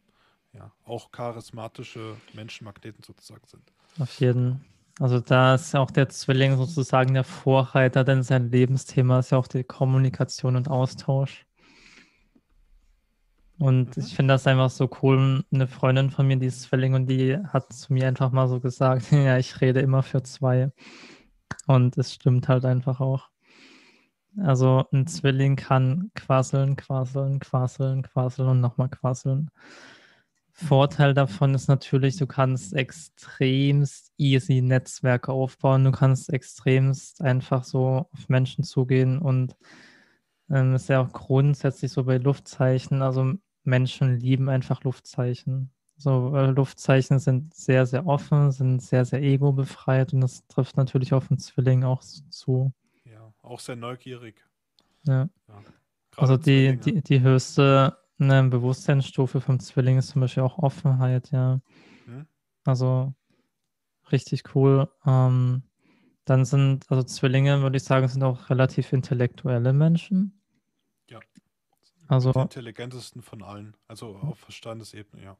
Ja, 0.52 0.70
auch 0.84 1.10
charismatische 1.10 2.16
Menschenmagneten 2.32 3.02
sozusagen 3.02 3.46
sind. 3.46 3.72
Auf 3.98 4.20
jeden. 4.20 4.64
Also 5.00 5.18
da 5.18 5.56
ist 5.56 5.74
ja 5.74 5.80
auch 5.80 5.90
der 5.90 6.08
Zwilling 6.08 6.56
sozusagen 6.56 7.14
der 7.14 7.24
Vorreiter, 7.24 8.04
denn 8.04 8.22
sein 8.22 8.50
Lebensthema 8.50 9.18
ist 9.18 9.30
ja 9.30 9.38
auch 9.38 9.48
die 9.48 9.64
Kommunikation 9.64 10.54
und 10.54 10.68
Austausch. 10.68 11.44
Und 13.58 13.96
mhm. 13.96 14.02
ich 14.02 14.14
finde 14.14 14.34
das 14.34 14.46
einfach 14.46 14.70
so 14.70 14.88
cool. 15.02 15.44
Eine 15.52 15.66
Freundin 15.66 16.10
von 16.10 16.26
mir, 16.26 16.36
die 16.36 16.46
ist 16.46 16.62
Zwilling 16.62 16.94
und 16.94 17.06
die 17.06 17.36
hat 17.36 17.72
zu 17.72 17.92
mir 17.92 18.08
einfach 18.08 18.30
mal 18.30 18.48
so 18.48 18.60
gesagt, 18.60 19.10
ja, 19.12 19.38
ich 19.38 19.60
rede 19.60 19.80
immer 19.80 20.02
für 20.02 20.22
zwei. 20.22 20.70
Und 21.66 21.96
es 21.98 22.14
stimmt 22.14 22.48
halt 22.48 22.64
einfach 22.64 23.00
auch. 23.00 23.28
Also 24.36 24.84
ein 24.92 25.06
Zwilling 25.06 25.56
kann 25.56 26.10
quasseln, 26.14 26.76
quasseln, 26.76 27.38
quasseln, 27.38 28.02
quasseln 28.02 28.48
und 28.48 28.60
nochmal 28.60 28.88
quasseln. 28.88 29.50
Vorteil 30.56 31.14
davon 31.14 31.54
ist 31.54 31.68
natürlich, 31.68 32.16
du 32.16 32.26
kannst 32.26 32.74
extremst 32.74 34.12
easy 34.16 34.60
Netzwerke 34.60 35.32
aufbauen. 35.32 35.84
Du 35.84 35.90
kannst 35.90 36.32
extremst 36.32 37.22
einfach 37.22 37.64
so 37.64 38.08
auf 38.12 38.28
Menschen 38.28 38.62
zugehen 38.64 39.18
und 39.18 39.56
ähm, 40.50 40.74
ist 40.74 40.88
ja 40.88 41.00
auch 41.02 41.12
grundsätzlich 41.12 41.90
so 41.90 42.04
bei 42.04 42.18
Luftzeichen. 42.18 43.02
Also 43.02 43.34
Menschen 43.64 44.18
lieben 44.20 44.48
einfach 44.48 44.84
Luftzeichen. 44.84 45.70
So, 45.96 46.30
Luftzeichen 46.36 47.18
sind 47.18 47.54
sehr, 47.54 47.86
sehr 47.86 48.06
offen, 48.06 48.50
sind 48.50 48.82
sehr, 48.82 49.04
sehr 49.04 49.22
ego-befreit 49.22 50.12
und 50.12 50.20
das 50.20 50.46
trifft 50.48 50.76
natürlich 50.76 51.12
auf 51.12 51.28
den 51.28 51.38
Zwilling 51.38 51.84
auch 51.84 52.02
zu. 52.02 52.72
Ja, 53.04 53.32
auch 53.42 53.60
sehr 53.60 53.76
neugierig. 53.76 54.44
Ja. 55.04 55.28
ja. 55.48 55.62
Also 56.16 56.36
die, 56.36 56.76
die, 56.76 57.00
die 57.02 57.20
höchste 57.20 57.96
ne, 58.18 58.42
Bewusstseinsstufe 58.44 59.40
vom 59.40 59.60
Zwilling 59.60 59.98
ist 59.98 60.08
zum 60.08 60.20
Beispiel 60.20 60.42
auch 60.42 60.58
Offenheit, 60.58 61.30
ja. 61.30 61.60
Hm? 62.06 62.26
Also 62.64 63.14
richtig 64.10 64.54
cool. 64.54 64.88
Ähm, 65.06 65.62
dann 66.24 66.44
sind, 66.44 66.90
also 66.90 67.02
Zwillinge, 67.02 67.62
würde 67.62 67.76
ich 67.76 67.84
sagen, 67.84 68.08
sind 68.08 68.22
auch 68.22 68.48
relativ 68.50 68.92
intellektuelle 68.92 69.72
Menschen. 69.72 70.40
Ja. 71.08 71.20
Also, 72.08 72.32
die 72.32 72.40
intelligentesten 72.40 73.22
von 73.22 73.42
allen. 73.42 73.76
Also 73.88 74.16
auf 74.16 74.38
Verstandesebene, 74.38 75.22
ja. 75.22 75.36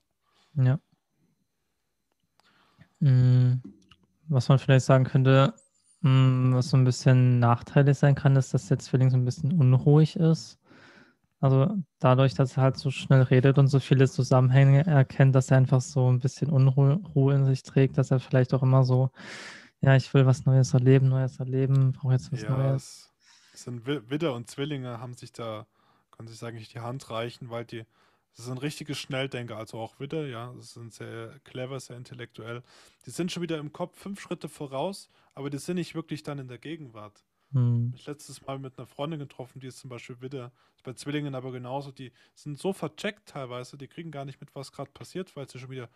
Ja. 0.57 0.79
Hm, 3.01 3.61
was 4.29 4.49
man 4.49 4.59
vielleicht 4.59 4.87
sagen 4.87 5.05
könnte, 5.05 5.55
hm, 6.03 6.53
was 6.55 6.71
so 6.71 6.77
ein 6.77 6.85
bisschen 6.85 7.39
nachteilig 7.39 7.99
sein 7.99 8.15
kann, 8.15 8.37
ist, 8.37 8.55
dass 8.55 8.69
der 8.69 8.79
Zwilling 8.79 9.11
so 9.11 9.17
ein 9.17 9.25
bisschen 9.25 9.53
unruhig 9.59 10.17
ist. 10.17 10.59
Also 11.41 11.77
dadurch, 11.99 12.35
dass 12.35 12.57
er 12.57 12.63
halt 12.63 12.79
so 12.79 12.91
schnell 12.91 13.23
redet 13.23 13.59
und 13.59 13.69
so 13.69 13.79
viele 13.79 14.09
Zusammenhänge 14.09 14.87
erkennt, 14.87 15.35
dass 15.35 15.51
er 15.51 15.59
einfach 15.59 15.83
so 15.83 16.11
ein 16.11 16.19
bisschen 16.19 16.51
Unruhe 16.51 17.35
in 17.35 17.45
sich 17.45 17.63
trägt, 17.63 17.99
dass 17.99 18.11
er 18.11 18.21
vielleicht 18.21 18.55
auch 18.55 18.63
immer 18.63 18.85
so, 18.85 19.11
ja, 19.83 19.95
ich 19.95 20.13
will 20.15 20.25
was 20.25 20.47
Neues 20.47 20.73
erleben, 20.73 21.09
Neues 21.09 21.39
erleben, 21.39 21.93
brauche 21.93 22.15
jetzt 22.15 22.33
was 22.33 22.43
ja, 22.43 22.51
Neues. 22.51 23.13
Es 23.53 23.65
sind 23.65 23.87
Widder 23.87 24.35
und 24.35 24.51
Zwillinge 24.51 25.01
haben 25.01 25.13
sich 25.13 25.33
da, 25.33 25.67
kann 26.17 26.27
sich 26.27 26.39
sagen, 26.39 26.57
die 26.57 26.81
Hand 26.81 27.11
reichen, 27.11 27.51
weil 27.51 27.67
die 27.67 27.85
das 28.37 28.47
sind 28.47 28.59
richtige 28.59 28.95
Schnelldenker, 28.95 29.57
also 29.57 29.79
auch 29.79 30.01
wieder, 30.01 30.27
ja. 30.27 30.53
Das 30.57 30.75
sind 30.75 30.93
sehr 30.93 31.39
clever, 31.45 31.79
sehr 31.79 31.97
intellektuell. 31.97 32.63
Die 33.07 33.11
sind 33.11 33.31
schon 33.31 33.43
wieder 33.43 33.59
im 33.59 33.73
Kopf 33.73 33.97
fünf 33.97 34.21
Schritte 34.21 34.49
voraus, 34.49 35.09
aber 35.35 35.51
die 35.51 35.59
sind 35.59 35.77
nicht 35.77 35.95
wirklich 35.95 36.23
dann 36.25 36.39
in 36.39 36.49
der 36.49 36.59
Gegenwart. 36.59 37.25
Hm. 37.53 37.93
Ich 37.95 38.07
letztes 38.07 38.45
Mal 38.45 38.59
mit 38.59 38.77
einer 38.77 38.89
Freundin 38.89 39.21
getroffen, 39.21 39.61
die 39.61 39.69
ist 39.69 39.79
zum 39.79 39.89
Beispiel 39.89 40.21
wieder, 40.21 40.51
ist 40.75 40.83
bei 40.83 40.95
Zwillingen 40.95 41.37
aber 41.37 41.53
genauso, 41.53 41.93
die 41.93 42.13
sind 42.35 42.59
so 42.59 42.73
vercheckt 42.73 43.29
teilweise, 43.29 43.79
die 43.79 43.87
kriegen 43.87 44.11
gar 44.11 44.25
nicht 44.25 44.41
mit, 44.41 44.53
was 44.57 44.73
gerade 44.73 44.91
passiert, 44.91 45.37
weil 45.37 45.49
sie 45.49 45.61
schon 45.61 45.71
wieder 45.71 45.89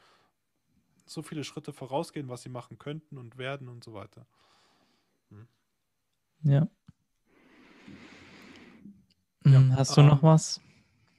so 1.07 1.23
viele 1.23 1.43
Schritte 1.43 1.73
vorausgehen, 1.73 2.29
was 2.29 2.43
sie 2.43 2.51
machen 2.51 2.79
könnten 2.79 3.19
und 3.19 3.37
werden 3.37 3.69
und 3.69 3.83
so 3.83 3.95
weiter. 3.95 4.27
Hm. 5.31 5.49
Ja. 6.45 6.69
ja. 9.45 9.59
Hm, 9.59 9.75
hast 9.75 9.97
du 9.97 10.03
ähm, 10.03 10.07
noch 10.07 10.23
was? 10.23 10.61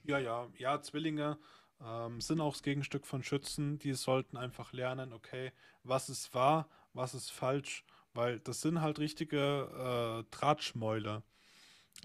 Ja, 0.04 0.18
ja, 0.18 0.48
ja, 0.58 0.80
Zwillinge 0.80 1.38
ähm, 1.84 2.20
sind 2.20 2.40
auch 2.40 2.52
das 2.52 2.62
Gegenstück 2.62 3.06
von 3.06 3.22
Schützen. 3.22 3.78
Die 3.78 3.92
sollten 3.94 4.36
einfach 4.36 4.72
lernen, 4.72 5.12
okay, 5.12 5.52
was 5.82 6.08
ist 6.08 6.34
wahr, 6.34 6.68
was 6.92 7.14
ist 7.14 7.30
falsch, 7.30 7.84
weil 8.14 8.40
das 8.40 8.60
sind 8.60 8.80
halt 8.80 8.98
richtige 8.98 10.24
äh, 10.26 10.36
Drahtschmäuler. 10.36 11.22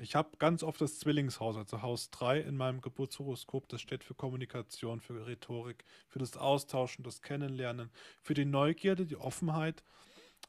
Ich 0.02 0.16
habe 0.16 0.38
ganz 0.40 0.62
oft 0.62 0.82
das 0.82 1.00
Zwillingshaus, 1.00 1.56
also 1.56 1.82
Haus 1.82 2.10
3 2.12 2.42
in 2.42 2.58
meinem 2.58 2.82
Geburtshoroskop. 2.82 3.70
Das 3.70 3.80
steht 3.82 4.04
für 4.04 4.14
Kommunikation, 4.14 5.00
für 5.00 5.26
Rhetorik, 5.26 5.86
für 6.10 6.20
das 6.20 6.36
Austauschen, 6.36 7.04
das 7.04 7.22
Kennenlernen, 7.22 7.90
für 8.22 8.34
die 8.34 8.46
Neugierde, 8.46 9.06
die 9.06 9.16
Offenheit. 9.16 9.84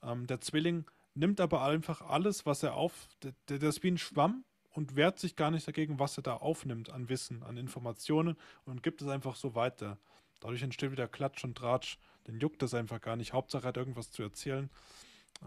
Ähm, 0.02 0.26
der 0.26 0.40
Zwilling 0.40 0.84
nimmt 1.14 1.40
aber 1.40 1.62
einfach 1.62 2.02
alles, 2.02 2.44
was 2.44 2.64
er 2.64 2.74
auf. 2.74 3.08
Der, 3.22 3.34
der 3.58 3.68
ist 3.68 3.84
wie 3.84 3.92
ein 3.92 3.98
Schwamm 3.98 4.44
und 4.76 4.94
wehrt 4.94 5.18
sich 5.18 5.36
gar 5.36 5.50
nicht 5.50 5.66
dagegen, 5.66 5.98
was 5.98 6.18
er 6.18 6.22
da 6.22 6.34
aufnimmt 6.34 6.90
an 6.90 7.08
Wissen, 7.08 7.42
an 7.42 7.56
Informationen 7.56 8.36
und 8.66 8.82
gibt 8.82 9.00
es 9.00 9.08
einfach 9.08 9.34
so 9.34 9.54
weiter. 9.54 9.96
Dadurch 10.40 10.62
entsteht 10.62 10.90
wieder 10.90 11.08
Klatsch 11.08 11.44
und 11.44 11.56
Tratsch. 11.56 11.98
Den 12.26 12.38
juckt 12.40 12.60
das 12.60 12.74
einfach 12.74 13.00
gar 13.00 13.16
nicht. 13.16 13.32
Hauptsache 13.32 13.64
er 13.64 13.68
hat 13.68 13.76
irgendwas 13.78 14.10
zu 14.10 14.22
erzählen. 14.22 14.68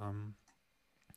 Ähm, 0.02 0.34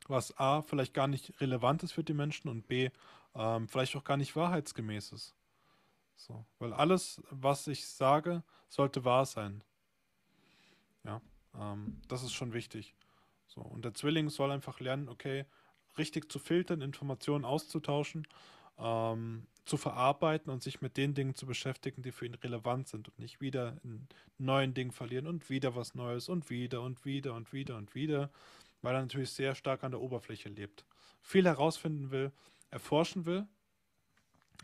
was 0.07 0.37
A, 0.37 0.61
vielleicht 0.61 0.93
gar 0.93 1.07
nicht 1.07 1.41
relevant 1.41 1.81
ist 1.81 1.93
für 1.93 2.03
die 2.03 2.13
Menschen 2.13 2.49
und 2.49 2.67
B, 2.67 2.91
ähm, 3.33 3.67
vielleicht 3.67 3.95
auch 3.95 4.03
gar 4.03 4.17
nicht 4.17 4.35
wahrheitsgemäß 4.35 5.11
ist. 5.13 5.33
So, 6.15 6.45
weil 6.59 6.73
alles, 6.73 7.21
was 7.31 7.65
ich 7.67 7.87
sage, 7.87 8.43
sollte 8.69 9.05
wahr 9.05 9.25
sein. 9.25 9.63
Ja, 11.03 11.19
ähm, 11.57 11.99
das 12.07 12.21
ist 12.21 12.33
schon 12.33 12.53
wichtig. 12.53 12.93
So, 13.47 13.61
und 13.61 13.85
der 13.85 13.93
Zwilling 13.95 14.29
soll 14.29 14.51
einfach 14.51 14.79
lernen, 14.79 15.09
okay, 15.09 15.45
richtig 15.97 16.31
zu 16.31 16.39
filtern, 16.39 16.81
Informationen 16.81 17.45
auszutauschen, 17.45 18.27
ähm, 18.77 19.45
zu 19.65 19.77
verarbeiten 19.77 20.51
und 20.51 20.61
sich 20.61 20.81
mit 20.81 20.97
den 20.97 21.13
Dingen 21.13 21.35
zu 21.35 21.45
beschäftigen, 21.45 22.01
die 22.01 22.11
für 22.11 22.25
ihn 22.25 22.33
relevant 22.35 22.87
sind 22.87 23.07
und 23.07 23.19
nicht 23.19 23.39
wieder 23.39 23.77
in 23.83 24.07
neuen 24.37 24.73
Dingen 24.73 24.91
verlieren 24.91 25.27
und 25.27 25.49
wieder 25.49 25.75
was 25.75 25.95
Neues 25.95 26.27
und 26.27 26.49
wieder 26.49 26.81
und 26.81 27.05
wieder 27.05 27.33
und 27.33 27.53
wieder 27.53 27.77
und 27.77 27.95
wieder 27.95 28.29
weil 28.83 28.95
er 28.95 29.01
natürlich 29.01 29.31
sehr 29.31 29.55
stark 29.55 29.83
an 29.83 29.91
der 29.91 30.01
Oberfläche 30.01 30.49
lebt. 30.49 30.85
Viel 31.21 31.45
herausfinden 31.45 32.11
will, 32.11 32.31
erforschen 32.69 33.25
will, 33.25 33.47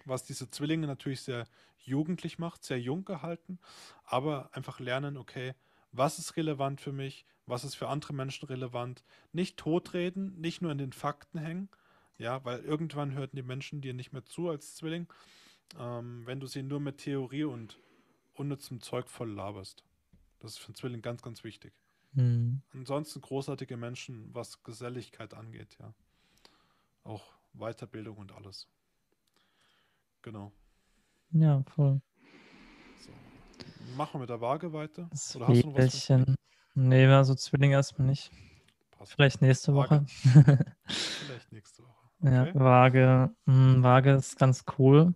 was 0.06 0.24
diese 0.24 0.52
Zwillinge 0.52 0.86
natürlich 0.86 1.22
sehr 1.22 1.48
jugendlich 1.78 2.38
macht, 2.38 2.64
sehr 2.64 2.80
jung 2.80 3.06
gehalten, 3.06 3.60
aber 4.04 4.50
einfach 4.54 4.80
lernen, 4.80 5.18
okay, 5.18 5.56
was 5.92 6.20
ist 6.20 6.38
relevant 6.38 6.82
für 6.82 6.92
mich, 6.92 7.26
was 7.46 7.64
ist 7.64 7.76
für 7.76 7.88
andere 7.88 8.14
Menschen 8.14 8.48
relevant, 8.48 9.04
nicht 9.32 9.58
totreden, 9.58 10.40
nicht 10.40 10.62
nur 10.62 10.72
in 10.72 10.78
den 10.78 10.94
Fakten 10.94 11.40
hängen, 11.40 11.70
ja, 12.18 12.44
weil 12.46 12.60
irgendwann 12.60 13.14
hörten 13.14 13.36
die 13.36 13.44
Menschen 13.44 13.82
dir 13.82 13.94
nicht 13.94 14.14
mehr 14.14 14.26
zu 14.26 14.50
als 14.50 14.76
Zwilling, 14.76 15.08
ähm, 15.78 16.26
wenn 16.26 16.40
du 16.40 16.48
sie 16.48 16.64
nur 16.64 16.80
mit 16.80 17.00
Theorie 17.00 17.46
und 17.46 17.80
unnützem 18.34 18.82
Zeug 18.82 19.10
voll 19.10 19.32
laberst. 19.32 19.84
Das 20.40 20.52
ist 20.52 20.58
für 20.60 20.68
einen 20.68 20.76
Zwilling 20.76 21.02
ganz, 21.02 21.22
ganz 21.22 21.44
wichtig. 21.44 21.74
Mhm. 22.14 22.62
Ansonsten 22.74 23.22
großartige 23.22 23.78
Menschen, 23.78 24.34
was 24.34 24.64
Geselligkeit 24.64 25.34
angeht, 25.34 25.78
ja. 25.80 25.94
Auch 27.04 27.34
Weiterbildung 27.54 28.18
und 28.18 28.32
alles. 28.32 28.68
Genau. 30.22 30.52
Ja, 31.32 31.64
voll. 31.76 32.02
So. 33.00 33.12
Machen 33.98 34.14
wir 34.14 34.20
mit 34.20 34.30
der 34.30 34.42
Waage 34.42 34.72
weiter? 34.74 35.08
Das 35.12 35.36
Oder 35.36 35.48
hast 35.48 35.64
du 35.64 35.76
was? 35.76 36.12
Nee, 36.76 37.06
also 37.08 37.36
Zwilling 37.36 37.72
erstmal 37.72 38.08
nicht. 38.08 38.32
Passt. 38.92 39.14
Vielleicht 39.14 39.42
nächste 39.42 39.74
Woche. 39.74 40.06
Vielleicht 40.88 41.52
nächste 41.52 41.84
Woche. 41.84 41.90
Okay. 42.22 42.52
Ja, 42.52 42.54
Waage, 42.54 43.30
mh, 43.46 43.54
hm, 43.54 43.84
Waage 43.84 44.12
ist 44.12 44.38
ganz 44.38 44.66
cool. 44.78 45.14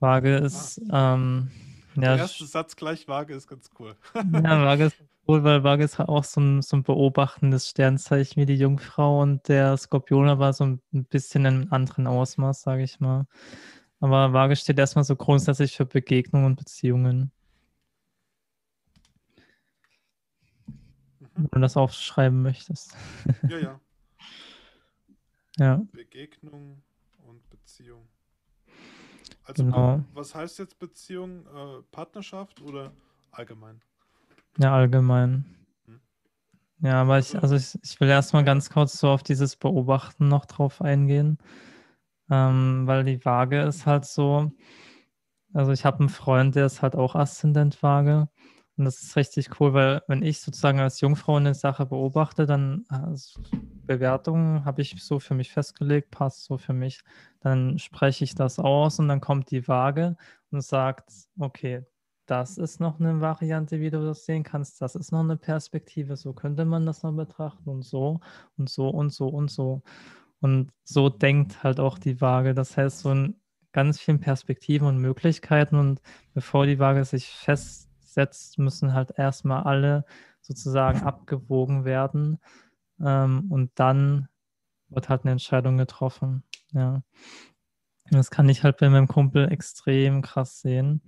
Waage 0.00 0.36
ist, 0.36 0.80
ah. 0.90 1.14
ähm, 1.14 1.50
ja. 1.96 2.00
Der 2.00 2.16
erste 2.16 2.46
Satz 2.46 2.76
gleich 2.76 3.06
Waage 3.08 3.34
ist 3.34 3.46
ganz 3.46 3.68
cool. 3.78 3.94
ja, 4.14 4.64
Waage 4.64 4.84
ist 4.84 4.96
cool, 5.28 5.44
weil 5.44 5.64
Waage 5.64 5.84
ist 5.84 6.00
auch 6.00 6.24
so 6.24 6.40
ein, 6.40 6.62
so 6.62 6.76
ein 6.76 6.82
beobachtendes 6.82 7.68
Sternzeichen 7.68 8.40
wie 8.40 8.46
die 8.46 8.56
Jungfrau 8.56 9.20
und 9.20 9.48
der 9.48 9.76
Skorpion 9.76 10.38
war 10.38 10.54
so 10.54 10.64
ein 10.64 10.80
bisschen 10.90 11.44
in 11.44 11.54
einem 11.54 11.72
anderen 11.72 12.06
Ausmaß, 12.06 12.62
sage 12.62 12.82
ich 12.82 13.00
mal. 13.00 13.26
Aber 14.00 14.32
Waage 14.32 14.56
steht 14.56 14.78
erstmal 14.78 15.04
so 15.04 15.16
grundsätzlich 15.16 15.76
für 15.76 15.86
Begegnungen 15.86 16.46
und 16.46 16.56
Beziehungen. 16.56 17.32
Mhm. 21.36 21.48
Wenn 21.50 21.60
du 21.60 21.60
das 21.60 21.76
aufschreiben 21.76 22.42
möchtest. 22.42 22.96
Ja, 23.48 23.58
ja. 23.58 23.80
ja. 25.58 25.82
Begegnung 25.92 26.82
und 27.26 27.48
Beziehung. 27.50 28.08
Also, 29.44 29.64
genau. 29.64 30.02
was 30.14 30.34
heißt 30.34 30.58
jetzt 30.58 30.78
Beziehung? 30.78 31.46
Äh, 31.46 31.82
Partnerschaft 31.90 32.60
oder 32.62 32.92
allgemein? 33.30 33.80
Ja, 34.58 34.74
allgemein. 34.74 35.44
Hm. 35.86 36.00
Ja, 36.80 37.02
aber 37.02 37.18
ich, 37.18 37.36
also 37.40 37.54
ich, 37.54 37.78
ich 37.82 38.00
will 38.00 38.08
erstmal 38.08 38.44
ganz 38.44 38.70
kurz 38.70 38.98
so 38.98 39.08
auf 39.08 39.22
dieses 39.22 39.56
Beobachten 39.56 40.28
noch 40.28 40.46
drauf 40.46 40.80
eingehen. 40.80 41.38
Ähm, 42.30 42.86
weil 42.86 43.04
die 43.04 43.22
Waage 43.24 43.60
ist 43.62 43.84
halt 43.84 44.06
so, 44.06 44.50
also 45.52 45.72
ich 45.72 45.84
habe 45.84 46.00
einen 46.00 46.08
Freund, 46.08 46.54
der 46.54 46.66
ist 46.66 46.80
halt 46.80 46.96
auch 46.96 47.14
Aszendent 47.14 47.82
Waage. 47.82 48.28
Und 48.76 48.86
das 48.86 49.02
ist 49.02 49.16
richtig 49.16 49.60
cool, 49.60 49.72
weil 49.72 50.02
wenn 50.08 50.22
ich 50.22 50.40
sozusagen 50.40 50.80
als 50.80 51.00
Jungfrau 51.00 51.36
eine 51.36 51.54
Sache 51.54 51.86
beobachte, 51.86 52.44
dann 52.44 52.84
also 52.88 53.40
Bewertungen 53.86 54.64
habe 54.64 54.82
ich 54.82 55.02
so 55.02 55.20
für 55.20 55.34
mich 55.34 55.52
festgelegt, 55.52 56.10
passt 56.10 56.44
so 56.44 56.58
für 56.58 56.72
mich. 56.72 57.02
Dann 57.40 57.78
spreche 57.78 58.24
ich 58.24 58.34
das 58.34 58.58
aus 58.58 58.98
und 58.98 59.08
dann 59.08 59.20
kommt 59.20 59.50
die 59.50 59.68
Waage 59.68 60.16
und 60.50 60.62
sagt, 60.62 61.10
okay, 61.38 61.84
das 62.26 62.58
ist 62.58 62.80
noch 62.80 63.00
eine 63.00 63.20
Variante, 63.20 63.80
wie 63.80 63.90
du 63.90 64.04
das 64.04 64.24
sehen 64.24 64.42
kannst. 64.42 64.80
Das 64.80 64.94
ist 64.94 65.12
noch 65.12 65.20
eine 65.20 65.36
Perspektive. 65.36 66.16
So 66.16 66.32
könnte 66.32 66.64
man 66.64 66.86
das 66.86 67.02
noch 67.02 67.12
betrachten 67.12 67.68
und 67.68 67.82
so 67.82 68.20
und 68.56 68.70
so 68.70 68.88
und 68.88 69.12
so 69.12 69.28
und 69.28 69.50
so. 69.50 69.82
Und 70.40 70.72
so 70.84 71.08
denkt 71.10 71.62
halt 71.62 71.80
auch 71.80 71.98
die 71.98 72.20
Waage. 72.20 72.54
Das 72.54 72.76
heißt, 72.76 73.00
so 73.00 73.12
in 73.12 73.36
ganz 73.72 74.00
vielen 74.00 74.20
Perspektiven 74.20 74.86
und 74.88 74.98
Möglichkeiten. 74.98 75.76
Und 75.76 76.00
bevor 76.32 76.66
die 76.66 76.78
Waage 76.78 77.04
sich 77.04 77.46
festsetzt, 78.14 78.58
müssen 78.58 78.94
halt 78.94 79.12
erstmal 79.16 79.64
alle 79.64 80.04
sozusagen 80.40 81.02
abgewogen 81.02 81.84
werden. 81.84 82.38
Ähm, 83.00 83.50
und 83.50 83.72
dann 83.74 84.28
wird 84.88 85.08
halt 85.08 85.22
eine 85.22 85.32
Entscheidung 85.32 85.76
getroffen. 85.76 86.44
Ja. 86.72 87.02
Das 88.10 88.30
kann 88.30 88.48
ich 88.48 88.62
halt 88.62 88.78
bei 88.78 88.88
meinem 88.88 89.08
Kumpel 89.08 89.50
extrem 89.50 90.22
krass 90.22 90.60
sehen. 90.60 91.00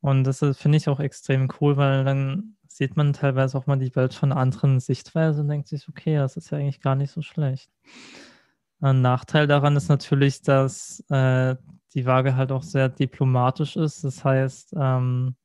Und 0.00 0.24
das 0.24 0.40
finde 0.52 0.78
ich 0.78 0.88
auch 0.88 1.00
extrem 1.00 1.48
cool, 1.60 1.76
weil 1.76 2.04
dann 2.04 2.56
sieht 2.66 2.96
man 2.96 3.12
teilweise 3.12 3.56
auch 3.56 3.66
mal 3.66 3.78
die 3.78 3.94
Welt 3.94 4.14
von 4.14 4.32
anderen 4.32 4.80
Sichtweise 4.80 5.40
und 5.40 5.48
denkt 5.48 5.68
sich, 5.68 5.88
okay, 5.88 6.16
das 6.16 6.36
ist 6.36 6.50
ja 6.50 6.58
eigentlich 6.58 6.80
gar 6.80 6.96
nicht 6.96 7.12
so 7.12 7.22
schlecht. 7.22 7.70
Ein 8.80 9.00
Nachteil 9.00 9.46
daran 9.46 9.76
ist 9.76 9.88
natürlich, 9.88 10.42
dass 10.42 11.04
äh, 11.08 11.56
die 11.94 12.06
Waage 12.06 12.36
halt 12.36 12.50
auch 12.50 12.62
sehr 12.62 12.88
diplomatisch 12.88 13.76
ist. 13.76 14.02
Das 14.02 14.24
heißt, 14.24 14.74
ähm, 14.76 15.36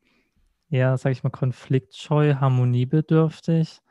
eher, 0.70 0.97
sage 0.97 1.13
ich 1.13 1.24
mal, 1.24 1.30
konfliktscheu, 1.30 2.36
harmoniebedürftig. 2.36 3.82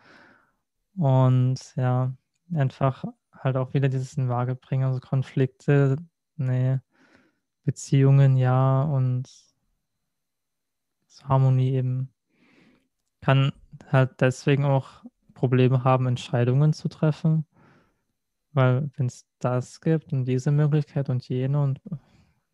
Und 0.96 1.58
ja, 1.76 2.14
einfach 2.54 3.04
halt 3.32 3.56
auch 3.56 3.74
wieder 3.74 3.88
dieses 3.88 4.14
in 4.16 4.28
Waage 4.28 4.54
bringen. 4.54 4.84
Also 4.84 5.00
Konflikte, 5.00 5.96
nee, 6.36 6.78
Beziehungen 7.64 8.36
ja 8.36 8.82
und 8.82 9.28
Harmonie 11.24 11.72
eben 11.72 12.12
kann 13.20 13.52
halt 13.90 14.20
deswegen 14.20 14.64
auch 14.64 15.04
Probleme 15.34 15.84
haben, 15.84 16.06
Entscheidungen 16.06 16.72
zu 16.72 16.88
treffen. 16.88 17.46
Weil 18.52 18.90
wenn 18.96 19.06
es 19.06 19.26
das 19.38 19.80
gibt 19.80 20.12
und 20.12 20.24
diese 20.24 20.50
Möglichkeit 20.50 21.10
und 21.10 21.28
jene 21.28 21.62
und 21.62 21.80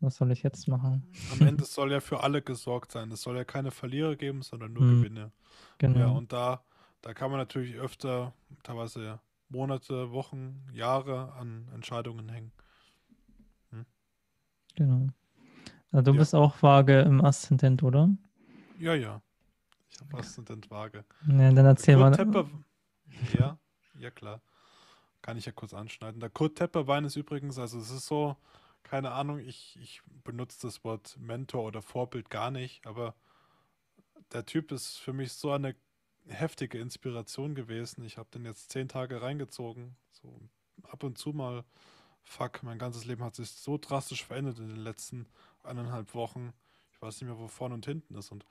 was 0.03 0.17
soll 0.17 0.31
ich 0.31 0.43
jetzt 0.43 0.67
machen? 0.67 1.03
Am 1.31 1.47
Ende 1.47 1.63
soll 1.65 1.91
ja 1.91 1.99
für 1.99 2.21
alle 2.21 2.41
gesorgt 2.41 2.91
sein. 2.91 3.11
Es 3.11 3.21
soll 3.21 3.37
ja 3.37 3.45
keine 3.45 3.71
Verlierer 3.71 4.15
geben, 4.15 4.41
sondern 4.41 4.73
nur 4.73 4.83
hm. 4.83 5.01
Gewinne. 5.01 5.31
Genau. 5.77 5.99
Ja, 5.99 6.07
und 6.07 6.33
da, 6.33 6.63
da 7.01 7.13
kann 7.13 7.31
man 7.31 7.39
natürlich 7.39 7.75
öfter, 7.75 8.33
teilweise 8.63 9.19
Monate, 9.49 10.11
Wochen, 10.11 10.61
Jahre 10.73 11.33
an 11.33 11.67
Entscheidungen 11.73 12.29
hängen. 12.29 12.51
Hm? 13.71 13.85
Genau. 14.75 15.07
Also 15.91 16.03
du 16.05 16.11
ja. 16.13 16.19
bist 16.19 16.35
auch 16.35 16.61
vage 16.61 17.01
im 17.01 17.23
Aszendent, 17.23 17.83
oder? 17.83 18.09
Ja, 18.79 18.95
ja. 18.95 19.21
Ich 19.91 20.01
habe 20.01 20.17
Aszendent 20.17 20.69
vage. 20.71 21.05
Ja, 21.27 21.51
dann 21.51 21.65
erzähl 21.65 21.97
mal. 21.97 22.11
Tepper, 22.11 22.49
ja, 23.37 23.57
ja 23.99 24.11
klar. 24.11 24.41
Kann 25.21 25.37
ich 25.37 25.45
ja 25.45 25.51
kurz 25.51 25.73
anschneiden. 25.73 26.19
Der 26.19 26.29
Kurt 26.29 26.57
Tepperwein 26.57 27.05
ist 27.05 27.15
übrigens, 27.15 27.57
also 27.57 27.79
es 27.79 27.91
ist 27.91 28.07
so, 28.07 28.35
keine 28.83 29.11
Ahnung, 29.11 29.39
ich, 29.39 29.77
ich 29.81 30.01
benutze 30.23 30.67
das 30.67 30.83
Wort 30.83 31.17
Mentor 31.19 31.63
oder 31.63 31.81
Vorbild 31.81 32.29
gar 32.29 32.51
nicht, 32.51 32.85
aber 32.85 33.15
der 34.31 34.45
Typ 34.45 34.71
ist 34.71 34.97
für 34.97 35.13
mich 35.13 35.33
so 35.33 35.51
eine 35.51 35.75
heftige 36.27 36.79
Inspiration 36.79 37.55
gewesen. 37.55 38.03
Ich 38.03 38.17
habe 38.17 38.29
den 38.33 38.45
jetzt 38.45 38.71
zehn 38.71 38.87
Tage 38.87 39.21
reingezogen. 39.21 39.95
So 40.11 40.41
ab 40.83 41.03
und 41.03 41.17
zu 41.17 41.33
mal, 41.33 41.63
fuck, 42.23 42.63
mein 42.63 42.79
ganzes 42.79 43.05
Leben 43.05 43.23
hat 43.23 43.35
sich 43.35 43.51
so 43.51 43.77
drastisch 43.77 44.23
verändert 44.23 44.59
in 44.59 44.69
den 44.69 44.77
letzten 44.77 45.27
eineinhalb 45.63 46.13
Wochen. 46.13 46.53
Ich 46.93 47.01
weiß 47.01 47.21
nicht 47.21 47.29
mehr, 47.29 47.39
wo 47.39 47.47
vorne 47.47 47.75
und 47.75 47.85
hinten 47.85 48.15
ist. 48.15 48.31
Und 48.31 48.45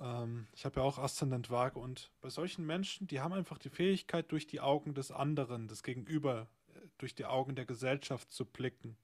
ähm, 0.00 0.46
ich 0.54 0.64
habe 0.64 0.80
ja 0.80 0.86
auch 0.86 0.98
Aszendent 0.98 1.50
Waage. 1.50 1.78
Und 1.78 2.10
bei 2.20 2.30
solchen 2.30 2.64
Menschen, 2.64 3.06
die 3.06 3.20
haben 3.20 3.32
einfach 3.32 3.58
die 3.58 3.70
Fähigkeit, 3.70 4.30
durch 4.32 4.46
die 4.46 4.60
Augen 4.60 4.94
des 4.94 5.10
anderen, 5.10 5.68
des 5.68 5.82
Gegenüber, 5.82 6.48
durch 6.98 7.14
die 7.14 7.24
Augen 7.24 7.54
der 7.54 7.66
Gesellschaft 7.66 8.30
zu 8.30 8.44
blicken. 8.44 8.96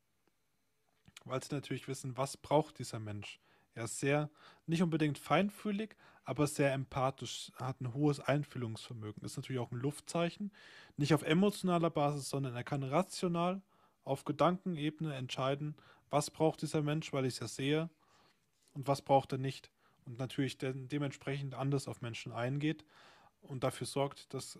Weil 1.24 1.42
sie 1.42 1.54
natürlich 1.54 1.88
wissen, 1.88 2.16
was 2.16 2.36
braucht 2.36 2.78
dieser 2.78 2.98
Mensch. 2.98 3.40
Er 3.74 3.84
ist 3.84 4.00
sehr, 4.00 4.30
nicht 4.66 4.82
unbedingt 4.82 5.18
feinfühlig, 5.18 5.96
aber 6.24 6.46
sehr 6.46 6.72
empathisch, 6.72 7.52
hat 7.56 7.80
ein 7.80 7.94
hohes 7.94 8.20
Einfühlungsvermögen. 8.20 9.24
Ist 9.24 9.36
natürlich 9.36 9.60
auch 9.60 9.70
ein 9.70 9.78
Luftzeichen. 9.78 10.52
Nicht 10.96 11.14
auf 11.14 11.22
emotionaler 11.22 11.90
Basis, 11.90 12.28
sondern 12.28 12.54
er 12.54 12.64
kann 12.64 12.82
rational 12.82 13.62
auf 14.04 14.24
Gedankenebene 14.24 15.14
entscheiden, 15.14 15.76
was 16.08 16.30
braucht 16.30 16.62
dieser 16.62 16.82
Mensch, 16.82 17.12
weil 17.12 17.26
ich 17.26 17.34
es 17.34 17.40
ja 17.40 17.48
sehe, 17.48 17.90
und 18.72 18.88
was 18.88 19.02
braucht 19.02 19.32
er 19.32 19.38
nicht. 19.38 19.70
Und 20.04 20.18
natürlich 20.18 20.58
de 20.58 20.72
dementsprechend 20.74 21.54
anders 21.54 21.88
auf 21.88 22.00
Menschen 22.00 22.32
eingeht 22.32 22.84
und 23.42 23.64
dafür 23.64 23.86
sorgt, 23.86 24.32
dass 24.34 24.58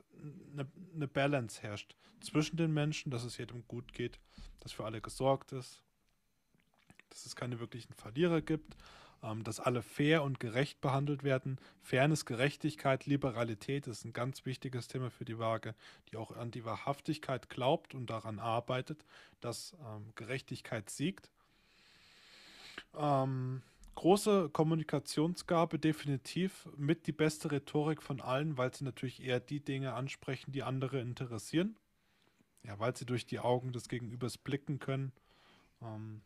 eine, 0.52 0.66
eine 0.94 1.08
Balance 1.08 1.62
herrscht 1.62 1.94
zwischen 2.20 2.56
den 2.56 2.72
Menschen, 2.72 3.10
dass 3.10 3.24
es 3.24 3.38
jedem 3.38 3.66
gut 3.66 3.92
geht, 3.92 4.18
dass 4.60 4.72
für 4.72 4.84
alle 4.84 5.00
gesorgt 5.00 5.52
ist, 5.52 5.82
dass 7.08 7.26
es 7.26 7.36
keine 7.36 7.60
wirklichen 7.60 7.94
Verlierer 7.94 8.40
gibt, 8.40 8.76
ähm, 9.22 9.44
dass 9.44 9.60
alle 9.60 9.82
fair 9.82 10.22
und 10.22 10.40
gerecht 10.40 10.80
behandelt 10.80 11.24
werden. 11.24 11.58
Fairness, 11.82 12.24
Gerechtigkeit, 12.24 13.06
Liberalität 13.06 13.86
ist 13.86 14.04
ein 14.04 14.12
ganz 14.12 14.46
wichtiges 14.46 14.88
Thema 14.88 15.10
für 15.10 15.24
die 15.24 15.38
Waage, 15.38 15.74
die 16.10 16.16
auch 16.16 16.36
an 16.36 16.50
die 16.50 16.64
Wahrhaftigkeit 16.64 17.50
glaubt 17.50 17.94
und 17.94 18.08
daran 18.08 18.38
arbeitet, 18.38 19.04
dass 19.40 19.76
ähm, 19.84 20.12
Gerechtigkeit 20.14 20.88
siegt. 20.90 21.30
Ähm, 22.96 23.62
große 23.94 24.50
Kommunikationsgabe, 24.50 25.78
definitiv 25.78 26.68
mit 26.76 27.06
die 27.06 27.12
beste 27.12 27.50
Rhetorik 27.50 28.02
von 28.02 28.20
allen, 28.20 28.56
weil 28.56 28.74
sie 28.74 28.84
natürlich 28.84 29.22
eher 29.22 29.40
die 29.40 29.60
Dinge 29.60 29.94
ansprechen, 29.94 30.52
die 30.52 30.62
andere 30.62 31.00
interessieren. 31.00 31.76
Ja, 32.62 32.78
weil 32.78 32.96
sie 32.96 33.06
durch 33.06 33.26
die 33.26 33.40
Augen 33.40 33.72
des 33.72 33.88
Gegenübers 33.88 34.36
blicken 34.36 34.78
können. 34.78 35.12
Ähm, 35.82 36.20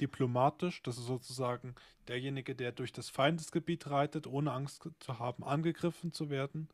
diplomatisch, 0.00 0.82
das 0.82 0.96
ist 0.96 1.06
sozusagen 1.06 1.74
derjenige, 2.06 2.54
der 2.54 2.72
durch 2.72 2.92
das 2.92 3.10
Feindesgebiet 3.10 3.90
reitet, 3.90 4.26
ohne 4.26 4.52
Angst 4.52 4.88
zu 5.00 5.18
haben, 5.18 5.44
angegriffen 5.44 6.12
zu 6.12 6.30
werden. 6.30 6.68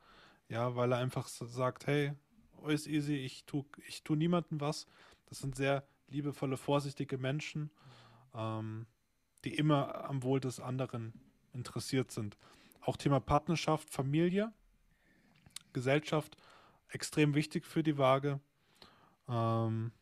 Ja, 0.49 0.77
weil 0.77 0.93
er 0.93 0.99
einfach 0.99 1.27
sagt, 1.27 1.87
hey, 1.87 2.13
alles 2.63 2.87
easy, 2.87 3.17
ich 3.17 3.45
tue 3.45 3.65
ich 3.89 4.03
tu 4.03 4.15
niemandem 4.15 4.61
was. 4.61 4.87
Das 5.27 5.39
sind 5.39 5.57
sehr 5.57 5.85
liebevolle, 6.09 6.57
vorsichtige 6.57 7.19
Menschen. 7.19 7.71
Ähm, 8.35 8.87
die 9.45 9.55
immer 9.55 10.05
am 10.05 10.23
Wohl 10.23 10.41
des 10.41 10.61
anderen 10.61 11.13
interessiert 11.53 12.11
sind. 12.11 12.37
Auch 12.81 12.97
Thema 12.97 13.21
Partnerschaft, 13.21 13.91
Familie, 13.91 14.53
Gesellschaft, 15.73 16.37
extrem 16.89 17.35
wichtig 17.35 17.67
für 17.67 17.83
die 17.83 17.99
Waage. 17.99 18.41
Ähm, 19.29 19.93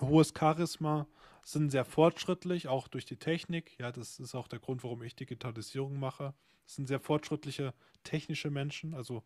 hohes 0.00 0.32
Charisma, 0.36 1.06
sind 1.44 1.70
sehr 1.70 1.84
fortschrittlich, 1.84 2.68
auch 2.68 2.88
durch 2.88 3.04
die 3.04 3.16
Technik. 3.16 3.78
Ja, 3.78 3.92
das 3.92 4.20
ist 4.20 4.34
auch 4.34 4.48
der 4.48 4.58
Grund, 4.58 4.84
warum 4.84 5.02
ich 5.02 5.16
Digitalisierung 5.16 5.98
mache. 5.98 6.34
Das 6.64 6.76
sind 6.76 6.86
sehr 6.86 7.00
fortschrittliche 7.00 7.74
technische 8.04 8.50
Menschen, 8.50 8.94
also 8.94 9.22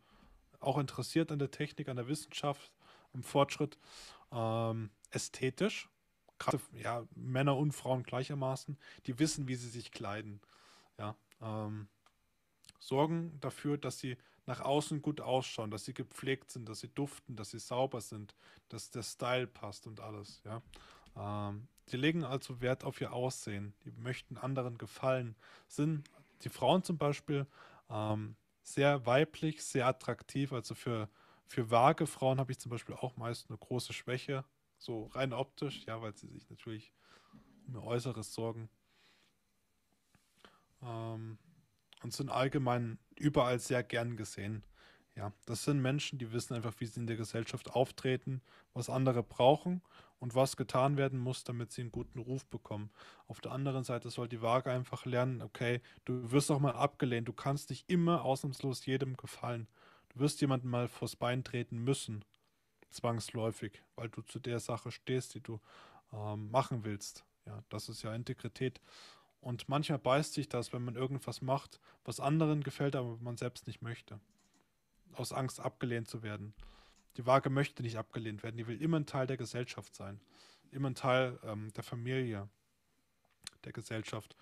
auch 0.60 0.78
interessiert 0.78 1.30
an 1.30 1.38
der 1.38 1.50
Technik, 1.50 1.88
an 1.88 1.96
der 1.96 2.08
Wissenschaft, 2.08 2.72
am 3.12 3.22
Fortschritt. 3.22 3.78
Ähm, 4.32 4.90
ästhetisch, 5.10 5.88
gerade 6.39 6.61
ja, 6.72 7.05
Männer 7.14 7.57
und 7.57 7.72
Frauen 7.72 8.03
gleichermaßen, 8.03 8.76
die 9.07 9.18
wissen, 9.18 9.49
wie 9.49 9.55
sie 9.55 9.68
sich 9.68 9.91
kleiden. 9.91 10.41
Ja, 10.99 11.16
ähm, 11.41 11.89
sorgen 12.78 13.39
dafür, 13.41 13.78
dass 13.78 13.99
sie 13.99 14.16
nach 14.47 14.61
außen 14.61 15.03
gut 15.03 15.20
ausschauen, 15.20 15.70
dass 15.70 15.84
sie 15.84 15.95
gepflegt 15.95 16.51
sind, 16.51 16.68
dass 16.68 16.80
sie 16.80 16.89
duften, 16.89 17.37
dass 17.37 17.51
sie 17.51 17.59
sauber 17.59 18.01
sind, 18.01 18.34
dass 18.68 18.91
der 18.91 19.03
Style 19.03 19.47
passt 19.47 19.87
und 19.87 20.01
alles. 20.01 20.43
Ja, 20.45 20.62
ähm, 21.16 21.68
die 21.91 21.97
legen 21.97 22.24
also 22.24 22.61
Wert 22.61 22.84
auf 22.84 23.01
ihr 23.01 23.12
Aussehen. 23.12 23.74
Die 23.84 23.93
möchten 23.93 24.37
anderen 24.37 24.78
gefallen. 24.78 25.37
Sind 25.68 26.09
die 26.43 26.49
Frauen 26.49 26.82
zum 26.82 26.99
Beispiel 26.99 27.47
ähm, 27.91 28.37
sehr 28.62 29.07
weiblich, 29.07 29.64
sehr 29.64 29.87
attraktiv. 29.87 30.53
Also 30.53 30.74
für, 30.74 31.09
für 31.47 31.70
vage 31.70 32.07
Frauen 32.07 32.41
habe 32.41 32.53
ich 32.53 32.59
zum 32.59 32.70
Beispiel 32.70 32.97
auch 32.97 33.16
meist 33.16 33.49
eine 33.49 33.59
große 33.59 33.93
Schwäche. 33.93 34.45
So 34.78 35.06
rein 35.06 35.32
optisch, 35.32 35.84
ja, 35.86 36.00
weil 36.02 36.14
sie 36.16 36.28
sich 36.28 36.48
natürlich 36.50 36.92
um 37.66 37.74
ihr 37.74 37.82
Äußeres 37.82 38.32
sorgen. 38.32 38.68
Ähm, 40.82 41.38
und 42.02 42.12
sind 42.12 42.30
allgemein 42.30 42.98
überall 43.16 43.58
sehr 43.58 43.82
gern 43.82 44.16
gesehen. 44.16 44.62
Ja, 45.16 45.32
das 45.46 45.64
sind 45.64 45.80
Menschen, 45.80 46.18
die 46.18 46.30
wissen 46.32 46.54
einfach, 46.54 46.74
wie 46.78 46.84
sie 46.84 47.00
in 47.00 47.06
der 47.06 47.16
Gesellschaft 47.16 47.70
auftreten, 47.70 48.42
was 48.74 48.90
andere 48.90 49.22
brauchen 49.22 49.80
und 50.18 50.34
was 50.34 50.58
getan 50.58 50.98
werden 50.98 51.18
muss, 51.18 51.42
damit 51.42 51.72
sie 51.72 51.80
einen 51.80 51.90
guten 51.90 52.18
Ruf 52.18 52.46
bekommen. 52.46 52.90
Auf 53.26 53.40
der 53.40 53.52
anderen 53.52 53.82
Seite 53.82 54.10
soll 54.10 54.28
die 54.28 54.42
Waage 54.42 54.70
einfach 54.70 55.06
lernen, 55.06 55.40
okay, 55.40 55.80
du 56.04 56.30
wirst 56.32 56.50
auch 56.50 56.60
mal 56.60 56.74
abgelehnt, 56.74 57.28
du 57.28 57.32
kannst 57.32 57.70
nicht 57.70 57.88
immer 57.88 58.24
ausnahmslos 58.26 58.84
jedem 58.84 59.16
gefallen. 59.16 59.68
Du 60.10 60.20
wirst 60.20 60.42
jemanden 60.42 60.68
mal 60.68 60.86
vors 60.86 61.16
Bein 61.16 61.44
treten 61.44 61.78
müssen 61.78 62.22
zwangsläufig, 62.91 63.82
weil 63.95 64.09
du 64.09 64.22
zu 64.22 64.39
der 64.39 64.61
Sache 64.61 64.91
stehst, 64.91 65.34
die 65.34 65.41
du 65.41 65.61
ähm, 66.12 66.51
machen 66.51 66.84
willst. 66.84 67.24
Ja, 67.47 67.62
das 67.68 67.89
ist 67.89 68.03
ja 68.03 68.14
Integrität. 68.14 68.80
Und 69.41 69.68
manchmal 69.68 69.99
beißt 69.99 70.34
sich 70.34 70.49
das, 70.49 70.72
wenn 70.72 70.84
man 70.84 70.97
irgendwas 70.97 71.41
macht, 71.43 71.80
was 72.05 72.20
anderen 72.20 72.62
gefällt, 72.64 72.97
aber 72.97 73.16
man 73.18 73.37
selbst 73.37 73.66
nicht 73.66 73.82
möchte. 73.82 74.18
Aus 75.12 75.32
Angst 75.32 75.61
abgelehnt 75.61 76.09
zu 76.09 76.22
werden. 76.22 76.55
Die 77.16 77.26
Waage 77.26 77.49
möchte 77.49 77.82
nicht 77.82 77.97
abgelehnt 77.97 78.43
werden, 78.43 78.57
die 78.57 78.66
will 78.66 78.80
immer 78.82 78.99
ein 78.99 79.07
Teil 79.07 79.26
der 79.26 79.37
Gesellschaft 79.37 79.95
sein. 79.95 80.20
Immer 80.70 80.91
ein 80.91 80.95
Teil 80.95 81.39
ähm, 81.45 81.72
der 81.74 81.84
Familie, 81.84 82.49
der 83.64 83.72
Gesellschaft. 83.72 84.37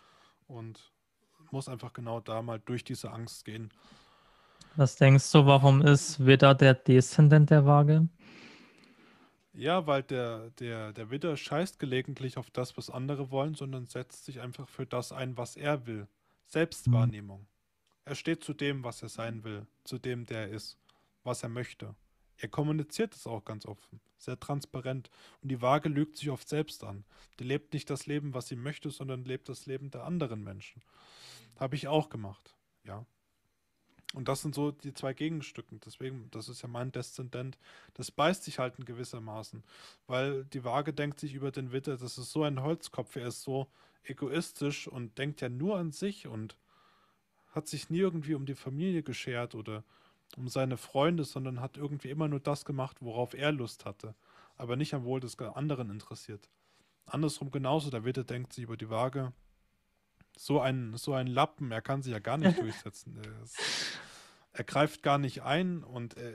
Und 0.46 0.92
muss 1.50 1.68
einfach 1.68 1.92
genau 1.92 2.20
da 2.20 2.42
mal 2.42 2.60
durch 2.60 2.84
diese 2.84 3.10
Angst 3.10 3.44
gehen. 3.44 3.72
Was 4.76 4.96
denkst 4.96 5.30
du, 5.30 5.46
warum 5.46 5.82
ist 5.82 6.24
Widder 6.24 6.54
der 6.54 6.74
Deszendent 6.74 7.50
der 7.50 7.64
Waage? 7.64 8.08
Ja, 9.52 9.86
weil 9.86 10.02
der, 10.02 10.50
der, 10.58 10.92
der 10.92 11.10
Widder 11.10 11.36
scheißt 11.36 11.78
gelegentlich 11.78 12.36
auf 12.38 12.50
das, 12.50 12.76
was 12.76 12.90
andere 12.90 13.30
wollen, 13.30 13.54
sondern 13.54 13.86
setzt 13.86 14.24
sich 14.24 14.40
einfach 14.40 14.68
für 14.68 14.84
das 14.84 15.12
ein, 15.12 15.36
was 15.36 15.54
er 15.54 15.86
will. 15.86 16.08
Selbstwahrnehmung. 16.46 17.40
Mhm. 17.40 17.46
Er 18.04 18.14
steht 18.16 18.42
zu 18.42 18.52
dem, 18.52 18.82
was 18.82 19.00
er 19.00 19.08
sein 19.08 19.44
will, 19.44 19.66
zu 19.84 19.98
dem, 19.98 20.26
der 20.26 20.40
er 20.40 20.48
ist, 20.48 20.76
was 21.22 21.44
er 21.44 21.48
möchte. 21.48 21.94
Er 22.36 22.48
kommuniziert 22.48 23.14
es 23.14 23.28
auch 23.28 23.44
ganz 23.44 23.64
offen, 23.64 24.00
sehr 24.16 24.38
transparent. 24.40 25.08
Und 25.40 25.50
die 25.50 25.62
Waage 25.62 25.88
lügt 25.88 26.16
sich 26.16 26.30
oft 26.30 26.48
selbst 26.48 26.82
an. 26.82 27.04
Die 27.38 27.44
lebt 27.44 27.72
nicht 27.74 27.88
das 27.90 28.06
Leben, 28.06 28.34
was 28.34 28.48
sie 28.48 28.56
möchte, 28.56 28.90
sondern 28.90 29.24
lebt 29.24 29.48
das 29.48 29.66
Leben 29.66 29.92
der 29.92 30.04
anderen 30.04 30.42
Menschen. 30.42 30.82
Habe 31.56 31.76
ich 31.76 31.86
auch 31.86 32.08
gemacht, 32.08 32.56
ja. 32.82 33.06
Und 34.14 34.28
das 34.28 34.42
sind 34.42 34.54
so 34.54 34.70
die 34.70 34.94
zwei 34.94 35.12
Gegenstücken. 35.12 35.80
Deswegen, 35.84 36.28
das 36.30 36.48
ist 36.48 36.62
ja 36.62 36.68
mein 36.68 36.92
Deszendent. 36.92 37.58
Das 37.94 38.10
beißt 38.10 38.44
sich 38.44 38.58
halt 38.58 38.78
in 38.78 38.84
gewissermaßen. 38.84 39.64
Weil 40.06 40.44
die 40.44 40.64
Waage 40.64 40.92
denkt 40.92 41.20
sich 41.20 41.34
über 41.34 41.50
den 41.50 41.72
Witter, 41.72 41.96
das 41.96 42.16
ist 42.16 42.30
so 42.30 42.44
ein 42.44 42.62
Holzkopf, 42.62 43.16
er 43.16 43.26
ist 43.26 43.42
so 43.42 43.66
egoistisch 44.04 44.86
und 44.86 45.18
denkt 45.18 45.40
ja 45.40 45.48
nur 45.48 45.76
an 45.76 45.90
sich 45.90 46.26
und 46.26 46.56
hat 47.54 47.68
sich 47.68 47.90
nie 47.90 47.98
irgendwie 47.98 48.34
um 48.34 48.46
die 48.46 48.54
Familie 48.54 49.02
geschert 49.02 49.54
oder 49.54 49.84
um 50.36 50.48
seine 50.48 50.76
Freunde, 50.76 51.24
sondern 51.24 51.60
hat 51.60 51.76
irgendwie 51.76 52.10
immer 52.10 52.28
nur 52.28 52.40
das 52.40 52.64
gemacht, 52.64 52.98
worauf 53.00 53.34
er 53.34 53.52
Lust 53.52 53.84
hatte, 53.84 54.14
aber 54.56 54.76
nicht 54.76 54.94
am 54.94 55.04
Wohl 55.04 55.20
des 55.20 55.38
anderen 55.38 55.90
interessiert. 55.90 56.48
Andersrum 57.06 57.50
genauso, 57.50 57.90
der 57.90 58.04
Witte 58.04 58.24
denkt 58.24 58.52
sich 58.52 58.64
über 58.64 58.76
die 58.76 58.90
Waage, 58.90 59.32
so 60.36 60.60
ein, 60.60 60.96
so 60.96 61.14
ein 61.14 61.26
Lappen, 61.26 61.70
er 61.70 61.82
kann 61.82 62.02
sich 62.02 62.12
ja 62.12 62.18
gar 62.18 62.38
nicht 62.38 62.58
durchsetzen. 62.60 63.16
Er, 63.22 63.42
ist, 63.42 63.60
er, 64.52 64.64
greift 64.64 65.02
gar 65.02 65.18
nicht 65.18 65.42
ein 65.42 65.82
und 65.82 66.16
er, 66.16 66.32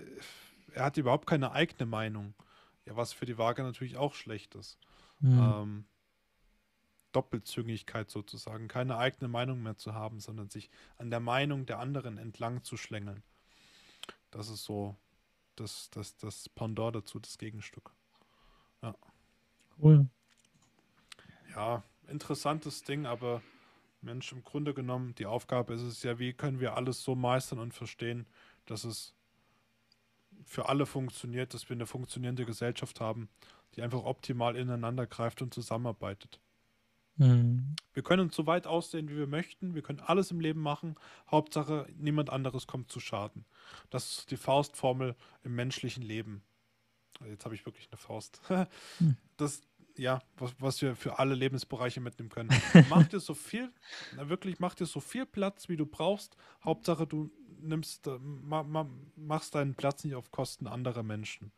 er, 0.73 0.83
hat 0.85 0.97
überhaupt 0.97 1.27
keine 1.27 1.51
eigene 1.51 1.85
Meinung. 1.85 2.33
Ja, 2.85 2.95
was 2.95 3.13
für 3.13 3.25
die 3.25 3.37
Waage 3.37 3.63
natürlich 3.63 3.97
auch 3.97 4.15
schlecht 4.15 4.55
ist. 4.55 4.79
Mhm. 5.19 5.39
Ähm, 5.39 5.85
Doppelzüngigkeit 7.11 8.09
sozusagen, 8.09 8.67
keine 8.67 8.97
eigene 8.97 9.27
Meinung 9.27 9.61
mehr 9.63 9.77
zu 9.77 9.93
haben, 9.93 10.19
sondern 10.19 10.49
sich 10.49 10.69
an 10.97 11.09
der 11.09 11.19
Meinung 11.19 11.65
der 11.65 11.79
anderen 11.79 12.17
entlang 12.17 12.63
zu 12.63 12.77
schlängeln. 12.77 13.23
Das 14.31 14.49
ist 14.49 14.63
so 14.63 14.95
das, 15.55 15.89
das, 15.89 16.17
das 16.17 16.49
Pendant 16.49 16.95
dazu, 16.95 17.19
das 17.19 17.37
Gegenstück. 17.37 17.91
Ja. 18.81 18.95
Cool. 19.81 20.07
Ja, 21.55 21.83
interessantes 22.07 22.83
Ding, 22.83 23.05
aber 23.05 23.41
Mensch, 24.01 24.31
im 24.31 24.43
Grunde 24.43 24.73
genommen, 24.73 25.15
die 25.15 25.25
Aufgabe 25.25 25.73
ist 25.73 25.81
es 25.81 26.03
ja, 26.03 26.19
wie 26.19 26.33
können 26.33 26.59
wir 26.59 26.75
alles 26.75 27.03
so 27.03 27.15
meistern 27.15 27.59
und 27.59 27.73
verstehen, 27.73 28.25
dass 28.65 28.83
es 28.83 29.13
für 30.45 30.69
alle 30.69 30.85
funktioniert, 30.85 31.53
dass 31.53 31.69
wir 31.69 31.75
eine 31.75 31.85
funktionierende 31.85 32.45
Gesellschaft 32.45 33.01
haben, 33.01 33.29
die 33.75 33.81
einfach 33.81 34.03
optimal 34.03 34.55
ineinander 34.55 35.05
greift 35.05 35.41
und 35.41 35.53
zusammenarbeitet. 35.53 36.39
Mhm. 37.17 37.75
Wir 37.93 38.03
können 38.03 38.29
so 38.29 38.47
weit 38.47 38.65
aussehen, 38.65 39.09
wie 39.09 39.17
wir 39.17 39.27
möchten. 39.27 39.75
Wir 39.75 39.81
können 39.81 39.99
alles 39.99 40.31
im 40.31 40.39
Leben 40.39 40.61
machen. 40.61 40.95
Hauptsache, 41.29 41.85
niemand 41.97 42.29
anderes 42.29 42.65
kommt 42.65 42.91
zu 42.91 42.99
Schaden. 42.99 43.45
Das 43.89 44.19
ist 44.19 44.31
die 44.31 44.37
Faustformel 44.37 45.15
im 45.43 45.53
menschlichen 45.53 46.01
Leben. 46.01 46.41
Jetzt 47.27 47.43
habe 47.43 47.55
ich 47.55 47.65
wirklich 47.65 47.89
eine 47.91 47.97
Faust. 47.97 48.41
Das, 49.37 49.61
ja, 49.99 50.21
was, 50.37 50.55
was 50.59 50.81
wir 50.81 50.95
für 50.95 51.19
alle 51.19 51.35
Lebensbereiche 51.35 51.99
mitnehmen 51.99 52.29
können. 52.29 52.49
Mach 52.89 53.05
dir 53.07 53.19
so 53.19 53.33
viel, 53.33 53.71
na 54.15 54.29
wirklich, 54.29 54.59
mach 54.59 54.73
dir 54.73 54.85
so 54.85 54.99
viel 54.99 55.25
Platz, 55.25 55.67
wie 55.67 55.77
du 55.77 55.85
brauchst. 55.85 56.37
Hauptsache, 56.63 57.05
du 57.05 57.29
nimmst, 57.59 58.07
äh, 58.07 58.17
ma, 58.19 58.63
ma, 58.63 58.87
machst 59.15 59.55
deinen 59.55 59.75
Platz 59.75 60.03
nicht 60.03 60.15
auf 60.15 60.31
Kosten 60.31 60.67
anderer 60.67 61.03
Menschen. 61.03 61.51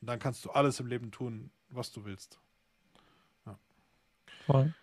Und 0.00 0.08
dann 0.08 0.18
kannst 0.18 0.44
du 0.44 0.50
alles 0.50 0.80
im 0.80 0.86
Leben 0.86 1.10
tun, 1.10 1.50
was 1.68 1.92
du 1.92 2.04
willst. 2.04 2.40
Ja. 3.44 3.58
Voll. 4.46 4.74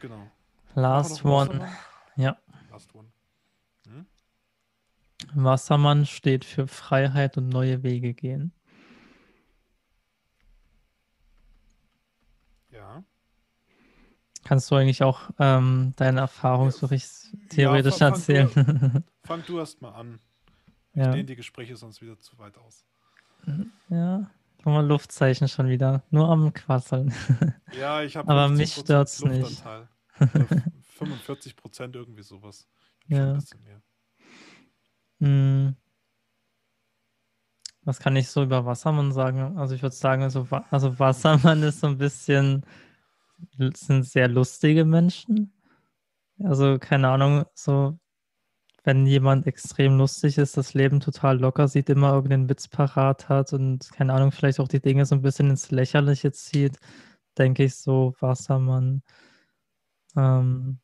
Genau. 0.00 0.30
Last 0.74 1.24
one. 1.24 1.66
Ja. 2.16 2.36
Last 2.70 2.94
one. 2.94 3.08
Hm? 3.86 4.06
Wassermann 5.34 6.04
steht 6.04 6.44
für 6.44 6.68
Freiheit 6.68 7.38
und 7.38 7.48
neue 7.48 7.82
Wege 7.82 8.12
gehen. 8.12 8.52
Ja. 12.76 13.02
Kannst 14.46 14.70
du 14.70 14.76
eigentlich 14.76 15.02
auch 15.02 15.30
ähm, 15.40 15.92
deine 15.96 16.20
Erfahrung 16.20 16.70
so 16.70 16.86
richtig 16.86 17.36
theoretisch 17.48 17.96
fang- 17.96 18.12
fang 18.14 18.14
erzählen? 18.14 18.50
Du, 18.54 19.02
fang 19.26 19.42
du 19.44 19.58
erst 19.58 19.82
mal 19.82 19.90
an. 19.90 20.20
Ich 20.92 21.02
ja. 21.02 21.10
dehne 21.10 21.24
die 21.24 21.34
Gespräche 21.34 21.74
sonst 21.76 22.00
wieder 22.00 22.20
zu 22.20 22.38
weit 22.38 22.56
aus. 22.58 22.84
ja. 23.88 24.30
Guck 24.58 24.72
mal, 24.72 24.86
Luftzeichen 24.86 25.48
schon 25.48 25.68
wieder. 25.68 26.04
Nur 26.10 26.28
am 26.28 26.52
Quasseln. 26.52 27.12
Ja, 27.76 28.02
ich 28.02 28.16
habe 28.16 28.28
Aber 28.30 28.48
mich 28.48 28.72
stört's 28.74 29.22
nicht. 29.24 29.40
Luftanteil. 29.42 29.88
Oder 30.20 30.62
45 30.98 31.56
Prozent 31.56 31.96
irgendwie 31.96 32.22
sowas. 32.22 32.68
Ja. 33.08 33.32
ein 33.32 33.34
bisschen 33.34 33.62
mehr. 33.64 33.82
Hm. 35.20 35.76
Was 37.82 37.98
kann 37.98 38.14
ich 38.16 38.28
so 38.28 38.44
über 38.44 38.64
Wassermann 38.64 39.12
sagen? 39.12 39.58
Also 39.58 39.74
ich 39.74 39.82
würde 39.82 39.94
sagen, 39.94 40.22
also, 40.22 40.46
also 40.70 40.98
Wassermann 41.00 41.62
ist 41.64 41.80
so 41.80 41.88
ein 41.88 41.98
bisschen, 41.98 42.64
sind 43.74 44.04
sehr 44.04 44.28
lustige 44.28 44.84
Menschen. 44.84 45.52
Also 46.38 46.78
keine 46.78 47.08
Ahnung, 47.08 47.44
so 47.54 47.98
wenn 48.86 49.04
jemand 49.04 49.48
extrem 49.48 49.98
lustig 49.98 50.38
ist, 50.38 50.56
das 50.56 50.72
Leben 50.74 51.00
total 51.00 51.38
locker 51.40 51.66
sieht, 51.66 51.90
immer 51.90 52.12
irgendeinen 52.12 52.48
Witz 52.48 52.68
parat 52.68 53.28
hat 53.28 53.52
und 53.52 53.90
keine 53.92 54.12
Ahnung, 54.14 54.30
vielleicht 54.30 54.60
auch 54.60 54.68
die 54.68 54.80
Dinge 54.80 55.04
so 55.06 55.16
ein 55.16 55.22
bisschen 55.22 55.50
ins 55.50 55.72
Lächerliche 55.72 56.30
zieht, 56.30 56.78
denke 57.36 57.64
ich 57.64 57.74
so, 57.74 58.14
Wassermann. 58.20 59.02
Ähm, 60.16 60.78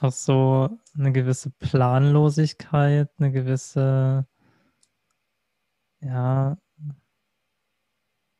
auch 0.00 0.12
so 0.12 0.78
eine 0.94 1.12
gewisse 1.12 1.50
Planlosigkeit, 1.50 3.10
eine 3.18 3.32
gewisse, 3.32 4.26
ja, 6.00 6.56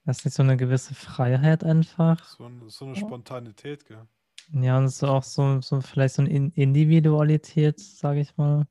das 0.04 0.18
ist 0.18 0.24
nicht 0.24 0.34
so 0.34 0.42
eine 0.42 0.56
gewisse 0.56 0.94
Freiheit 0.94 1.64
einfach. 1.64 2.22
So, 2.24 2.44
ein, 2.44 2.68
so 2.68 2.84
eine 2.84 2.96
Spontanität, 2.96 3.86
gell? 3.86 4.06
Ja, 4.52 4.76
und 4.78 4.88
so 4.88 5.08
auch 5.08 5.22
so, 5.22 5.60
so 5.60 5.80
vielleicht 5.80 6.14
so 6.16 6.22
eine 6.22 6.30
In- 6.30 6.50
Individualität, 6.50 7.80
sage 7.80 8.20
ich 8.20 8.36
mal. 8.36 8.66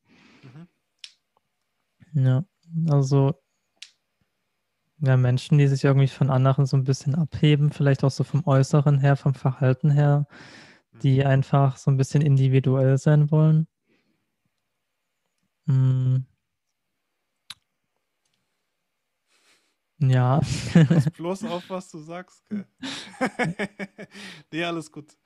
Mhm. 2.13 2.25
Ja, 2.25 2.45
also 2.89 3.33
ja, 4.99 5.17
Menschen, 5.17 5.57
die 5.57 5.67
sich 5.67 5.83
irgendwie 5.83 6.07
von 6.07 6.29
anderen 6.29 6.65
so 6.65 6.77
ein 6.77 6.83
bisschen 6.83 7.15
abheben, 7.15 7.71
vielleicht 7.71 8.03
auch 8.03 8.11
so 8.11 8.23
vom 8.23 8.45
Äußeren 8.45 8.99
her, 8.99 9.17
vom 9.17 9.33
Verhalten 9.33 9.91
her, 9.91 10.27
die 11.01 11.25
einfach 11.25 11.75
so 11.77 11.91
ein 11.91 11.97
bisschen 11.97 12.21
individuell 12.21 12.97
sein 12.97 13.29
wollen. 13.31 13.67
Mm. 15.65 16.17
Ja, 20.09 20.39
Pass 20.87 21.09
bloß 21.11 21.45
auf, 21.45 21.69
was 21.69 21.89
du 21.91 21.99
sagst, 21.99 22.43
gell? 22.49 22.65
nee, 24.51 24.63
alles 24.63 24.91
gut. 24.91 25.17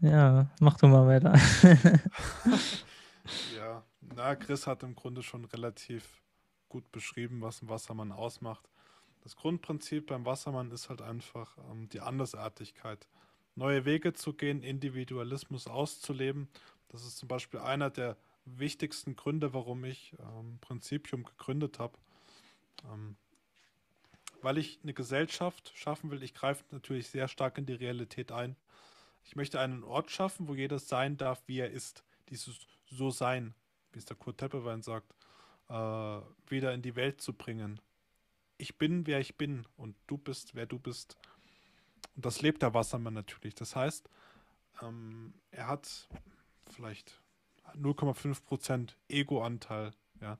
ja, 0.00 0.50
mach 0.60 0.76
du 0.78 0.88
mal 0.88 1.06
weiter. 1.06 1.34
Ja, 3.56 3.84
na, 4.00 4.34
Chris 4.34 4.66
hat 4.66 4.82
im 4.82 4.94
Grunde 4.94 5.22
schon 5.22 5.44
relativ 5.44 6.22
gut 6.68 6.90
beschrieben, 6.90 7.40
was 7.40 7.62
ein 7.62 7.68
Wassermann 7.68 8.12
ausmacht. 8.12 8.68
Das 9.22 9.36
Grundprinzip 9.36 10.08
beim 10.08 10.26
Wassermann 10.26 10.70
ist 10.72 10.88
halt 10.88 11.02
einfach 11.02 11.56
ähm, 11.70 11.88
die 11.88 12.00
Andersartigkeit. 12.00 13.06
Neue 13.54 13.84
Wege 13.84 14.12
zu 14.12 14.32
gehen, 14.32 14.62
Individualismus 14.62 15.68
auszuleben. 15.68 16.48
Das 16.88 17.04
ist 17.04 17.18
zum 17.18 17.28
Beispiel 17.28 17.60
einer 17.60 17.90
der 17.90 18.16
wichtigsten 18.44 19.16
Gründe, 19.16 19.52
warum 19.52 19.84
ich 19.84 20.14
ähm, 20.18 20.58
Prinzipium 20.60 21.24
gegründet 21.24 21.78
habe. 21.78 21.98
Ähm, 22.90 23.16
weil 24.42 24.58
ich 24.58 24.80
eine 24.82 24.92
Gesellschaft 24.92 25.72
schaffen 25.76 26.10
will, 26.10 26.22
ich 26.22 26.34
greife 26.34 26.64
natürlich 26.70 27.08
sehr 27.08 27.28
stark 27.28 27.58
in 27.58 27.66
die 27.66 27.74
Realität 27.74 28.32
ein. 28.32 28.56
Ich 29.24 29.36
möchte 29.36 29.60
einen 29.60 29.84
Ort 29.84 30.10
schaffen, 30.10 30.48
wo 30.48 30.54
jeder 30.54 30.80
sein 30.80 31.16
darf, 31.16 31.42
wie 31.46 31.58
er 31.58 31.70
ist. 31.70 32.02
Dieses 32.28 32.66
so 32.86 33.10
sein, 33.10 33.54
wie 33.92 34.00
es 34.00 34.04
der 34.04 34.16
Kurt 34.16 34.38
Tepperwein 34.38 34.82
sagt, 34.82 35.14
äh, 35.68 36.20
wieder 36.48 36.74
in 36.74 36.82
die 36.82 36.96
Welt 36.96 37.20
zu 37.20 37.32
bringen. 37.32 37.80
Ich 38.58 38.78
bin, 38.78 39.06
wer 39.06 39.20
ich 39.20 39.36
bin 39.36 39.66
und 39.76 39.96
du 40.06 40.18
bist, 40.18 40.54
wer 40.54 40.66
du 40.66 40.78
bist. 40.78 41.16
Und 42.16 42.26
das 42.26 42.42
lebt 42.42 42.62
der 42.62 42.74
Wassermann 42.74 43.14
natürlich. 43.14 43.54
Das 43.54 43.76
heißt, 43.76 44.08
ähm, 44.82 45.34
er 45.50 45.68
hat 45.68 46.08
vielleicht 46.70 47.21
0,5% 47.76 48.94
Ego-Anteil. 49.08 49.92
Ja. 50.20 50.38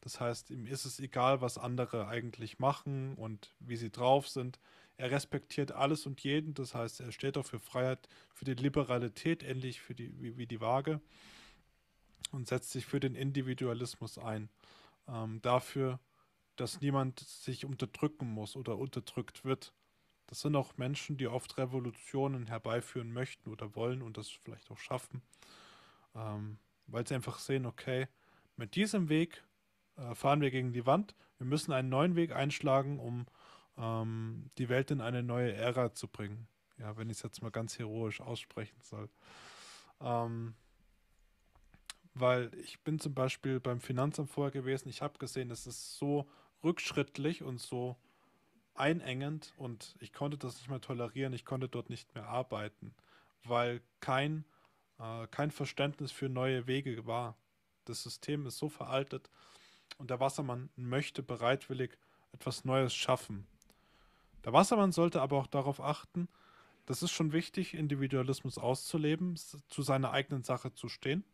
Das 0.00 0.20
heißt, 0.20 0.50
ihm 0.50 0.66
ist 0.66 0.84
es 0.84 1.00
egal, 1.00 1.40
was 1.40 1.56
andere 1.56 2.08
eigentlich 2.08 2.58
machen 2.58 3.14
und 3.14 3.54
wie 3.58 3.76
sie 3.76 3.90
drauf 3.90 4.28
sind. 4.28 4.60
Er 4.96 5.10
respektiert 5.10 5.72
alles 5.72 6.06
und 6.06 6.20
jeden. 6.20 6.54
Das 6.54 6.74
heißt, 6.74 7.00
er 7.00 7.10
steht 7.10 7.38
auch 7.38 7.46
für 7.46 7.58
Freiheit, 7.58 8.08
für 8.32 8.44
die 8.44 8.54
Liberalität, 8.54 9.42
ähnlich 9.42 9.80
für 9.80 9.94
die, 9.94 10.12
wie, 10.20 10.36
wie 10.36 10.46
die 10.46 10.60
Waage 10.60 11.00
und 12.32 12.48
setzt 12.48 12.70
sich 12.70 12.84
für 12.86 13.00
den 13.00 13.14
Individualismus 13.14 14.18
ein. 14.18 14.50
Ähm, 15.08 15.40
dafür, 15.42 16.00
dass 16.56 16.80
niemand 16.80 17.20
sich 17.20 17.64
unterdrücken 17.64 18.26
muss 18.26 18.56
oder 18.56 18.76
unterdrückt 18.76 19.44
wird. 19.44 19.72
Das 20.26 20.40
sind 20.40 20.56
auch 20.56 20.76
Menschen, 20.76 21.16
die 21.16 21.28
oft 21.28 21.58
Revolutionen 21.58 22.46
herbeiführen 22.46 23.12
möchten 23.12 23.50
oder 23.50 23.74
wollen 23.74 24.02
und 24.02 24.16
das 24.16 24.28
vielleicht 24.28 24.70
auch 24.70 24.78
schaffen, 24.78 25.22
ähm, 26.14 26.58
weil 26.86 27.06
sie 27.06 27.14
einfach 27.14 27.38
sehen, 27.38 27.66
okay, 27.66 28.08
mit 28.56 28.74
diesem 28.74 29.08
Weg 29.08 29.44
äh, 29.96 30.14
fahren 30.14 30.40
wir 30.40 30.50
gegen 30.50 30.72
die 30.72 30.86
Wand. 30.86 31.14
Wir 31.38 31.46
müssen 31.46 31.72
einen 31.72 31.88
neuen 31.88 32.16
Weg 32.16 32.32
einschlagen, 32.32 32.98
um 32.98 33.26
ähm, 33.76 34.50
die 34.58 34.68
Welt 34.68 34.90
in 34.90 35.00
eine 35.00 35.22
neue 35.22 35.52
Ära 35.52 35.92
zu 35.92 36.08
bringen. 36.08 36.48
Ja, 36.78 36.96
wenn 36.96 37.10
ich 37.10 37.18
es 37.18 37.22
jetzt 37.22 37.42
mal 37.42 37.50
ganz 37.50 37.78
heroisch 37.78 38.20
aussprechen 38.20 38.80
soll. 38.80 39.08
Ähm, 40.00 40.54
weil 42.14 42.52
ich 42.54 42.80
bin 42.82 42.98
zum 43.00 43.14
Beispiel 43.14 43.60
beim 43.60 43.80
Finanzamt 43.80 44.30
vorher 44.30 44.52
gewesen, 44.52 44.88
ich 44.88 45.02
habe 45.02 45.18
gesehen, 45.18 45.50
es 45.50 45.66
ist 45.66 45.98
so 45.98 46.28
rückschrittlich 46.62 47.42
und 47.42 47.60
so 47.60 47.96
einengend 48.74 49.52
und 49.56 49.96
ich 50.00 50.12
konnte 50.12 50.38
das 50.38 50.56
nicht 50.56 50.68
mehr 50.68 50.80
tolerieren, 50.80 51.32
ich 51.32 51.44
konnte 51.44 51.68
dort 51.68 51.90
nicht 51.90 52.14
mehr 52.14 52.28
arbeiten, 52.28 52.94
weil 53.44 53.82
kein, 54.00 54.44
äh, 54.98 55.26
kein 55.28 55.50
Verständnis 55.50 56.12
für 56.12 56.28
neue 56.28 56.66
Wege 56.66 57.06
war. 57.06 57.36
Das 57.84 58.02
System 58.02 58.46
ist 58.46 58.58
so 58.58 58.68
veraltet 58.68 59.30
und 59.98 60.10
der 60.10 60.20
Wassermann 60.20 60.70
möchte 60.76 61.22
bereitwillig 61.22 61.98
etwas 62.32 62.64
Neues 62.64 62.94
schaffen. 62.94 63.46
Der 64.44 64.52
Wassermann 64.52 64.92
sollte 64.92 65.22
aber 65.22 65.38
auch 65.38 65.46
darauf 65.46 65.80
achten, 65.80 66.28
das 66.86 67.02
ist 67.02 67.12
schon 67.12 67.32
wichtig, 67.32 67.74
Individualismus 67.74 68.58
auszuleben, 68.58 69.36
zu 69.36 69.82
seiner 69.82 70.10
eigenen 70.10 70.42
Sache 70.42 70.74
zu 70.74 70.88
stehen. 70.88 71.24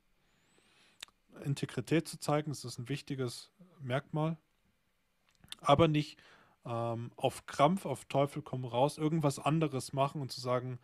Integrität 1.45 2.07
zu 2.07 2.21
zeigen, 2.21 2.51
das 2.51 2.65
ist 2.65 2.79
ein 2.79 2.89
wichtiges 2.89 3.51
Merkmal. 3.81 4.37
Aber 5.61 5.89
nicht 5.89 6.19
ähm, 6.65 7.11
auf 7.17 7.47
Krampf, 7.47 7.85
auf 7.85 8.05
Teufel 8.05 8.43
komm 8.43 8.65
raus, 8.65 8.97
irgendwas 8.97 9.39
anderes 9.39 9.93
machen 9.93 10.21
und 10.21 10.31
zu 10.31 10.41
sagen, 10.41 10.79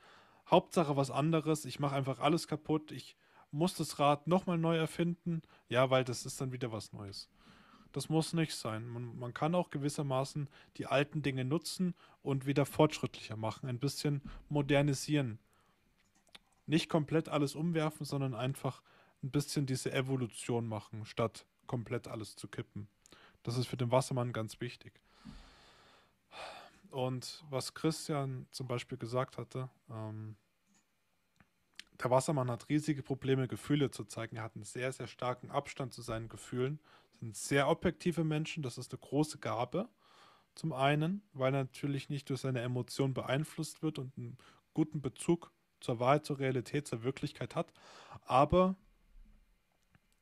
Hauptsache 0.48 0.96
was 0.96 1.10
anderes, 1.10 1.64
ich 1.64 1.80
mache 1.80 1.94
einfach 1.94 2.20
alles 2.20 2.46
kaputt, 2.46 2.92
ich 2.92 3.16
muss 3.50 3.74
das 3.74 3.98
Rad 3.98 4.26
nochmal 4.26 4.58
neu 4.58 4.76
erfinden, 4.76 5.42
ja, 5.68 5.90
weil 5.90 6.04
das 6.04 6.26
ist 6.26 6.40
dann 6.40 6.52
wieder 6.52 6.72
was 6.72 6.92
Neues. 6.92 7.28
Das 7.92 8.08
muss 8.08 8.32
nicht 8.32 8.54
sein. 8.54 8.86
Man, 8.86 9.18
man 9.18 9.32
kann 9.32 9.54
auch 9.54 9.70
gewissermaßen 9.70 10.48
die 10.76 10.86
alten 10.86 11.22
Dinge 11.22 11.44
nutzen 11.44 11.94
und 12.22 12.44
wieder 12.44 12.66
fortschrittlicher 12.66 13.36
machen, 13.36 13.68
ein 13.68 13.78
bisschen 13.78 14.20
modernisieren. 14.48 15.38
Nicht 16.66 16.90
komplett 16.90 17.28
alles 17.28 17.54
umwerfen, 17.54 18.04
sondern 18.04 18.34
einfach 18.34 18.82
ein 19.22 19.30
bisschen 19.30 19.66
diese 19.66 19.92
Evolution 19.92 20.66
machen, 20.66 21.06
statt 21.06 21.46
komplett 21.66 22.06
alles 22.06 22.36
zu 22.36 22.48
kippen. 22.48 22.88
Das 23.42 23.56
ist 23.56 23.66
für 23.66 23.76
den 23.76 23.90
Wassermann 23.90 24.32
ganz 24.32 24.60
wichtig. 24.60 25.00
Und 26.90 27.44
was 27.50 27.74
Christian 27.74 28.46
zum 28.50 28.66
Beispiel 28.66 28.98
gesagt 28.98 29.38
hatte, 29.38 29.70
ähm, 29.90 30.36
der 32.02 32.10
Wassermann 32.10 32.50
hat 32.50 32.68
riesige 32.68 33.02
Probleme, 33.02 33.48
Gefühle 33.48 33.90
zu 33.90 34.04
zeigen. 34.04 34.36
Er 34.36 34.42
hat 34.42 34.54
einen 34.54 34.64
sehr, 34.64 34.92
sehr 34.92 35.06
starken 35.06 35.50
Abstand 35.50 35.94
zu 35.94 36.02
seinen 36.02 36.28
Gefühlen. 36.28 36.78
Sind 37.18 37.36
sehr 37.36 37.68
objektive 37.68 38.24
Menschen, 38.24 38.62
das 38.62 38.76
ist 38.76 38.92
eine 38.92 39.00
große 39.00 39.38
Gabe. 39.38 39.88
Zum 40.54 40.72
einen, 40.72 41.22
weil 41.32 41.54
er 41.54 41.64
natürlich 41.64 42.08
nicht 42.08 42.28
durch 42.28 42.40
seine 42.40 42.60
Emotionen 42.60 43.14
beeinflusst 43.14 43.82
wird 43.82 43.98
und 43.98 44.16
einen 44.16 44.38
guten 44.74 45.00
Bezug 45.00 45.52
zur 45.80 46.00
Wahrheit, 46.00 46.24
zur 46.24 46.38
Realität, 46.38 46.86
zur 46.86 47.02
Wirklichkeit 47.02 47.54
hat, 47.54 47.72
aber 48.24 48.76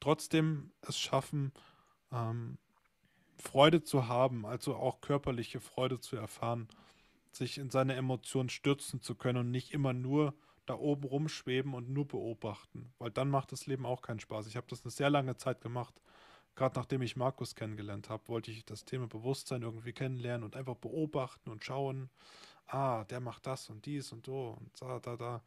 trotzdem 0.01 0.73
es 0.83 0.99
schaffen, 0.99 1.53
ähm, 2.12 2.59
Freude 3.45 3.82
zu 3.82 4.09
haben, 4.09 4.47
also 4.47 4.74
auch 4.74 5.01
körperliche 5.01 5.61
Freude 5.61 6.01
zu 6.01 6.16
erfahren, 6.16 6.68
sich 7.30 7.59
in 7.59 7.70
seine 7.70 7.95
Emotionen 7.95 8.49
stürzen 8.49 9.01
zu 9.01 9.14
können 9.14 9.38
und 9.38 9.51
nicht 9.51 9.72
immer 9.72 9.92
nur 9.92 10.34
da 10.66 10.74
oben 10.74 11.05
rumschweben 11.05 11.74
und 11.74 11.90
nur 11.90 12.09
beobachten, 12.09 12.92
weil 12.99 13.11
dann 13.11 13.28
macht 13.28 13.53
das 13.53 13.66
Leben 13.66 13.84
auch 13.84 14.03
keinen 14.03 14.20
Spaß. 14.20 14.47
Ich 14.47 14.57
habe 14.57 14.66
das 14.68 14.82
eine 14.82 14.90
sehr 14.90 15.11
lange 15.11 15.36
Zeit 15.36 15.61
gemacht. 15.61 15.95
Gerade 16.57 16.78
nachdem 16.78 17.03
ich 17.03 17.16
Markus 17.16 17.55
kennengelernt 17.55 18.09
habe, 18.09 18.28
wollte 18.28 18.51
ich 18.51 18.64
das 18.64 18.84
Thema 18.84 19.09
Bewusstsein 19.09 19.62
irgendwie 19.62 19.92
kennenlernen 19.92 20.45
und 20.45 20.57
einfach 20.57 20.76
beobachten 20.76 21.51
und 21.51 21.64
schauen, 21.64 22.09
ah, 22.68 23.05
der 23.05 23.20
macht 23.20 23.47
das 23.47 23.68
und 23.68 23.84
dies 23.84 24.12
und 24.12 24.26
so 24.26 24.57
und 24.59 24.70
da, 24.80 25.01
da, 25.01 25.16
da. 25.16 25.42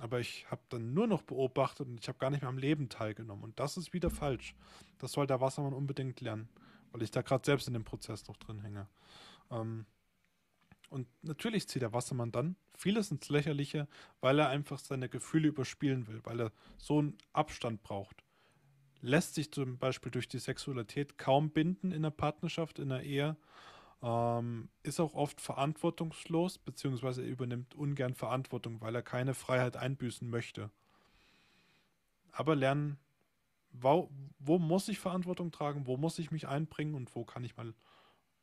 Aber 0.00 0.20
ich 0.20 0.50
habe 0.50 0.62
dann 0.70 0.94
nur 0.94 1.06
noch 1.06 1.22
beobachtet 1.22 1.86
und 1.86 2.00
ich 2.00 2.08
habe 2.08 2.18
gar 2.18 2.30
nicht 2.30 2.40
mehr 2.40 2.48
am 2.48 2.58
Leben 2.58 2.88
teilgenommen. 2.88 3.44
Und 3.44 3.60
das 3.60 3.76
ist 3.76 3.92
wieder 3.92 4.10
falsch. 4.10 4.54
Das 4.98 5.12
soll 5.12 5.26
der 5.26 5.40
Wassermann 5.40 5.74
unbedingt 5.74 6.20
lernen, 6.20 6.48
weil 6.94 7.02
ich 7.02 7.10
da 7.10 7.22
gerade 7.22 7.44
selbst 7.44 7.66
in 7.66 7.74
dem 7.74 7.82
Prozess 7.82 8.28
noch 8.28 8.36
drin 8.36 8.60
hänge. 8.60 8.86
Ähm, 9.50 9.84
und 10.90 11.08
natürlich 11.22 11.66
zieht 11.66 11.82
der 11.82 11.92
Wassermann 11.92 12.30
dann 12.30 12.54
vieles 12.76 13.10
ins 13.10 13.28
Lächerliche, 13.28 13.88
weil 14.20 14.38
er 14.38 14.48
einfach 14.48 14.78
seine 14.78 15.08
Gefühle 15.08 15.48
überspielen 15.48 16.06
will, 16.06 16.20
weil 16.22 16.40
er 16.40 16.52
so 16.78 17.00
einen 17.00 17.18
Abstand 17.32 17.82
braucht. 17.82 18.22
Lässt 19.00 19.34
sich 19.34 19.50
zum 19.50 19.76
Beispiel 19.76 20.12
durch 20.12 20.28
die 20.28 20.38
Sexualität 20.38 21.18
kaum 21.18 21.50
binden 21.50 21.90
in 21.90 22.02
der 22.02 22.10
Partnerschaft, 22.10 22.78
in 22.78 22.90
der 22.90 23.02
Ehe. 23.02 23.36
Ähm, 24.00 24.68
ist 24.84 25.00
auch 25.00 25.14
oft 25.14 25.40
verantwortungslos, 25.40 26.58
beziehungsweise 26.58 27.22
er 27.22 27.28
übernimmt 27.28 27.74
ungern 27.74 28.14
Verantwortung, 28.14 28.80
weil 28.80 28.94
er 28.94 29.02
keine 29.02 29.34
Freiheit 29.34 29.76
einbüßen 29.76 30.30
möchte. 30.30 30.70
Aber 32.30 32.54
lernen, 32.54 32.98
wo, 33.74 34.10
wo 34.38 34.58
muss 34.58 34.88
ich 34.88 34.98
Verantwortung 34.98 35.50
tragen, 35.50 35.86
wo 35.86 35.96
muss 35.96 36.18
ich 36.18 36.30
mich 36.30 36.48
einbringen 36.48 36.94
und 36.94 37.14
wo 37.14 37.24
kann 37.24 37.44
ich 37.44 37.56
mal 37.56 37.74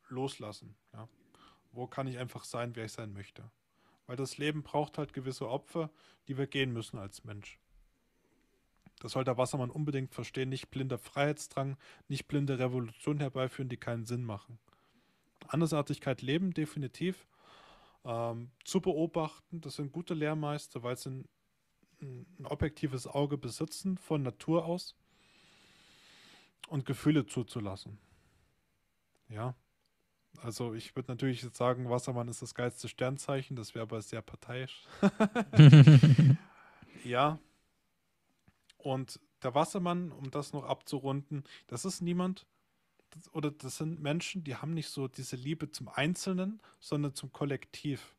loslassen. 0.10 0.76
Ja. 0.94 1.08
Wo 1.72 1.88
kann 1.88 2.08
ich 2.08 2.18
einfach 2.18 2.44
sein, 2.44 2.76
wer 2.76 2.86
ich 2.86 2.92
sein 2.92 3.14
möchte? 3.14 3.50
Weil 4.08 4.18
das 4.18 4.38
Leben 4.38 4.62
braucht 4.62 4.98
halt 4.98 5.14
gewisse 5.14 5.48
Opfer, 5.50 5.90
die 6.28 6.38
wir 6.38 6.48
gehen 6.48 6.74
müssen 6.74 7.00
als 7.00 7.24
Mensch. 7.24 7.60
Das 9.00 9.14
soll 9.14 9.24
der 9.24 9.38
Wassermann 9.38 9.72
unbedingt 9.72 10.14
verstehen. 10.14 10.50
Nicht 10.50 10.70
blinder 10.70 11.00
Freiheitsdrang, 11.00 11.78
nicht 12.08 12.28
blinde 12.28 12.60
Revolution 12.60 13.20
herbeiführen, 13.20 13.70
die 13.70 13.78
keinen 13.78 14.06
Sinn 14.06 14.24
machen. 14.24 14.60
Andersartigkeit 15.48 16.22
leben, 16.22 16.54
definitiv. 16.54 17.26
Ähm, 18.04 18.52
zu 18.64 18.82
beobachten, 18.82 19.62
das 19.62 19.78
sind 19.78 19.92
gute 19.92 20.14
Lehrmeister, 20.14 20.84
weil 20.84 20.98
sie 20.98 21.10
ein, 21.10 21.30
ein 22.02 22.46
objektives 22.46 23.08
Auge 23.08 23.38
besitzen, 23.38 23.98
von 23.98 24.22
Natur 24.22 24.66
aus. 24.66 24.96
Und 26.68 26.86
Gefühle 26.86 27.26
zuzulassen. 27.26 27.98
Ja, 29.28 29.56
also 30.40 30.74
ich 30.74 30.96
würde 30.96 31.12
natürlich 31.12 31.44
jetzt 31.44 31.58
sagen, 31.58 31.90
Wassermann 31.90 32.28
ist 32.28 32.42
das 32.42 32.56
geilste 32.56 32.88
Sternzeichen, 32.88 33.56
das 33.56 33.76
wäre 33.76 33.84
aber 33.84 34.02
sehr 34.02 34.22
parteiisch. 34.22 34.84
ja. 37.04 37.40
Und 38.78 39.20
der 39.44 39.54
Wassermann, 39.54 40.12
um 40.12 40.32
das 40.32 40.54
noch 40.54 40.64
abzurunden, 40.64 41.44
das 41.68 41.86
ist 41.86 42.02
niemand, 42.02 42.48
das, 43.12 43.34
oder 43.34 43.52
das 43.52 43.78
sind 43.78 44.02
Menschen, 44.02 44.44
die 44.44 44.56
haben 44.56 44.74
nicht 44.74 44.90
so 44.90 45.08
diese 45.08 45.36
Liebe 45.36 45.70
zum 45.70 45.90
Einzelnen, 45.90 46.60
sondern 46.80 47.14
zum 47.14 47.32
Kollektiv. 47.32 48.16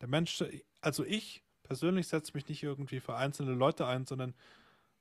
Der 0.00 0.08
Mensch, 0.08 0.44
also 0.80 1.04
ich 1.04 1.42
persönlich 1.62 2.08
setze 2.08 2.32
mich 2.34 2.48
nicht 2.48 2.62
irgendwie 2.62 3.00
für 3.00 3.16
einzelne 3.16 3.52
Leute 3.54 3.86
ein, 3.86 4.04
sondern 4.04 4.34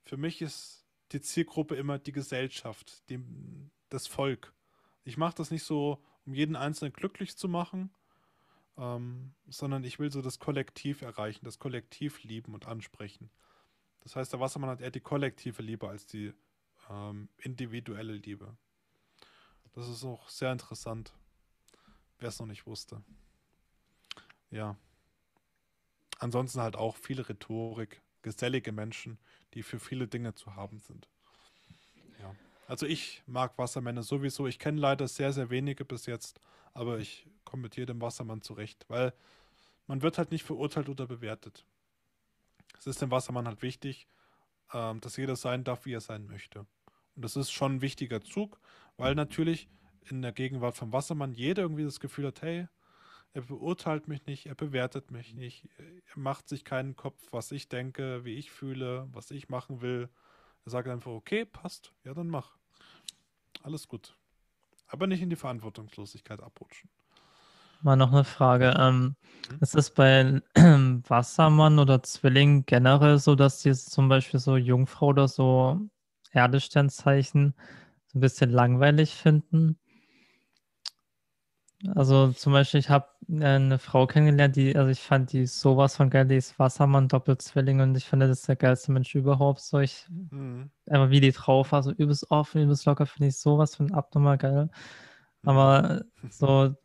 für 0.05 0.15
mich 0.15 0.41
ist 0.41 0.82
die 1.14 1.22
Zielgruppe 1.22 1.76
immer 1.76 1.99
die 1.99 2.11
Gesellschaft, 2.11 3.07
die, 3.09 3.24
das 3.89 4.07
Volk. 4.07 4.53
Ich 5.03 5.18
mache 5.18 5.36
das 5.36 5.51
nicht 5.51 5.64
so 5.64 6.03
um 6.26 6.34
jeden 6.34 6.55
Einzelnen 6.55 6.93
glücklich 6.93 7.38
zu 7.38 7.47
machen, 7.47 7.93
ähm, 8.78 9.34
sondern 9.47 9.84
ich 9.84 9.99
will 9.99 10.11
so 10.11 10.22
das 10.22 10.39
Kollektiv 10.39 11.01
erreichen, 11.01 11.45
das 11.45 11.59
Kollektiv 11.59 12.24
lieben 12.24 12.53
und 12.53 12.68
ansprechen. 12.68 13.30
Das 14.01 14.16
heißt, 14.16 14.34
der 14.34 14.39
Wassermann 14.39 14.70
hat 14.70 14.82
eher 14.82 14.91
die 14.91 14.99
kollektive 14.99 15.61
Liebe 15.61 15.88
als 15.88 16.05
die 16.05 16.34
ähm, 16.89 17.30
individuelle 17.38 18.14
Liebe. 18.14 18.57
Das 19.74 19.88
ist 19.88 20.03
auch 20.03 20.30
sehr 20.30 20.51
interessant, 20.51 21.14
wer 22.20 22.30
es 22.30 22.39
noch 22.39 22.47
nicht 22.47 22.66
wusste. 22.68 23.03
Ja. 24.51 24.78
Ansonsten 26.20 26.61
halt 26.61 26.76
auch 26.76 26.95
viel 26.95 27.22
Rhetorik, 27.22 28.01
gesellige 28.24 28.71
Menschen, 28.71 29.19
die 29.53 29.61
für 29.61 29.80
viele 29.80 30.07
Dinge 30.07 30.34
zu 30.34 30.55
haben 30.55 30.80
sind. 30.80 31.07
Ja. 32.19 32.36
Also 32.67 32.86
ich 32.86 33.21
mag 33.28 33.57
Wassermänner 33.57 34.03
sowieso. 34.03 34.47
Ich 34.47 34.57
kenne 34.57 34.82
leider 34.82 35.07
sehr, 35.07 35.32
sehr 35.32 35.49
wenige 35.49 35.86
bis 35.86 36.07
jetzt, 36.07 36.39
aber 36.74 36.97
ich 36.97 37.28
komme 37.45 37.63
mit 37.63 37.76
jedem 37.76 38.01
Wassermann 38.01 38.41
zurecht, 38.41 38.86
weil 38.88 39.13
man 39.86 40.01
wird 40.01 40.17
halt 40.17 40.32
nicht 40.32 40.43
verurteilt 40.43 40.89
oder 40.89 41.05
bewertet. 41.05 41.65
Es 42.80 42.88
ist 42.88 43.01
dem 43.01 43.11
Wassermann 43.11 43.47
halt 43.47 43.61
wichtig, 43.61 44.07
ähm, 44.74 44.99
dass 45.01 45.17
jeder 45.17 45.36
sein 45.36 45.63
darf, 45.63 45.86
wie 45.86 45.93
er 45.93 46.01
sein 46.01 46.26
möchte. 46.26 46.65
Und 47.15 47.24
das 47.24 47.36
ist 47.36 47.51
schon 47.51 47.76
ein 47.76 47.82
wichtiger 47.82 48.21
Zug, 48.21 48.59
weil 48.97 49.13
natürlich 49.15 49.69
in 50.09 50.21
der 50.21 50.32
Gegenwart 50.32 50.76
vom 50.76 50.91
Wassermann 50.91 51.34
jeder 51.34 51.63
irgendwie 51.63 51.84
das 51.84 51.99
Gefühl 51.99 52.28
hat, 52.28 52.41
hey, 52.41 52.67
er 53.34 53.41
beurteilt 53.41 54.07
mich 54.07 54.25
nicht, 54.25 54.45
er 54.45 54.55
bewertet 54.55 55.11
mich 55.11 55.34
nicht, 55.34 55.67
er 55.77 56.19
macht 56.19 56.47
sich 56.47 56.63
keinen 56.63 56.95
Kopf, 56.95 57.19
was 57.31 57.51
ich 57.51 57.67
denke, 57.67 58.23
wie 58.25 58.36
ich 58.36 58.51
fühle, 58.51 59.07
was 59.11 59.31
ich 59.31 59.49
machen 59.49 59.81
will. 59.81 60.09
Er 60.65 60.71
sagt 60.71 60.88
einfach, 60.88 61.11
okay, 61.11 61.45
passt, 61.45 61.93
ja, 62.03 62.13
dann 62.13 62.29
mach. 62.29 62.57
Alles 63.63 63.88
gut. 63.88 64.15
Aber 64.88 65.07
nicht 65.07 65.21
in 65.21 65.29
die 65.29 65.36
Verantwortungslosigkeit 65.36 66.41
abrutschen. 66.41 66.89
Mal 67.81 67.95
noch 67.95 68.13
eine 68.13 68.23
Frage. 68.23 68.75
Ähm, 68.79 69.15
hm? 69.49 69.57
Ist 69.59 69.75
es 69.75 69.89
bei 69.89 70.41
Wassermann 70.55 71.79
oder 71.79 72.03
Zwilling 72.03 72.65
generell 72.65 73.17
so, 73.17 73.36
dass 73.36 73.61
die 73.61 73.73
zum 73.73 74.07
Beispiel 74.07 74.39
so 74.39 74.55
Jungfrau 74.55 75.07
oder 75.07 75.27
so 75.27 75.81
Erdesternzeichen 76.31 77.53
so 78.07 78.19
ein 78.19 78.21
bisschen 78.21 78.51
langweilig 78.51 79.15
finden? 79.15 79.77
Also 81.95 82.31
zum 82.31 82.53
Beispiel, 82.53 82.79
ich 82.79 82.89
habe 82.89 83.07
äh, 83.29 83.43
eine 83.45 83.77
Frau 83.77 84.07
kennengelernt, 84.07 84.55
die, 84.55 84.75
also 84.75 84.89
ich 84.89 85.01
fand 85.01 85.34
die 85.34 85.45
sowas 85.45 85.97
von 85.97 86.09
geil, 86.09 86.25
die 86.25 86.36
ist 86.36 86.57
Wassermann, 86.57 87.09
Doppelzwilling 87.09 87.81
und 87.81 87.95
ich 87.97 88.05
finde, 88.05 88.27
das 88.27 88.39
ist 88.39 88.47
der 88.47 88.55
geilste 88.55 88.91
Mensch 88.91 89.13
überhaupt. 89.15 89.59
So, 89.61 89.79
ich, 89.79 90.07
mhm. 90.09 90.71
einfach 90.89 91.09
wie 91.09 91.19
die 91.19 91.31
drauf 91.31 91.71
war, 91.71 91.84
so 91.84 91.91
übelst 91.91 92.31
offen, 92.31 92.61
übelst 92.63 92.86
locker, 92.86 93.05
finde 93.05 93.29
ich 93.29 93.38
sowas 93.38 93.75
von 93.75 93.91
abnormal 93.91 94.38
geil. 94.38 94.69
Aber 95.43 96.03
mhm. 96.21 96.29
so, 96.29 96.75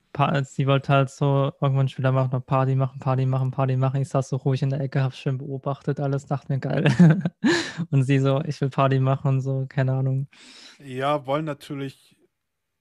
sie 0.42 0.66
wollte 0.66 0.92
halt 0.92 1.10
so 1.10 1.52
irgendwann 1.60 1.88
später 1.88 2.10
machen, 2.10 2.30
noch 2.32 2.44
Party 2.44 2.74
machen, 2.74 2.98
Party 2.98 3.24
machen, 3.24 3.52
Party 3.52 3.76
machen. 3.76 4.00
Ich 4.00 4.08
saß 4.08 4.28
so 4.28 4.36
ruhig 4.36 4.62
in 4.62 4.70
der 4.70 4.80
Ecke, 4.80 5.02
hab 5.02 5.14
schön 5.14 5.38
beobachtet, 5.38 6.00
alles 6.00 6.26
dachte 6.26 6.52
mir 6.52 6.58
geil. 6.58 6.88
und 7.90 8.02
sie 8.02 8.18
so, 8.18 8.42
ich 8.44 8.60
will 8.60 8.70
Party 8.70 8.98
machen 8.98 9.28
und 9.28 9.40
so, 9.42 9.66
keine 9.68 9.92
Ahnung. 9.92 10.26
Ja, 10.80 11.26
wollen 11.26 11.44
natürlich 11.44 12.17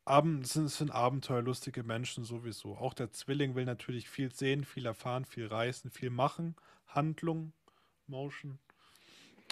Abend, 0.07 0.47
sind, 0.47 0.69
sind 0.69 0.91
abenteuerlustige 0.91 1.83
Menschen 1.83 2.23
sowieso. 2.23 2.77
Auch 2.77 2.93
der 2.93 3.11
Zwilling 3.11 3.55
will 3.55 3.65
natürlich 3.65 4.09
viel 4.09 4.31
sehen, 4.33 4.63
viel 4.63 4.85
erfahren, 4.85 5.25
viel 5.25 5.47
reisen, 5.47 5.91
viel 5.91 6.09
machen. 6.09 6.55
Handlung, 6.87 7.51
Motion. 8.07 8.59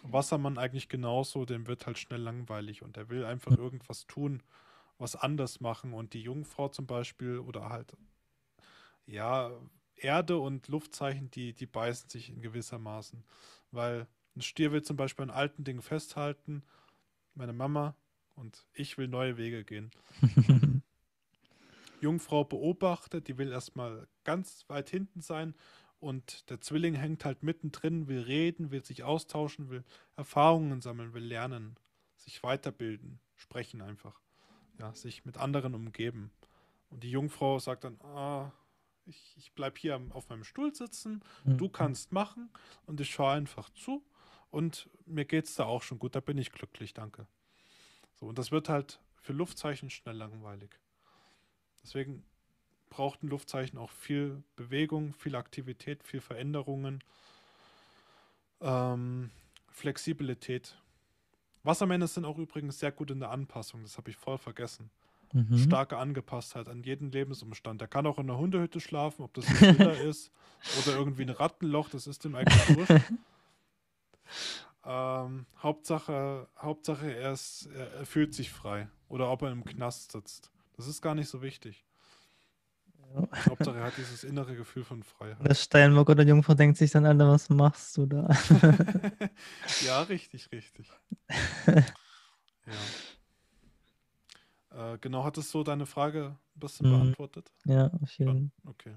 Wassermann 0.03 0.57
eigentlich 0.57 0.87
genauso, 0.87 1.45
dem 1.45 1.67
wird 1.67 1.85
halt 1.85 1.97
schnell 1.97 2.21
langweilig 2.21 2.83
und 2.83 2.95
er 2.95 3.09
will 3.09 3.25
einfach 3.25 3.57
irgendwas 3.57 4.07
tun, 4.07 4.43
was 4.97 5.15
anders 5.15 5.59
machen. 5.59 5.93
Und 5.93 6.13
die 6.13 6.21
Jungfrau 6.21 6.69
zum 6.69 6.85
Beispiel 6.85 7.39
oder 7.39 7.69
halt, 7.69 7.95
ja, 9.05 9.51
Erde 9.95 10.37
und 10.37 10.67
Luftzeichen, 10.69 11.31
die, 11.31 11.53
die 11.53 11.65
beißen 11.65 12.09
sich 12.09 12.29
in 12.29 12.41
gewissermaßen. 12.41 13.23
Weil 13.71 14.07
ein 14.35 14.41
Stier 14.41 14.71
will 14.71 14.83
zum 14.83 14.95
Beispiel 14.95 15.23
an 15.23 15.31
alten 15.31 15.63
Dingen 15.63 15.81
festhalten. 15.81 16.63
Meine 17.33 17.53
Mama 17.53 17.95
und 18.35 18.65
ich 18.73 18.97
will 18.97 19.07
neue 19.07 19.37
Wege 19.37 19.63
gehen. 19.65 19.91
Jungfrau 21.99 22.43
beobachtet, 22.43 23.27
die 23.27 23.37
will 23.37 23.51
erstmal 23.51 24.07
ganz 24.23 24.65
weit 24.67 24.89
hinten 24.89 25.21
sein 25.21 25.55
und 25.99 26.49
der 26.49 26.61
Zwilling 26.61 26.93
hängt 26.93 27.25
halt 27.25 27.41
mittendrin, 27.43 28.07
will 28.07 28.21
reden, 28.21 28.71
will 28.71 28.83
sich 28.83 29.03
austauschen, 29.03 29.69
will 29.69 29.83
Erfahrungen 30.15 30.81
sammeln, 30.81 31.13
will 31.13 31.23
lernen, 31.23 31.75
sich 32.17 32.43
weiterbilden, 32.43 33.19
sprechen 33.35 33.81
einfach. 33.81 34.21
Ja, 34.79 34.93
sich 34.93 35.23
mit 35.25 35.37
anderen 35.37 35.73
umgeben. 35.73 36.31
Und 36.89 37.03
die 37.03 37.11
Jungfrau 37.11 37.59
sagt 37.59 37.85
dann, 37.85 37.99
ah, 38.01 38.51
Ich, 39.05 39.35
ich 39.37 39.53
bleibe 39.53 39.79
hier 39.79 40.01
auf 40.11 40.29
meinem 40.29 40.43
Stuhl 40.43 40.73
sitzen, 40.75 41.23
Mhm. 41.45 41.57
du 41.57 41.69
kannst 41.69 42.11
machen 42.11 42.49
und 42.87 42.99
ich 43.01 43.11
schaue 43.11 43.31
einfach 43.33 43.69
zu 43.71 44.03
und 44.51 44.89
mir 45.05 45.25
geht 45.25 45.45
es 45.45 45.55
da 45.55 45.65
auch 45.65 45.83
schon 45.83 45.99
gut, 45.99 46.15
da 46.15 46.21
bin 46.21 46.37
ich 46.39 46.51
glücklich, 46.51 46.93
danke. 46.93 47.27
So, 48.15 48.27
und 48.27 48.37
das 48.37 48.51
wird 48.51 48.69
halt 48.69 48.99
für 49.21 49.33
Luftzeichen 49.33 49.89
schnell 49.89 50.15
langweilig. 50.15 50.79
Deswegen 51.83 52.23
braucht 52.89 53.23
ein 53.23 53.27
Luftzeichen 53.27 53.77
auch 53.77 53.91
viel 53.91 54.43
Bewegung, 54.55 55.13
viel 55.13 55.35
Aktivität, 55.35 56.03
viel 56.03 56.21
Veränderungen, 56.21 57.03
ähm, 58.61 59.31
Flexibilität. 59.71 60.77
Wassermänner 61.63 62.07
sind 62.07 62.25
auch 62.25 62.37
übrigens 62.37 62.79
sehr 62.79 62.91
gut 62.91 63.11
in 63.11 63.19
der 63.19 63.31
Anpassung, 63.31 63.81
das 63.83 63.97
habe 63.97 64.09
ich 64.11 64.17
voll 64.17 64.37
vergessen. 64.37 64.89
Mhm. 65.33 65.57
Starke 65.57 65.97
Angepasstheit 65.97 66.69
an 66.69 66.83
jeden 66.83 67.11
Lebensumstand. 67.11 67.81
Der 67.81 67.87
kann 67.89 68.07
auch 68.07 68.19
in 68.19 68.29
einer 68.29 68.37
Hundehütte 68.37 68.79
schlafen, 68.79 69.23
ob 69.23 69.33
das 69.33 69.47
ein 69.47 69.77
Villa 69.77 69.91
ist 70.09 70.31
oder 70.79 70.95
irgendwie 70.97 71.23
ein 71.23 71.29
Rattenloch, 71.29 71.89
das 71.89 72.07
ist 72.07 72.23
ihm 72.23 72.35
eigentlich 72.35 72.77
wurscht. 72.77 73.05
Ähm, 74.85 75.47
Hauptsache, 75.57 76.47
Hauptsache 76.57 77.11
er, 77.11 77.33
ist, 77.33 77.67
er, 77.75 78.05
fühlt 78.05 78.33
sich 78.35 78.51
frei. 78.51 78.87
Oder 79.09 79.31
ob 79.31 79.41
er 79.41 79.51
im 79.51 79.65
Knast 79.65 80.11
sitzt. 80.11 80.51
Das 80.77 80.87
ist 80.87 81.01
gar 81.01 81.15
nicht 81.15 81.29
so 81.29 81.41
wichtig. 81.41 81.85
Ja. 83.15 83.27
Hauptsache 83.49 83.77
er 83.77 83.85
hat 83.85 83.97
dieses 83.97 84.23
innere 84.23 84.55
Gefühl 84.55 84.83
von 84.83 85.01
Freiheit. 85.03 85.47
Der 85.47 85.55
Steinbock 85.55 86.09
oder 86.09 86.23
Jungfrau 86.23 86.53
denkt 86.53 86.77
sich 86.77 86.91
dann, 86.91 87.05
Alter, 87.05 87.29
was 87.29 87.49
machst 87.49 87.97
du 87.97 88.05
da? 88.05 88.27
ja, 89.85 90.01
richtig, 90.03 90.51
richtig. 90.51 90.91
Ja. 94.71 94.93
Äh, 94.93 94.97
genau, 94.99 95.23
hattest 95.23 95.53
du 95.53 95.63
deine 95.63 95.85
Frage 95.85 96.35
ein 96.55 96.59
bisschen 96.59 96.87
Mhm. 96.87 96.91
beantwortet? 96.91 97.51
ja, 97.65 97.91
auf 98.01 98.11
jeden 98.17 98.51
Okay. 98.65 98.95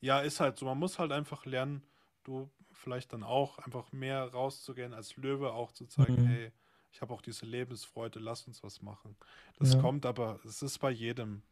Ja, 0.00 0.20
ist 0.20 0.40
halt 0.40 0.58
so. 0.58 0.64
Man 0.66 0.78
muss 0.78 0.98
halt 0.98 1.12
einfach 1.12 1.44
lernen, 1.46 1.82
du 2.24 2.50
vielleicht 2.72 3.12
dann 3.12 3.22
auch 3.22 3.58
einfach 3.58 3.92
mehr 3.92 4.24
rauszugehen 4.32 4.94
als 4.94 5.16
Löwe, 5.16 5.52
auch 5.52 5.72
zu 5.72 5.86
zeigen, 5.86 6.18
Mhm. 6.18 6.26
hey, 6.26 6.52
ich 6.92 7.00
habe 7.00 7.12
auch 7.14 7.22
diese 7.22 7.46
Lebensfreude, 7.46 8.18
lass 8.20 8.46
uns 8.46 8.62
was 8.62 8.82
machen. 8.82 9.16
Das 9.56 9.68
Ja. 9.70 9.78
kommt 9.78 10.06
aber, 10.06 10.40
es 10.44 10.62
ist 10.62 10.78
bei 10.78 10.90
jedem. 10.90 11.42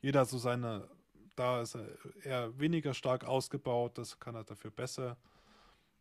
Jeder 0.00 0.24
so 0.24 0.38
seine, 0.38 0.88
da 1.36 1.60
ist 1.62 1.74
er 1.76 1.88
eher 2.24 2.58
weniger 2.58 2.94
stark 2.94 3.24
ausgebaut, 3.24 3.98
das 3.98 4.18
kann 4.20 4.34
er 4.34 4.44
dafür 4.44 4.70
besser. 4.70 5.18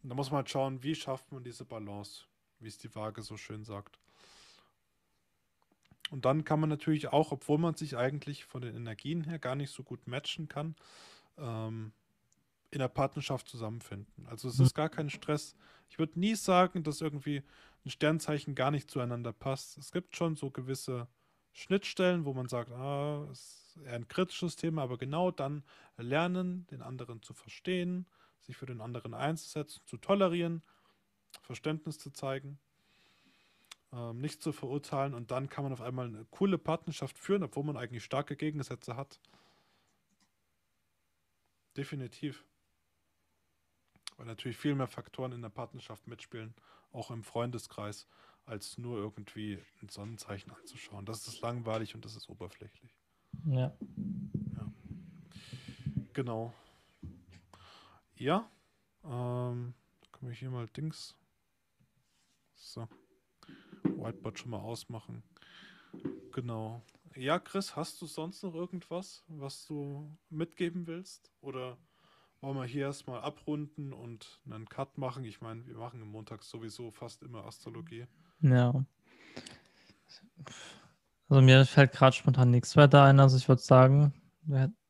Und 0.03 0.09
da 0.09 0.15
muss 0.15 0.32
man 0.32 0.38
halt 0.38 0.49
schauen, 0.49 0.84
wie 0.84 0.95
schafft 0.95 1.32
man 1.32 1.43
diese 1.43 1.65
Balance, 1.65 2.26
wie 2.59 2.67
es 2.67 2.78
die 2.78 2.93
Waage 2.95 3.21
so 3.23 3.38
schön 3.38 3.63
sagt. 3.65 3.99
Und 6.11 6.26
dann 6.26 6.43
kann 6.43 6.59
man 6.59 6.69
natürlich 6.69 7.07
auch, 7.07 7.32
obwohl 7.32 7.57
man 7.57 7.76
sich 7.76 7.97
eigentlich 7.97 8.45
von 8.45 8.61
den 8.61 8.76
Energien 8.76 9.23
her 9.23 9.39
gar 9.39 9.55
nicht 9.55 9.71
so 9.71 9.84
gut 9.84 10.07
matchen 10.07 10.47
kann, 10.47 10.76
ähm, 11.38 11.93
in 12.72 12.80
der 12.80 12.88
Partnerschaft 12.88 13.47
zusammenfinden. 13.47 14.28
Also 14.28 14.49
es 14.49 14.59
Mhm. 14.59 14.66
ist 14.66 14.74
gar 14.74 14.89
kein 14.89 15.09
Stress. 15.09 15.55
Ich 15.89 15.99
würde 15.99 16.20
nie 16.20 16.36
sagen, 16.36 16.84
dass 16.84 17.01
irgendwie 17.01 17.43
ein 17.86 17.89
Sternzeichen 17.89 18.55
gar 18.55 18.72
nicht 18.72 18.89
zueinander 18.89 19.34
passt. 19.34 19.78
Es 19.78 19.91
gibt 19.91 20.16
schon 20.16 20.36
so 20.36 20.49
gewisse 20.51 21.07
Schnittstellen, 21.53 22.26
wo 22.26 22.34
man 22.34 22.49
sagt, 22.49 22.72
ah, 22.72 23.28
es 23.32 23.74
ist 23.76 23.84
eher 23.86 23.93
ein 23.93 24.07
kritisches 24.07 24.55
Thema, 24.55 24.82
aber 24.84 24.97
genau 24.97 25.32
dann 25.32 25.63
lernen, 25.97 26.68
den 26.68 26.82
anderen 26.82 27.22
zu 27.22 27.34
verstehen, 27.34 28.07
sich 28.41 28.57
für 28.57 28.66
den 28.66 28.82
anderen 28.82 29.13
einzusetzen, 29.13 29.82
zu 29.86 29.97
tolerieren, 29.97 30.61
Verständnis 31.43 31.97
zu 31.97 32.11
zeigen, 32.11 32.59
ähm, 33.93 34.20
nicht 34.20 34.41
zu 34.41 34.51
verurteilen 34.51 35.13
und 35.13 35.32
dann 35.32 35.49
kann 35.49 35.63
man 35.63 35.74
auf 35.74 35.82
einmal 35.82 36.07
eine 36.07 36.26
coole 36.32 36.57
Partnerschaft 36.57 37.18
führen, 37.18 37.43
obwohl 37.43 37.63
man 37.63 37.78
eigentlich 37.78 38.03
starke 38.03 38.36
Gegensätze 38.36 38.95
hat. 38.97 39.20
Definitiv. 41.78 42.43
Weil 44.18 44.26
natürlich 44.26 44.57
viel 44.57 44.76
mehr 44.76 44.88
Faktoren 44.88 45.32
in 45.32 45.41
der 45.41 45.49
Partnerschaft 45.49 46.07
mitspielen, 46.07 46.53
auch 46.91 47.11
im 47.11 47.24
Freundeskreis, 47.24 48.07
als 48.45 48.78
nur 48.78 48.97
irgendwie 48.97 49.59
ein 49.82 49.89
Sonnenzeichen 49.89 50.51
anzuschauen. 50.51 51.05
Das 51.05 51.28
ist 51.28 51.41
langweilig 51.41 51.95
und 51.95 52.05
das 52.05 52.16
ist 52.16 52.30
oberflächlich. 52.30 52.97
Ja. 53.45 53.76
Genau. 56.13 56.53
Ja. 58.16 58.49
Ähm, 59.03 59.74
können 60.11 60.32
wir 60.32 60.32
hier 60.32 60.49
mal 60.49 60.68
Dings. 60.68 61.16
So. 62.53 62.88
Whiteboard 63.84 64.39
schon 64.39 64.51
mal 64.51 64.59
ausmachen. 64.59 65.24
Genau. 66.32 66.82
Ja, 67.16 67.39
Chris, 67.39 67.76
hast 67.76 68.01
du 68.01 68.05
sonst 68.05 68.43
noch 68.43 68.55
irgendwas, 68.55 69.24
was 69.28 69.66
du 69.66 70.09
mitgeben 70.30 70.88
willst? 70.88 71.32
Oder 71.41 71.78
wollen 72.46 72.58
wir 72.58 72.66
hier 72.66 72.86
erstmal 72.86 73.22
abrunden 73.22 73.91
und 73.91 74.39
einen 74.50 74.70
Cut 74.70 75.00
machen? 75.00 75.26
Ich 75.26 75.41
meine, 75.41 75.66
wir 75.66 75.78
machen 75.78 76.02
im 76.02 76.10
Montag 76.10 76.43
sowieso 76.43 76.91
fast 76.91 77.24
immer 77.24 77.43
Astrologie. 77.46 78.06
Ja. 78.41 78.86
Also 81.28 81.41
mir 81.41 81.66
fällt 81.66 81.91
gerade 81.91 82.16
spontan 82.16 82.52
nichts 82.52 82.78
weiter 82.78 83.04
ein. 83.04 83.20
Also 83.20 83.38
ich 83.38 83.50
würde 83.50 83.64
sagen, 83.64 84.14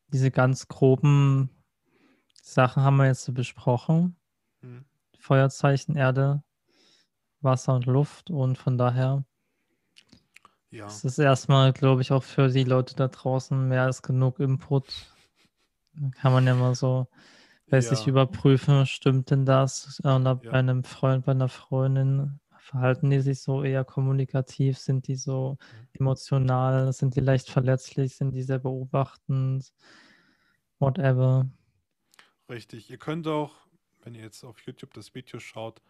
diese 0.08 0.30
ganz 0.30 0.68
groben 0.68 1.48
Sachen 2.42 2.82
haben 2.82 2.98
wir 2.98 3.06
jetzt 3.06 3.24
so 3.24 3.32
besprochen. 3.32 4.16
Hm. 4.60 4.84
Feuerzeichen, 5.18 5.96
Erde, 5.96 6.42
Wasser 7.40 7.74
und 7.74 7.86
Luft. 7.86 8.30
Und 8.30 8.58
von 8.58 8.76
daher 8.76 9.24
Ja, 10.70 10.86
ist 10.88 11.06
es 11.06 11.18
erstmal, 11.18 11.72
glaube 11.72 12.02
ich, 12.02 12.12
auch 12.12 12.22
für 12.22 12.48
die 12.48 12.64
Leute 12.64 12.94
da 12.96 13.08
draußen 13.08 13.66
mehr 13.66 13.84
als 13.84 14.02
genug 14.02 14.40
Input. 14.40 15.14
Da 15.94 16.10
kann 16.10 16.34
man 16.34 16.46
ja 16.46 16.54
mal 16.54 16.74
so 16.74 17.08
sich 17.70 18.06
Ja. 18.06 18.06
überprüfen, 18.06 18.86
stimmt 18.86 19.30
denn 19.30 19.44
das? 19.44 20.00
Oder 20.04 20.36
Ja. 20.42 20.50
bei 20.50 20.58
einem 20.58 20.84
Freund, 20.84 21.24
bei 21.26 21.32
einer 21.32 21.48
Freundin, 21.48 22.40
verhalten 22.58 23.10
die 23.10 23.20
sich 23.20 23.42
so 23.42 23.62
eher 23.64 23.84
kommunikativ? 23.84 24.78
Sind 24.78 25.08
die 25.08 25.16
so 25.16 25.58
Mhm. 25.72 25.88
emotional? 25.94 26.92
Sind 26.92 27.16
die 27.16 27.20
leicht 27.20 27.50
verletzlich? 27.50 28.16
Sind 28.16 28.32
die 28.34 28.42
sehr 28.42 28.58
beobachtend? 28.60 29.72
Whatever. 30.80 31.46
Richtig. 32.48 32.90
Ihr 32.90 32.98
könnt 32.98 33.26
auch, 33.26 33.56
wenn 34.02 34.14
ihr 34.14 34.22
jetzt 34.22 34.44
auf 34.44 34.60
YouTube 34.60 34.94
das 34.94 35.14
Video 35.14 35.40
schaut, 35.40 35.82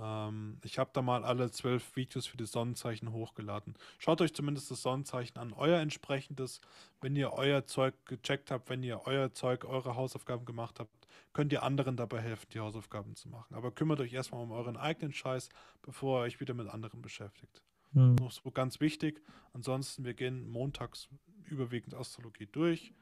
ähm, 0.00 0.58
ich 0.64 0.78
habe 0.78 0.90
da 0.92 1.02
mal 1.02 1.24
alle 1.24 1.50
zwölf 1.50 1.96
Videos 1.96 2.26
für 2.26 2.36
die 2.36 2.46
Sonnenzeichen 2.46 3.12
hochgeladen. 3.12 3.74
Schaut 3.98 4.20
euch 4.20 4.34
zumindest 4.34 4.70
das 4.70 4.82
Sonnenzeichen 4.82 5.38
an, 5.38 5.52
euer 5.52 5.80
entsprechendes. 5.80 6.60
Wenn 7.00 7.16
ihr 7.16 7.32
euer 7.32 7.66
Zeug 7.66 7.94
gecheckt 8.06 8.50
habt, 8.50 8.70
wenn 8.70 8.82
ihr 8.82 9.02
euer 9.06 9.32
Zeug, 9.32 9.64
eure 9.64 9.96
Hausaufgaben 9.96 10.44
gemacht 10.44 10.80
habt, 10.80 10.90
könnt 11.32 11.52
ihr 11.52 11.62
anderen 11.62 11.96
dabei 11.96 12.20
helfen, 12.20 12.46
die 12.52 12.60
Hausaufgaben 12.60 13.16
zu 13.16 13.28
machen. 13.28 13.54
Aber 13.54 13.70
kümmert 13.70 14.00
euch 14.00 14.12
erstmal 14.12 14.42
um 14.42 14.52
euren 14.52 14.76
eigenen 14.76 15.12
Scheiß, 15.12 15.48
bevor 15.82 16.20
ihr 16.20 16.22
euch 16.24 16.40
wieder 16.40 16.54
mit 16.54 16.68
anderen 16.68 17.02
beschäftigt. 17.02 17.62
Hm. 17.92 18.14
Noch 18.16 18.32
so 18.32 18.50
ganz 18.50 18.80
wichtig. 18.80 19.22
Ansonsten, 19.52 20.04
wir 20.04 20.14
gehen 20.14 20.48
montags 20.48 21.08
überwiegend 21.44 21.94
Astrologie 21.94 22.48
durch. 22.50 22.94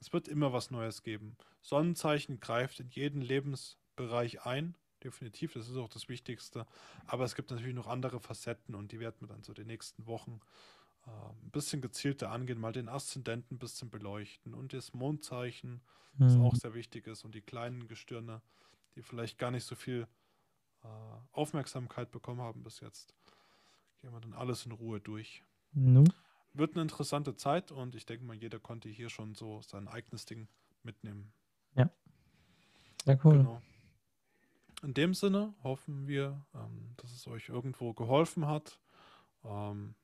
Es 0.00 0.12
wird 0.12 0.28
immer 0.28 0.52
was 0.52 0.70
Neues 0.70 1.02
geben. 1.02 1.36
Sonnenzeichen 1.62 2.40
greift 2.40 2.80
in 2.80 2.90
jeden 2.90 3.22
Lebensbereich 3.22 4.44
ein. 4.44 4.76
Definitiv, 5.06 5.52
das 5.52 5.68
ist 5.68 5.76
auch 5.76 5.88
das 5.88 6.08
Wichtigste. 6.08 6.66
Aber 7.06 7.22
es 7.22 7.36
gibt 7.36 7.52
natürlich 7.52 7.76
noch 7.76 7.86
andere 7.86 8.18
Facetten 8.18 8.74
und 8.74 8.90
die 8.90 8.98
werden 8.98 9.20
wir 9.20 9.28
dann 9.28 9.44
so 9.44 9.54
die 9.54 9.64
nächsten 9.64 10.04
Wochen 10.08 10.40
äh, 11.06 11.10
ein 11.10 11.50
bisschen 11.52 11.80
gezielter 11.80 12.32
angehen, 12.32 12.58
mal 12.58 12.72
den 12.72 12.88
Aszendenten 12.88 13.54
ein 13.54 13.60
bisschen 13.60 13.88
beleuchten 13.88 14.52
und 14.52 14.72
das 14.72 14.94
Mondzeichen, 14.94 15.80
das 16.18 16.34
Hm. 16.34 16.42
auch 16.42 16.56
sehr 16.56 16.74
wichtig 16.74 17.06
ist 17.06 17.24
und 17.24 17.36
die 17.36 17.40
kleinen 17.40 17.86
Gestirne, 17.86 18.42
die 18.96 19.02
vielleicht 19.02 19.38
gar 19.38 19.52
nicht 19.52 19.62
so 19.62 19.76
viel 19.76 20.08
äh, 20.82 20.88
Aufmerksamkeit 21.30 22.10
bekommen 22.10 22.40
haben 22.40 22.64
bis 22.64 22.80
jetzt. 22.80 23.14
Gehen 24.00 24.12
wir 24.12 24.20
dann 24.20 24.32
alles 24.34 24.66
in 24.66 24.72
Ruhe 24.72 24.98
durch. 24.98 25.44
Nu? 25.72 26.02
Wird 26.52 26.74
eine 26.74 26.82
interessante 26.82 27.36
Zeit 27.36 27.70
und 27.70 27.94
ich 27.94 28.06
denke 28.06 28.24
mal, 28.24 28.34
jeder 28.34 28.58
konnte 28.58 28.88
hier 28.88 29.08
schon 29.08 29.36
so 29.36 29.62
sein 29.62 29.86
eigenes 29.86 30.24
Ding 30.24 30.48
mitnehmen. 30.82 31.32
Sehr 33.04 33.24
cool. 33.24 33.38
Genau. 33.38 33.62
In 34.86 34.94
dem 34.94 35.14
Sinne 35.14 35.52
hoffen 35.64 36.06
wir, 36.06 36.40
ähm, 36.54 36.94
dass 36.98 37.10
es 37.10 37.26
euch 37.26 37.48
irgendwo 37.48 37.92
geholfen 37.92 38.46
hat. 38.46 38.78
Ähm, 39.44 39.96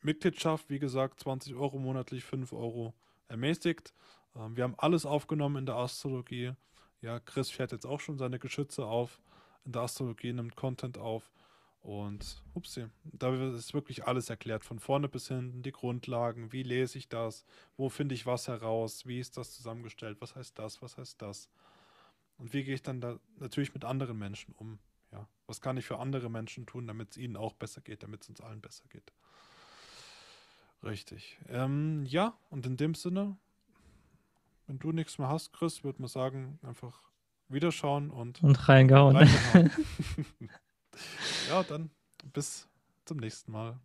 Mitgliedschaft, 0.00 0.70
wie 0.70 0.78
gesagt, 0.78 1.20
20 1.20 1.54
Euro 1.56 1.78
monatlich, 1.78 2.24
5 2.24 2.54
Euro 2.54 2.94
ermäßigt. 3.28 3.92
Ähm, 4.34 4.56
wir 4.56 4.64
haben 4.64 4.76
alles 4.78 5.04
aufgenommen 5.04 5.56
in 5.56 5.66
der 5.66 5.74
Astrologie. 5.74 6.52
Ja, 7.02 7.20
Chris 7.20 7.50
fährt 7.50 7.72
jetzt 7.72 7.84
auch 7.84 8.00
schon 8.00 8.16
seine 8.16 8.38
Geschütze 8.38 8.86
auf. 8.86 9.20
In 9.66 9.72
der 9.72 9.82
Astrologie 9.82 10.32
nimmt 10.32 10.56
Content 10.56 10.96
auf. 10.96 11.30
Und 11.82 12.42
upsie, 12.54 12.86
da 13.02 13.34
ist 13.52 13.74
wirklich 13.74 14.06
alles 14.06 14.30
erklärt, 14.30 14.64
von 14.64 14.78
vorne 14.78 15.06
bis 15.06 15.28
hinten, 15.28 15.62
die 15.62 15.72
Grundlagen, 15.72 16.50
wie 16.50 16.62
lese 16.62 16.96
ich 16.96 17.10
das, 17.10 17.44
wo 17.76 17.90
finde 17.90 18.14
ich 18.14 18.24
was 18.24 18.48
heraus, 18.48 19.04
wie 19.04 19.20
ist 19.20 19.36
das 19.36 19.52
zusammengestellt, 19.52 20.16
was 20.22 20.34
heißt 20.34 20.58
das, 20.58 20.80
was 20.80 20.96
heißt 20.96 21.20
das. 21.20 21.50
Und 22.38 22.52
wie 22.52 22.64
gehe 22.64 22.74
ich 22.74 22.82
dann 22.82 23.00
da 23.00 23.18
natürlich 23.38 23.74
mit 23.74 23.84
anderen 23.84 24.18
Menschen 24.18 24.54
um? 24.54 24.78
Ja, 25.12 25.28
was 25.46 25.60
kann 25.60 25.76
ich 25.76 25.86
für 25.86 25.98
andere 25.98 26.28
Menschen 26.28 26.66
tun, 26.66 26.86
damit 26.86 27.12
es 27.12 27.16
ihnen 27.16 27.36
auch 27.36 27.54
besser 27.54 27.80
geht, 27.80 28.02
damit 28.02 28.22
es 28.22 28.28
uns 28.28 28.40
allen 28.40 28.60
besser 28.60 28.84
geht? 28.88 29.12
Richtig. 30.82 31.38
Ähm, 31.48 32.04
ja, 32.06 32.36
und 32.50 32.66
in 32.66 32.76
dem 32.76 32.94
Sinne 32.94 33.36
wenn 34.66 34.78
du 34.78 34.92
nichts 34.92 35.18
mehr 35.18 35.28
hast, 35.28 35.52
Chris, 35.52 35.84
würde 35.84 36.00
man 36.00 36.08
sagen, 36.08 36.58
einfach 36.62 37.02
wiederschauen 37.48 38.10
und, 38.10 38.42
und 38.42 38.68
reingehauen. 38.68 39.16
reingehauen. 39.16 39.70
ja, 41.48 41.62
dann 41.64 41.90
bis 42.32 42.68
zum 43.04 43.18
nächsten 43.18 43.52
Mal. 43.52 43.78